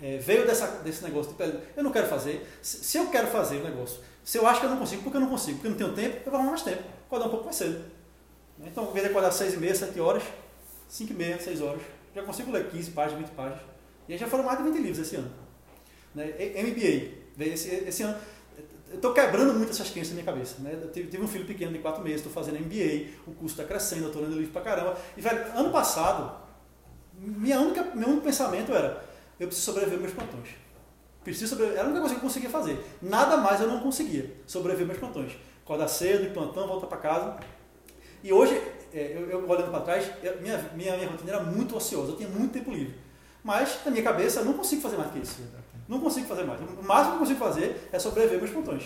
[0.00, 1.42] é, veio dessa, desse negócio, tipo,
[1.76, 4.66] eu não quero fazer, se, se eu quero fazer o negócio, se eu acho que
[4.66, 6.50] eu não consigo, porque eu não consigo, porque eu não tenho tempo, eu vou arrumar
[6.50, 7.84] mais tempo, acordar um pouco mais cedo.
[8.60, 10.22] Então, ao invés de acordar seis e meia, sete horas,
[10.88, 11.82] cinco e meia, seis horas,
[12.14, 13.60] já consigo ler 15 páginas, 20 páginas.
[14.08, 15.30] E aí já foram mais de 20 livros esse ano.
[16.14, 16.24] Né?
[16.26, 18.18] MBA, esse, esse ano,
[18.92, 20.60] estou quebrando muito essas crenças na minha cabeça.
[20.60, 20.78] Né?
[20.80, 23.64] Eu tive, tive um filho pequeno de 4 meses, estou fazendo MBA, o curso está
[23.64, 24.96] crescendo, estou lendo livro pra caramba.
[25.16, 26.40] E, velho, ano passado,
[27.14, 29.04] minha única, meu único pensamento era,
[29.38, 30.48] eu preciso sobreviver meus plantões.
[31.22, 31.78] Preciso sobreviver.
[31.78, 32.82] Era a única coisa que eu conseguia fazer.
[33.02, 35.32] Nada mais eu não conseguia sobreviver meus plantões.
[35.62, 37.36] Acordar cedo, plantão, voltar para casa.
[38.24, 38.60] E hoje,
[38.92, 42.16] é, eu, eu olhando para trás, eu, minha, minha, minha rotina era muito ociosa, eu
[42.16, 42.94] tinha muito tempo livre.
[43.42, 45.40] Mas, na minha cabeça, eu não consigo fazer mais que isso.
[45.88, 46.60] Não consigo fazer mais.
[46.60, 48.84] O máximo que eu consigo fazer é sobreviver meus plantões.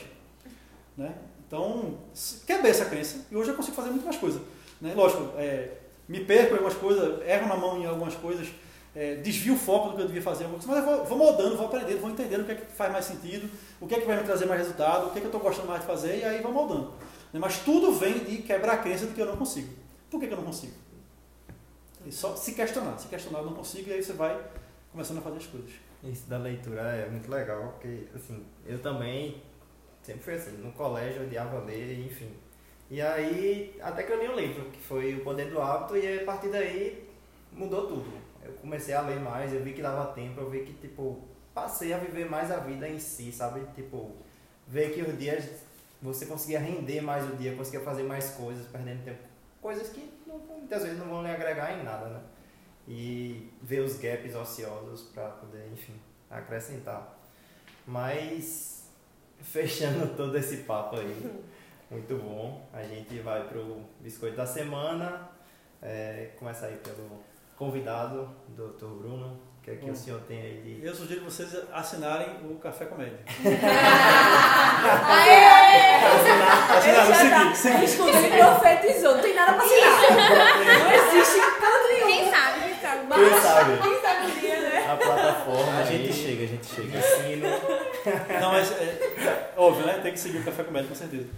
[0.97, 1.13] Né?
[1.47, 1.99] Então,
[2.47, 4.41] quebrei essa crença e hoje eu consigo fazer muito mais coisa.
[4.81, 4.93] Né?
[4.95, 5.71] Lógico, é,
[6.09, 8.49] me perco em algumas coisas, erro na mão em algumas coisas,
[8.95, 11.67] é, desvio o foco do que eu devia fazer, mas eu vou, vou moldando, vou
[11.67, 13.49] aprendendo, vou entendendo o que é que faz mais sentido,
[13.81, 15.41] o que é que vai me trazer mais resultado, o que é que eu estou
[15.41, 16.93] gostando mais de fazer, e aí vou moldando.
[17.33, 17.41] Né?
[17.41, 19.73] Mas tudo vem de quebrar a crença de que eu não consigo.
[20.13, 20.75] Por que, que eu não consigo?
[22.05, 22.99] E só se questionar.
[22.99, 24.39] Se questionar, eu não consigo, e aí você vai
[24.91, 25.71] começando a fazer as coisas.
[26.05, 29.43] Isso da leitura é muito legal, porque assim, eu também
[30.03, 32.31] sempre fui assim, no colégio eu odiava ler, enfim.
[32.91, 36.21] E aí, até que eu li um livro, que foi O Poder do Hábito, e
[36.21, 37.09] a partir daí
[37.51, 38.13] mudou tudo.
[38.45, 41.23] Eu comecei a ler mais, eu vi que dava tempo, eu vi que, tipo,
[41.55, 43.65] passei a viver mais a vida em si, sabe?
[43.75, 44.11] Tipo,
[44.69, 45.49] ver que os dias
[46.03, 49.32] você conseguia render mais o dia, conseguia fazer mais coisas, perdendo tempo.
[49.63, 52.21] Coisas que não, muitas vezes não vão lhe agregar em nada, né?
[52.87, 55.95] E ver os gaps ociosos para poder, enfim,
[56.29, 57.17] acrescentar.
[57.87, 58.91] Mas,
[59.41, 61.45] fechando todo esse papo aí,
[61.89, 62.69] muito bom.
[62.73, 65.31] A gente vai pro biscoito da semana.
[65.81, 67.23] É, começa aí pelo
[67.57, 68.87] convidado, Dr.
[68.87, 69.52] Bruno.
[69.63, 69.93] O que é que Bom.
[69.93, 70.85] o senhor tem aí de.
[70.85, 73.21] Eu sugiro vocês assinarem o Café Comédia.
[76.77, 77.85] Assinaram, Ele já segui, tá, segui.
[77.85, 80.01] escuta, ele profetizou, não tem nada pra assinar.
[80.83, 82.07] Não existe canto nenhum.
[82.07, 83.07] Quem sabe, quem sabe.
[83.09, 83.79] Mas, Quem sabe?
[83.83, 84.87] Quem sabe um dia, né?
[84.93, 85.79] A plataforma.
[85.79, 86.99] A gente aí, chega, a gente chega.
[86.99, 87.49] Ensino.
[88.41, 90.01] Não, mas é, óbvio, né?
[90.03, 91.29] Tem que seguir o Café Comédia, com certeza.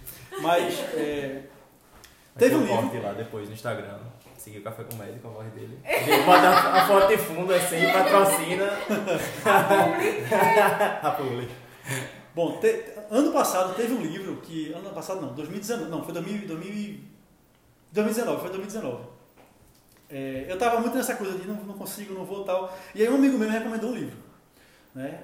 [0.41, 1.41] Mas é,
[2.37, 2.75] Teve um livro.
[2.75, 3.99] corte lá depois no Instagram.
[4.45, 5.79] Seguir o Café com Médico com a voz dele.
[5.83, 8.69] Ele bota a, a foto de fundo assim, patrocina.
[11.01, 11.49] a publi.
[12.35, 14.71] Bom, te- ano passado teve um livro que.
[14.71, 15.89] Ano passado não, 2019.
[15.89, 16.99] Não, foi 2000, 2000,
[17.91, 19.03] 2019, foi 2019.
[20.11, 22.71] É, eu tava muito nessa coisa de não, não consigo, não vou tal.
[22.93, 24.17] E aí um amigo meu me recomendou um livro.
[24.93, 25.23] Né?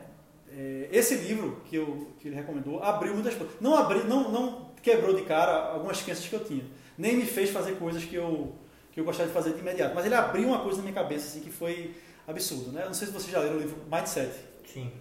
[0.51, 3.55] É, esse livro que, eu, que ele recomendou abriu muitas coisas.
[3.61, 6.65] Não, abri, não, não quebrou de cara algumas crenças que eu tinha.
[6.97, 8.55] Nem me fez fazer coisas que eu,
[8.91, 9.93] que eu gostaria de fazer de imediato.
[9.95, 11.95] Mas ele abriu uma coisa na minha cabeça assim, que foi
[12.27, 12.71] absurdo.
[12.71, 12.83] Né?
[12.85, 14.31] Não sei se vocês já leram o livro Mindset.
[14.71, 14.91] Sim.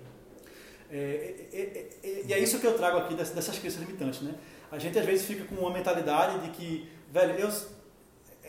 [0.91, 0.97] É,
[1.53, 4.35] é, é, é, e é isso que eu trago aqui dessas, crenças limitantes, né?
[4.73, 7.49] A gente às vezes fica com uma mentalidade de que, velho, eu,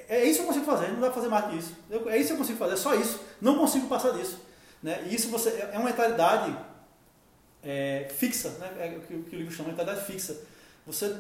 [0.09, 1.76] é isso que eu consigo fazer, não dá pra fazer mais que isso.
[1.89, 3.19] Eu- é isso que eu consigo fazer, é só isso.
[3.39, 4.39] Não consigo passar disso.
[4.81, 5.03] Né?
[5.07, 6.55] E isso você, é uma mentalidade
[7.63, 8.72] é, fixa, né?
[8.80, 10.35] É o que, o que o livro chama de mentalidade fixa.
[10.88, 11.15] Você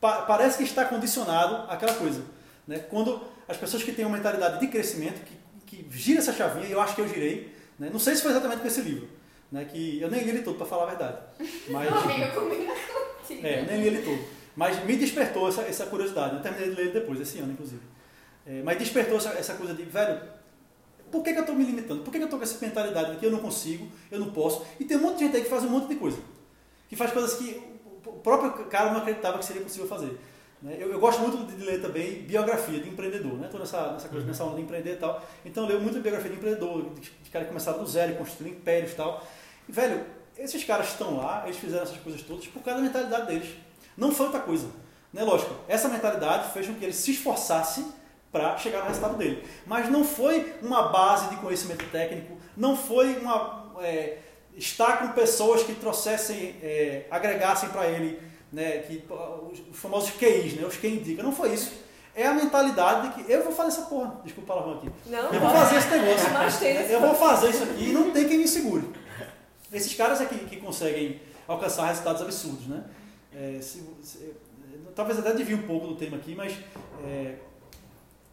[0.00, 2.22] pa- parece que está condicionado àquela coisa.
[2.66, 2.78] Né?
[2.78, 3.20] Quando
[3.50, 5.36] as pessoas que têm uma mentalidade de crescimento, que,
[5.66, 7.90] que gira essa chavinha, e eu acho que eu girei, né?
[7.92, 9.08] não sei se foi exatamente com esse livro,
[9.50, 9.64] né?
[9.64, 11.18] que eu nem li ele todo, para falar a verdade.
[11.68, 12.72] Mas, Amiga, comigo
[13.30, 13.46] contigo.
[13.46, 14.40] é, nem li ele todo.
[14.56, 16.36] Mas me despertou essa, essa curiosidade.
[16.36, 17.82] Eu terminei de ler ele depois, esse ano, inclusive.
[18.46, 20.20] É, mas despertou essa, essa coisa de, velho,
[21.10, 22.02] por que, que eu estou me limitando?
[22.02, 24.30] Por que, que eu estou com essa mentalidade de que eu não consigo, eu não
[24.30, 24.64] posso?
[24.78, 26.18] E tem um monte de gente aí que faz um monte de coisa.
[26.88, 27.60] Que faz coisas que
[28.06, 30.18] o próprio cara não acreditava que seria possível fazer.
[30.62, 30.76] Né?
[30.78, 33.32] Eu, eu gosto muito de ler também biografia de empreendedor.
[33.34, 33.46] Né?
[33.46, 35.24] Estou nessa, nessa, coisa, nessa onda de empreender e tal.
[35.44, 38.16] Então eu leio muito biografia de empreendedor, de, de cara que começaram do zero, e
[38.16, 39.26] construíram impérios e tal.
[39.68, 40.04] E, velho,
[40.36, 43.54] esses caras estão lá, eles fizeram essas coisas todas por causa da mentalidade deles.
[43.96, 44.68] Não foi outra coisa.
[45.12, 45.22] Né?
[45.22, 47.92] Lógico, essa mentalidade fez com que eles se esforçassem
[48.30, 49.44] para chegar no resultado dele.
[49.66, 54.18] Mas não foi uma base de conhecimento técnico, não foi uma é,
[54.56, 58.20] estar com pessoas que trouxessem, é, agregassem para ele,
[58.52, 59.02] né, que,
[59.52, 61.24] os famosos QIs, né, os que indicam.
[61.24, 61.72] Não foi isso.
[62.14, 64.90] É a mentalidade de que eu vou fazer essa porra, desculpa o palavrão aqui.
[65.06, 66.30] Não, Eu vou fazer esse negócio.
[66.32, 68.84] Nós temos Eu vou fazer isso aqui e não tem quem me segure.
[69.72, 72.84] Esses caras é que, que conseguem alcançar resultados absurdos, né?
[73.32, 74.32] É, se- se-
[74.96, 76.52] talvez até devia um pouco do tema aqui, mas
[77.06, 77.36] é,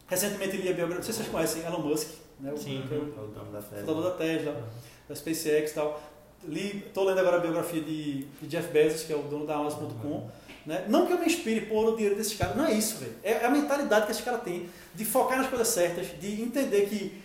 [0.08, 2.08] recentemente li a biografia, não sei se vocês conhecem Elon Musk,
[2.40, 2.52] né?
[2.52, 3.78] O- Sim, é o o dono da Tesla.
[3.86, 4.68] fundador da Tesla,
[5.08, 6.00] da SpaceX e tal.
[6.44, 9.56] Li, tô lendo agora a biografia de, de Jeff Bezos, que é o dono da
[9.56, 10.30] Amazon.com.
[10.64, 10.84] Né?
[10.88, 13.14] Não que eu me inspire por o dinheiro desses caras, não é isso, velho.
[13.22, 17.22] É a mentalidade que esses caras têm de focar nas coisas certas, de entender que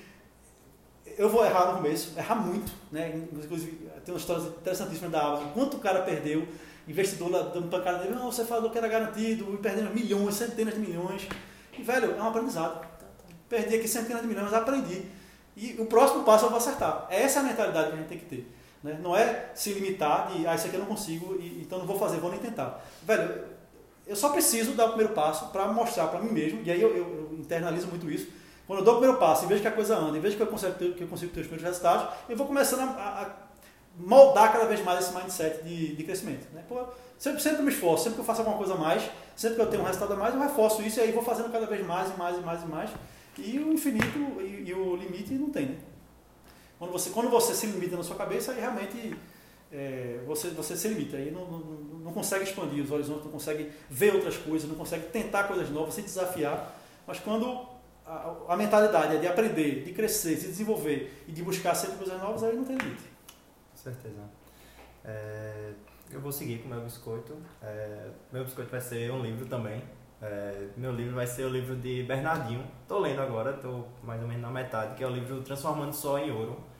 [1.17, 3.21] eu vou errar no começo, errar muito, né?
[3.33, 5.51] Inclusive, tem uma história interessantíssima da Amazon.
[5.53, 6.47] Quanto o cara perdeu,
[6.87, 10.73] investidor lá dando pancada nele, não, você falou que era garantido, e perdendo milhões, centenas
[10.73, 11.27] de milhões.
[11.77, 12.85] E, velho, é um aprendizado.
[13.47, 15.03] Perdi aqui centenas de milhões, aprendi.
[15.55, 17.07] E o próximo passo eu vou acertar.
[17.09, 18.62] Essa é a mentalidade que a gente tem que ter.
[18.83, 18.99] Né?
[19.01, 22.17] Não é se limitar de, ah, isso aqui eu não consigo, então não vou fazer,
[22.17, 22.83] vou nem tentar.
[23.03, 23.43] Velho,
[24.05, 26.89] eu só preciso dar o primeiro passo para mostrar para mim mesmo, e aí eu,
[26.89, 28.27] eu- eu internalizo muito isso.
[28.67, 30.43] Quando eu dou o primeiro passo e vejo que a coisa anda, e vejo que
[30.43, 33.43] eu consigo ter, que eu consigo ter os primeiros resultados, eu vou começando a, a-
[33.97, 36.47] moldar cada vez mais esse mindset de, de crescimento.
[36.53, 36.63] Né?
[36.67, 36.83] Pô,
[37.17, 39.03] sempre, sempre eu me esforço, sempre que eu faço alguma coisa a mais,
[39.35, 41.51] sempre que eu tenho um resultado a mais, eu reforço isso e aí vou fazendo
[41.51, 42.89] cada vez mais e mais e mais e mais.
[43.37, 45.67] E o infinito e, e o limite não tem.
[45.67, 45.75] Né?
[46.83, 49.15] Quando, você, quando você se limita na sua cabeça, aí realmente
[49.71, 51.15] é, você, você se limita.
[51.15, 55.05] Aí não, não, não- consegue expandir os horizontes, não consegue ver outras coisas, não consegue
[55.07, 56.77] tentar coisas novas, se desafiar.
[57.07, 57.65] Mas quando
[58.05, 62.21] a, a mentalidade é de aprender, de crescer, se desenvolver e de buscar sempre coisas
[62.21, 63.03] novas, aí não tem limite.
[63.71, 64.21] Com certeza.
[65.05, 65.71] É,
[66.11, 67.33] eu vou seguir com o meu biscoito.
[67.61, 69.81] É, meu biscoito vai ser um livro também.
[70.21, 72.63] É, meu livro vai ser o livro de Bernardinho.
[72.87, 76.19] Tô lendo agora, tô mais ou menos na metade, que é o livro Transformando Sol
[76.19, 76.72] em Ouro.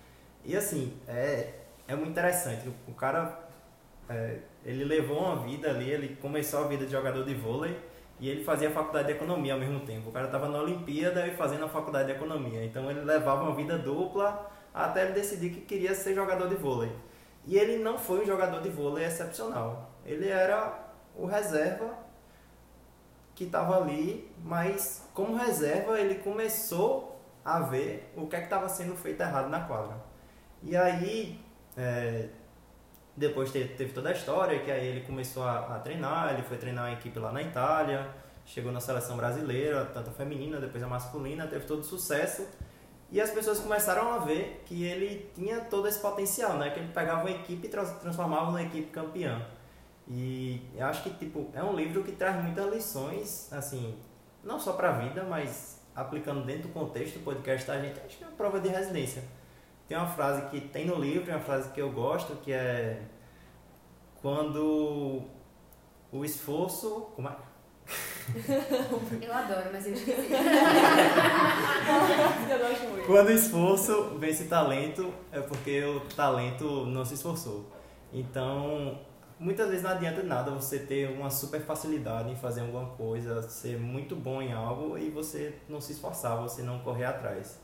[0.46, 1.54] E assim, é,
[1.88, 2.70] é muito interessante.
[2.88, 3.40] O, cara,
[4.10, 7.80] é, ele levou uma vida ali, ele começou a vida de jogador de vôlei
[8.20, 10.10] e ele fazia faculdade de economia ao mesmo tempo.
[10.10, 12.64] O cara estava na Olimpíada e fazendo a faculdade de economia.
[12.64, 16.92] Então ele levava uma vida dupla até ele decidir que queria ser jogador de vôlei.
[17.46, 19.92] E ele não foi um jogador de vôlei excepcional.
[20.06, 20.80] Ele era
[21.16, 21.98] o reserva
[23.36, 28.70] que estava ali, mas como reserva ele começou a ver o que é que estava
[28.70, 29.96] sendo feito errado na quadra.
[30.66, 31.40] E aí,
[31.76, 32.30] é,
[33.16, 36.58] depois teve, teve toda a história, que aí ele começou a, a treinar, ele foi
[36.58, 38.10] treinar uma equipe lá na Itália,
[38.46, 42.48] chegou na seleção brasileira, tanto a feminina, depois a masculina, teve todo sucesso.
[43.12, 46.72] E as pessoas começaram a ver que ele tinha todo esse potencial, né?
[46.72, 49.46] Que ele pegava uma equipe e trans- transformava numa equipe campeã.
[50.08, 53.96] E eu acho que tipo é um livro que traz muitas lições, assim,
[54.44, 58.18] não só para a vida, mas aplicando dentro do contexto do podcast da gente, acho
[58.18, 59.24] que é uma prova de residência.
[59.94, 63.00] Tem uma frase que tem no livro, é uma frase que eu gosto, que é
[64.24, 65.22] quando
[66.12, 67.36] o esforço, como é?
[69.22, 70.34] Eu adoro, mas eu esqueci.
[72.50, 73.06] Eu gosto muito.
[73.06, 77.72] Quando o esforço vence talento, é porque o talento não se esforçou.
[78.12, 78.98] Então,
[79.38, 83.78] muitas vezes não adianta nada você ter uma super facilidade em fazer alguma coisa, ser
[83.78, 87.62] muito bom em algo e você não se esforçar, você não correr atrás.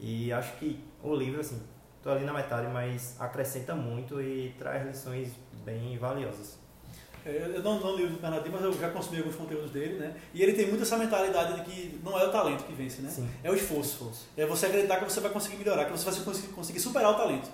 [0.00, 1.60] E acho que o livro, assim,
[2.02, 5.32] tô ali na metade, mas acrescenta muito e traz lições
[5.64, 6.58] bem valiosas.
[7.24, 10.14] É, Eu não, não li o Bernardinho, mas eu já consumi alguns conteúdos dele, né?
[10.32, 13.10] E ele tem muito essa mentalidade de que não é o talento que vence, né?
[13.10, 13.28] Sim.
[13.42, 14.12] É o esforço.
[14.36, 17.14] É você acreditar que você vai conseguir melhorar, que você vai conseguir, conseguir superar o
[17.14, 17.50] talento.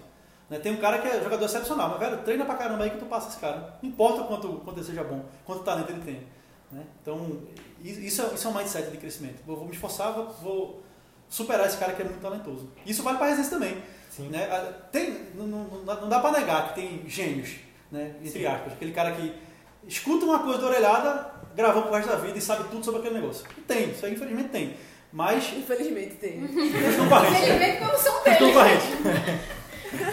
[0.48, 0.58] Né?
[0.58, 3.06] Tem um cara que é jogador excepcional, mas, velho, treina pra caramba aí que tu
[3.06, 3.78] passa esse cara.
[3.82, 6.26] Não importa quanto, quanto ele seja bom, quanto talento ele tem.
[6.70, 6.84] Né?
[7.00, 7.40] Então,
[7.82, 9.42] isso é, isso é um mindset de crescimento.
[9.46, 10.83] Vou, vou me esforçar, vou, vou
[11.34, 12.70] superar esse cara que é muito talentoso.
[12.86, 13.76] Isso vale pra residência também.
[14.10, 14.28] Sim.
[14.28, 14.48] Né?
[14.50, 17.56] Ah, Tem, não, não, não dá- pra negar que tem gênios,
[17.90, 18.14] né?
[18.22, 18.46] entre Sim.
[18.46, 18.72] aspas.
[18.74, 19.34] Aquele cara que
[19.88, 23.16] escuta uma coisa da orelhada, gravou pro resto da vida e sabe tudo sobre aquele
[23.20, 23.44] negócio.
[23.58, 24.76] E tem, isso aí infelizmente tem.
[25.12, 26.44] Mas Infelizmente tem.
[26.44, 27.38] os concorrentes.
[27.40, 28.38] Infelizmente, como são deles.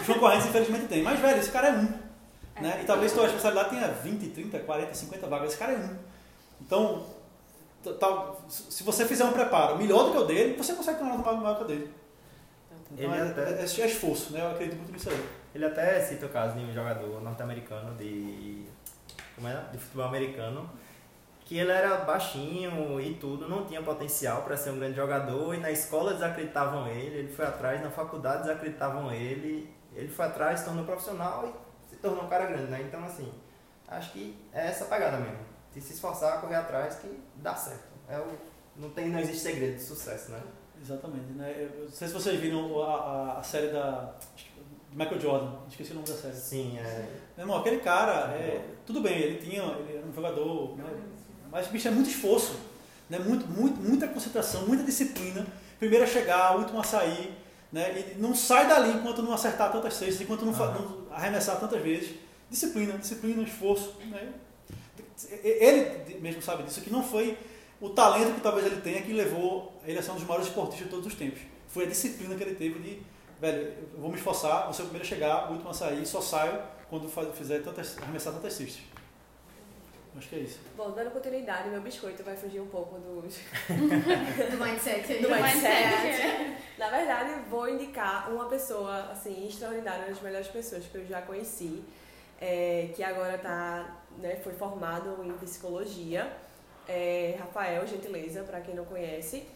[0.01, 1.03] Os concorrentes infelizmente tem.
[1.03, 1.87] Mas, velho, esse cara é um.
[2.61, 2.79] Né?
[2.81, 5.49] E talvez tua especialidade tenha 20, 30, 40, 50 vagas.
[5.49, 5.95] Esse cara é um.
[6.61, 7.05] Então,
[7.81, 11.37] tal- se você fizer um preparo melhor do que o dele, você consegue tornar um
[11.41, 11.93] maior que o dele.
[12.91, 14.41] Então, Ele é, até- é, é esforço, né?
[14.41, 15.25] Eu acredito muito nisso aí.
[15.55, 18.65] Ele até cita o caso de um jogador norte-americano de.
[19.35, 19.63] Como é?
[19.71, 20.69] De futebol americano.
[21.45, 25.57] Que ele era baixinho e tudo, não tinha potencial para ser um grande jogador, e
[25.57, 30.65] na escola desacreditavam ele, ele foi atrás, na faculdade desacreditavam ele, ele foi atrás, se
[30.65, 32.81] tornou profissional e se tornou um cara grande, né?
[32.87, 33.29] Então, assim,
[33.85, 35.39] acho que é essa pegada mesmo.
[35.73, 37.91] De se esforçar, correr atrás, que dá certo.
[38.09, 40.41] É o não, tem, não existe segredo de sucesso, né?
[40.81, 41.69] Exatamente, né?
[41.75, 44.13] Eu não sei se vocês viram a, a, a série da
[44.91, 46.35] Michael Jordan, esqueci o nome da série.
[46.35, 47.07] Sim, é.
[47.37, 50.85] Meu irmão, aquele cara, é, tudo bem, ele tinha, ele era um jogador, né?
[51.51, 52.55] mas bicho, é muito esforço,
[53.09, 53.19] né?
[53.19, 55.45] muito, muito, muita concentração, muita disciplina.
[55.77, 57.35] Primeiro a chegar, o último a sair,
[57.71, 58.13] né?
[58.15, 60.73] E não sai dali enquanto não acertar tantas cestas, enquanto não, Aham.
[60.73, 62.15] não arremessar tantas vezes.
[62.49, 63.95] Disciplina, disciplina, esforço.
[64.09, 64.31] Né?
[65.29, 67.37] Ele mesmo sabe disso, que não foi
[67.79, 70.85] o talento que talvez ele tenha que levou ele a ser um dos maiores esportistas
[70.85, 71.41] de todos os tempos.
[71.67, 73.01] Foi a disciplina que ele teve de,
[73.39, 76.05] velho, eu vou me esforçar, vou ser o primeiro a chegar, o último a sair,
[76.05, 78.81] só saio quando fizer tantas, arremessar tantas cestas.
[80.17, 80.59] Acho que é isso.
[80.75, 83.35] Bom, dando continuidade, meu biscoito vai fugir um pouco dos,
[84.51, 85.21] Do mindset.
[85.21, 86.57] do mindset.
[86.77, 91.21] Na verdade, vou indicar uma pessoa, assim, extraordinária, uma das melhores pessoas que eu já
[91.21, 91.81] conheci,
[92.41, 96.35] é, que agora tá, né, foi formado em psicologia.
[96.89, 99.47] É, Rafael Gentileza, para quem não conhece.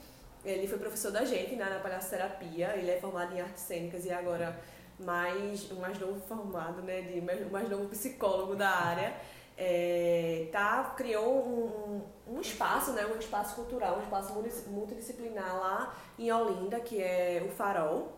[0.45, 4.11] Ele foi professor da gente né, na palhaçoterapia, ele é formado em artes cênicas e
[4.11, 4.55] agora
[4.99, 9.13] mais, o mais novo formado, né, de, o mais novo psicólogo da área.
[9.57, 15.95] É, tá, criou um, um, espaço, né, um espaço cultural, um espaço multi- multidisciplinar lá
[16.19, 18.13] em Olinda, que é o Farol.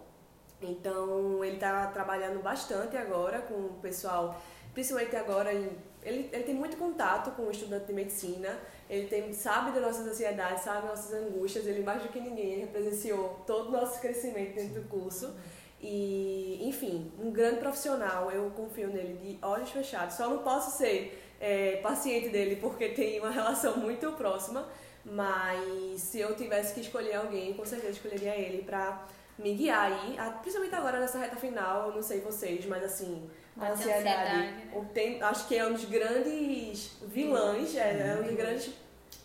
[0.62, 4.36] Então ele está trabalhando bastante agora com o pessoal,
[4.78, 5.72] principalmente agora ele,
[6.04, 10.64] ele tem muito contato com o estudante de medicina, ele tem, sabe das nossas ansiedades,
[10.64, 14.80] sabe das nossas angústias, ele mais do que ninguém presenciou todo o nosso crescimento dentro
[14.80, 15.34] do curso.
[15.82, 20.16] E, enfim, um grande profissional, eu confio nele de olhos fechados.
[20.16, 24.70] Só não posso ser é, paciente dele porque tem uma relação muito próxima,
[25.04, 29.08] mas se eu tivesse que escolher alguém, com certeza escolheria ele pra
[29.40, 33.28] me guiar aí, principalmente agora nessa reta final, eu não sei vocês, mas assim,
[33.58, 34.68] a Bate ansiedade, ansiedade, né?
[34.74, 37.80] o tem- acho que é um dos grandes vilões, é,
[38.16, 38.70] é um dos grandes.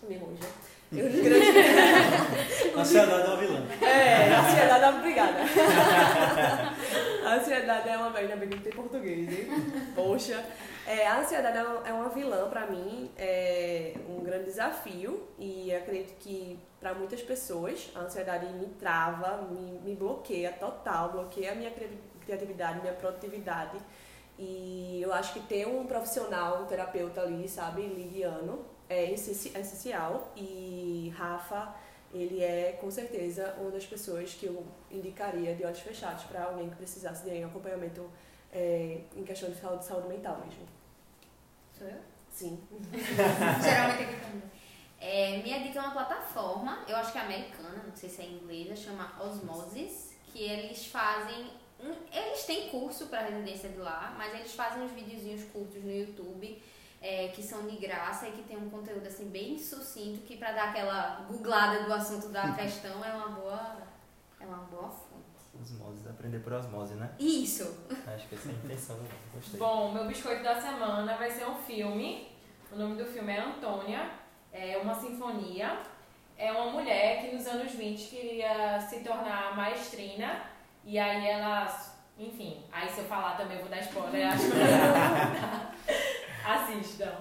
[0.02, 0.48] Me ruja.
[0.92, 2.76] É um dos grandes.
[2.76, 3.66] A ansiedade é uma vilã.
[3.82, 5.38] É, ansiedade é obrigada.
[7.24, 8.16] A ansiedade é uma.
[8.18, 9.46] Ainda bem que não tem português, hein?
[9.94, 10.44] Poxa.
[10.86, 15.72] É, a ansiedade é uma, é uma vilã pra mim, é um grande desafio e
[15.72, 21.54] acredito que pra muitas pessoas a ansiedade me trava, me, me bloqueia total, bloqueia a
[21.54, 21.96] minha cri-
[22.26, 23.78] criatividade, minha produtividade.
[24.44, 30.32] E eu acho que ter um profissional, um terapeuta ali, sabe, lidiano, é é essencial.
[30.36, 31.72] E Rafa,
[32.12, 36.68] ele é com certeza uma das pessoas que eu indicaria de olhos fechados para alguém
[36.68, 38.10] que precisasse de um acompanhamento
[38.52, 40.66] é, em questão de saúde, saúde mental mesmo.
[41.78, 42.00] Sou eu?
[42.28, 42.60] Sim.
[43.62, 44.50] Geralmente aqui também.
[45.00, 48.26] É, minha dica é uma plataforma, eu acho que é americana, não sei se é
[48.26, 51.61] inglesa, chama Osmosis, que eles fazem.
[52.12, 56.62] Eles têm curso para residência de lá, mas eles fazem uns videozinhos curtos no YouTube
[57.00, 60.52] é, que são de graça e que tem um conteúdo assim bem sucinto que para
[60.52, 63.76] dar aquela googlada do assunto da questão é uma boa
[64.40, 65.22] é uma boa fonte.
[65.60, 67.10] Osmose, aprender por osmose, né?
[67.18, 67.84] Isso.
[68.06, 68.96] Acho que essa é a intenção.
[68.96, 69.08] né?
[69.34, 69.60] Gostei.
[69.60, 72.28] Bom, meu biscoito da semana vai ser um filme.
[72.72, 74.10] O nome do filme é Antônia.
[74.52, 75.78] É uma sinfonia.
[76.38, 80.42] É uma mulher que nos anos 20 queria se tornar maestrina.
[80.84, 81.92] E aí ela.
[82.18, 84.28] Enfim, aí se eu falar também eu vou dar spoiler.
[84.28, 84.56] Acho que
[86.46, 87.16] Assistam.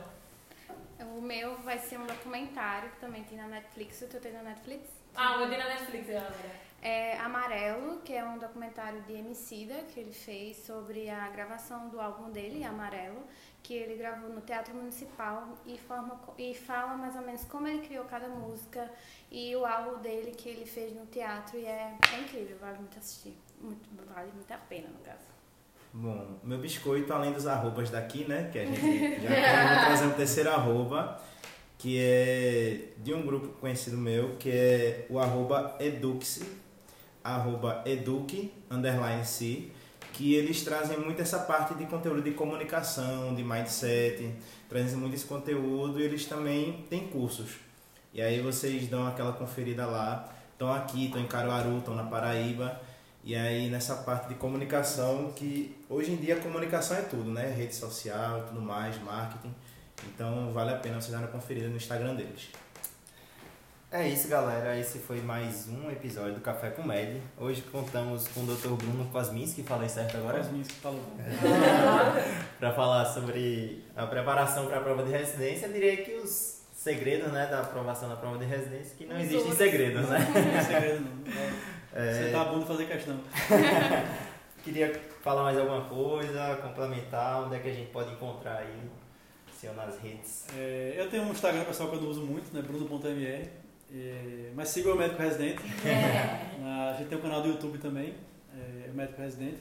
[1.00, 4.02] O meu vai ser um documentário que também tem na Netflix.
[4.02, 4.88] O teu tem na Netflix?
[5.16, 6.36] Ah, o meu tem na Netflix, galera.
[6.82, 12.02] É Amarelo, que é um documentário de Emicida que ele fez sobre a gravação do
[12.02, 13.24] álbum dele, Amarelo,
[13.62, 17.86] que ele gravou no Teatro Municipal e, forma, e fala mais ou menos como ele
[17.86, 18.92] criou cada música
[19.30, 22.98] e o álbum dele que ele fez no teatro e é, é incrível, vale muito
[22.98, 23.38] assistir.
[23.62, 23.90] Muito,
[24.34, 25.32] muito a pena, no caso.
[25.94, 28.50] Bom, meu biscoito, além dos arrobas daqui, né?
[28.52, 31.20] Que a gente já pode trazer um terceiro arroba,
[31.78, 36.48] que é de um grupo conhecido meu, que é o arroba eduxe,
[37.24, 39.72] arroba eduque, underline si,
[40.14, 44.34] que eles trazem muito essa parte de conteúdo de comunicação, de mindset,
[44.70, 47.56] trazem muito esse conteúdo e eles também têm cursos.
[48.14, 52.80] E aí vocês dão aquela conferida lá, estão aqui, estão em Caruaru, estão na Paraíba,
[53.24, 57.54] e aí nessa parte de comunicação, que hoje em dia a comunicação é tudo, né?
[57.56, 59.54] Rede social e tudo mais, marketing.
[60.08, 62.50] Então vale a pena vocês darem uma conferida no Instagram deles.
[63.92, 64.80] É isso, galera.
[64.80, 67.22] Esse foi mais um episódio do Café com Med.
[67.38, 68.70] Hoje contamos com o Dr.
[68.70, 70.40] Bruno Kosminski, falei certo agora?
[70.40, 71.04] Que falou.
[72.58, 77.34] para falar sobre a preparação para a prova de residência, eu diria que os segredos
[77.34, 80.20] né, da aprovação da prova de residência, que não existem segredos, né?
[80.20, 81.72] Não tem segredo não.
[81.94, 83.20] É, Você tá bom de fazer questão.
[84.64, 88.90] Queria falar mais alguma coisa, complementar, onde é que a gente pode encontrar aí,
[89.60, 90.46] seu nas redes.
[90.56, 92.62] É, eu tenho um Instagram pessoal que eu não uso muito, né?
[92.62, 93.50] Bruno.mr.
[93.94, 95.62] É, mas siga o médico residente.
[95.86, 96.92] É.
[96.92, 98.14] A gente tem um canal do YouTube também,
[98.54, 99.58] é, o médico residente.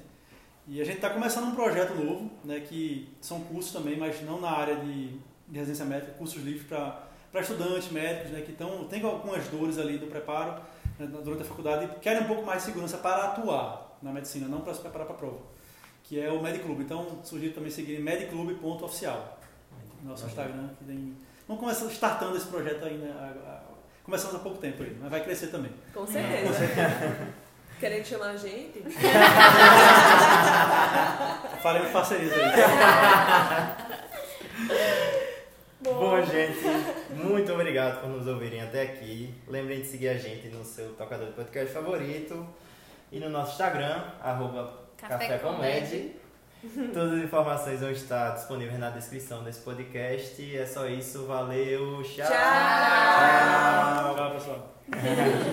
[0.68, 4.40] E a gente está começando um projeto novo, né, que são cursos também, mas não
[4.40, 5.08] na área de,
[5.48, 9.96] de residência médica, cursos livres para estudantes médicos né, que tão, têm algumas dores ali
[9.96, 10.60] do preparo
[11.06, 14.60] durante a faculdade e querem um pouco mais de segurança para atuar na medicina, não
[14.60, 15.38] para se preparar para a prova,
[16.04, 16.80] que é o Mediclub.
[16.82, 19.38] Então, sugiro também seguir mediclub.oficial,
[20.02, 20.68] nosso Instagram.
[20.78, 21.16] Que tem,
[21.46, 23.60] vamos começar startando esse projeto aí, né, a- a-
[24.04, 25.72] começamos há pouco tempo aí, mas vai crescer também.
[25.92, 26.54] Com certeza.
[27.78, 28.82] Querendo chamar a gente?
[31.62, 32.40] Faremos parcerias aí.
[35.82, 36.60] Bom, gente,
[37.14, 39.34] muito obrigado por nos ouvirem até aqui.
[39.48, 42.46] Lembrem de seguir a gente no seu tocador de podcast favorito
[43.10, 46.10] e no nosso Instagram, arroba Café Café Comédia.
[46.92, 50.56] Todas as informações vão estar disponíveis na descrição desse podcast.
[50.56, 52.26] É só isso, valeu, tchau!
[52.26, 54.14] Tchau.
[54.14, 54.74] Tchau, pessoal.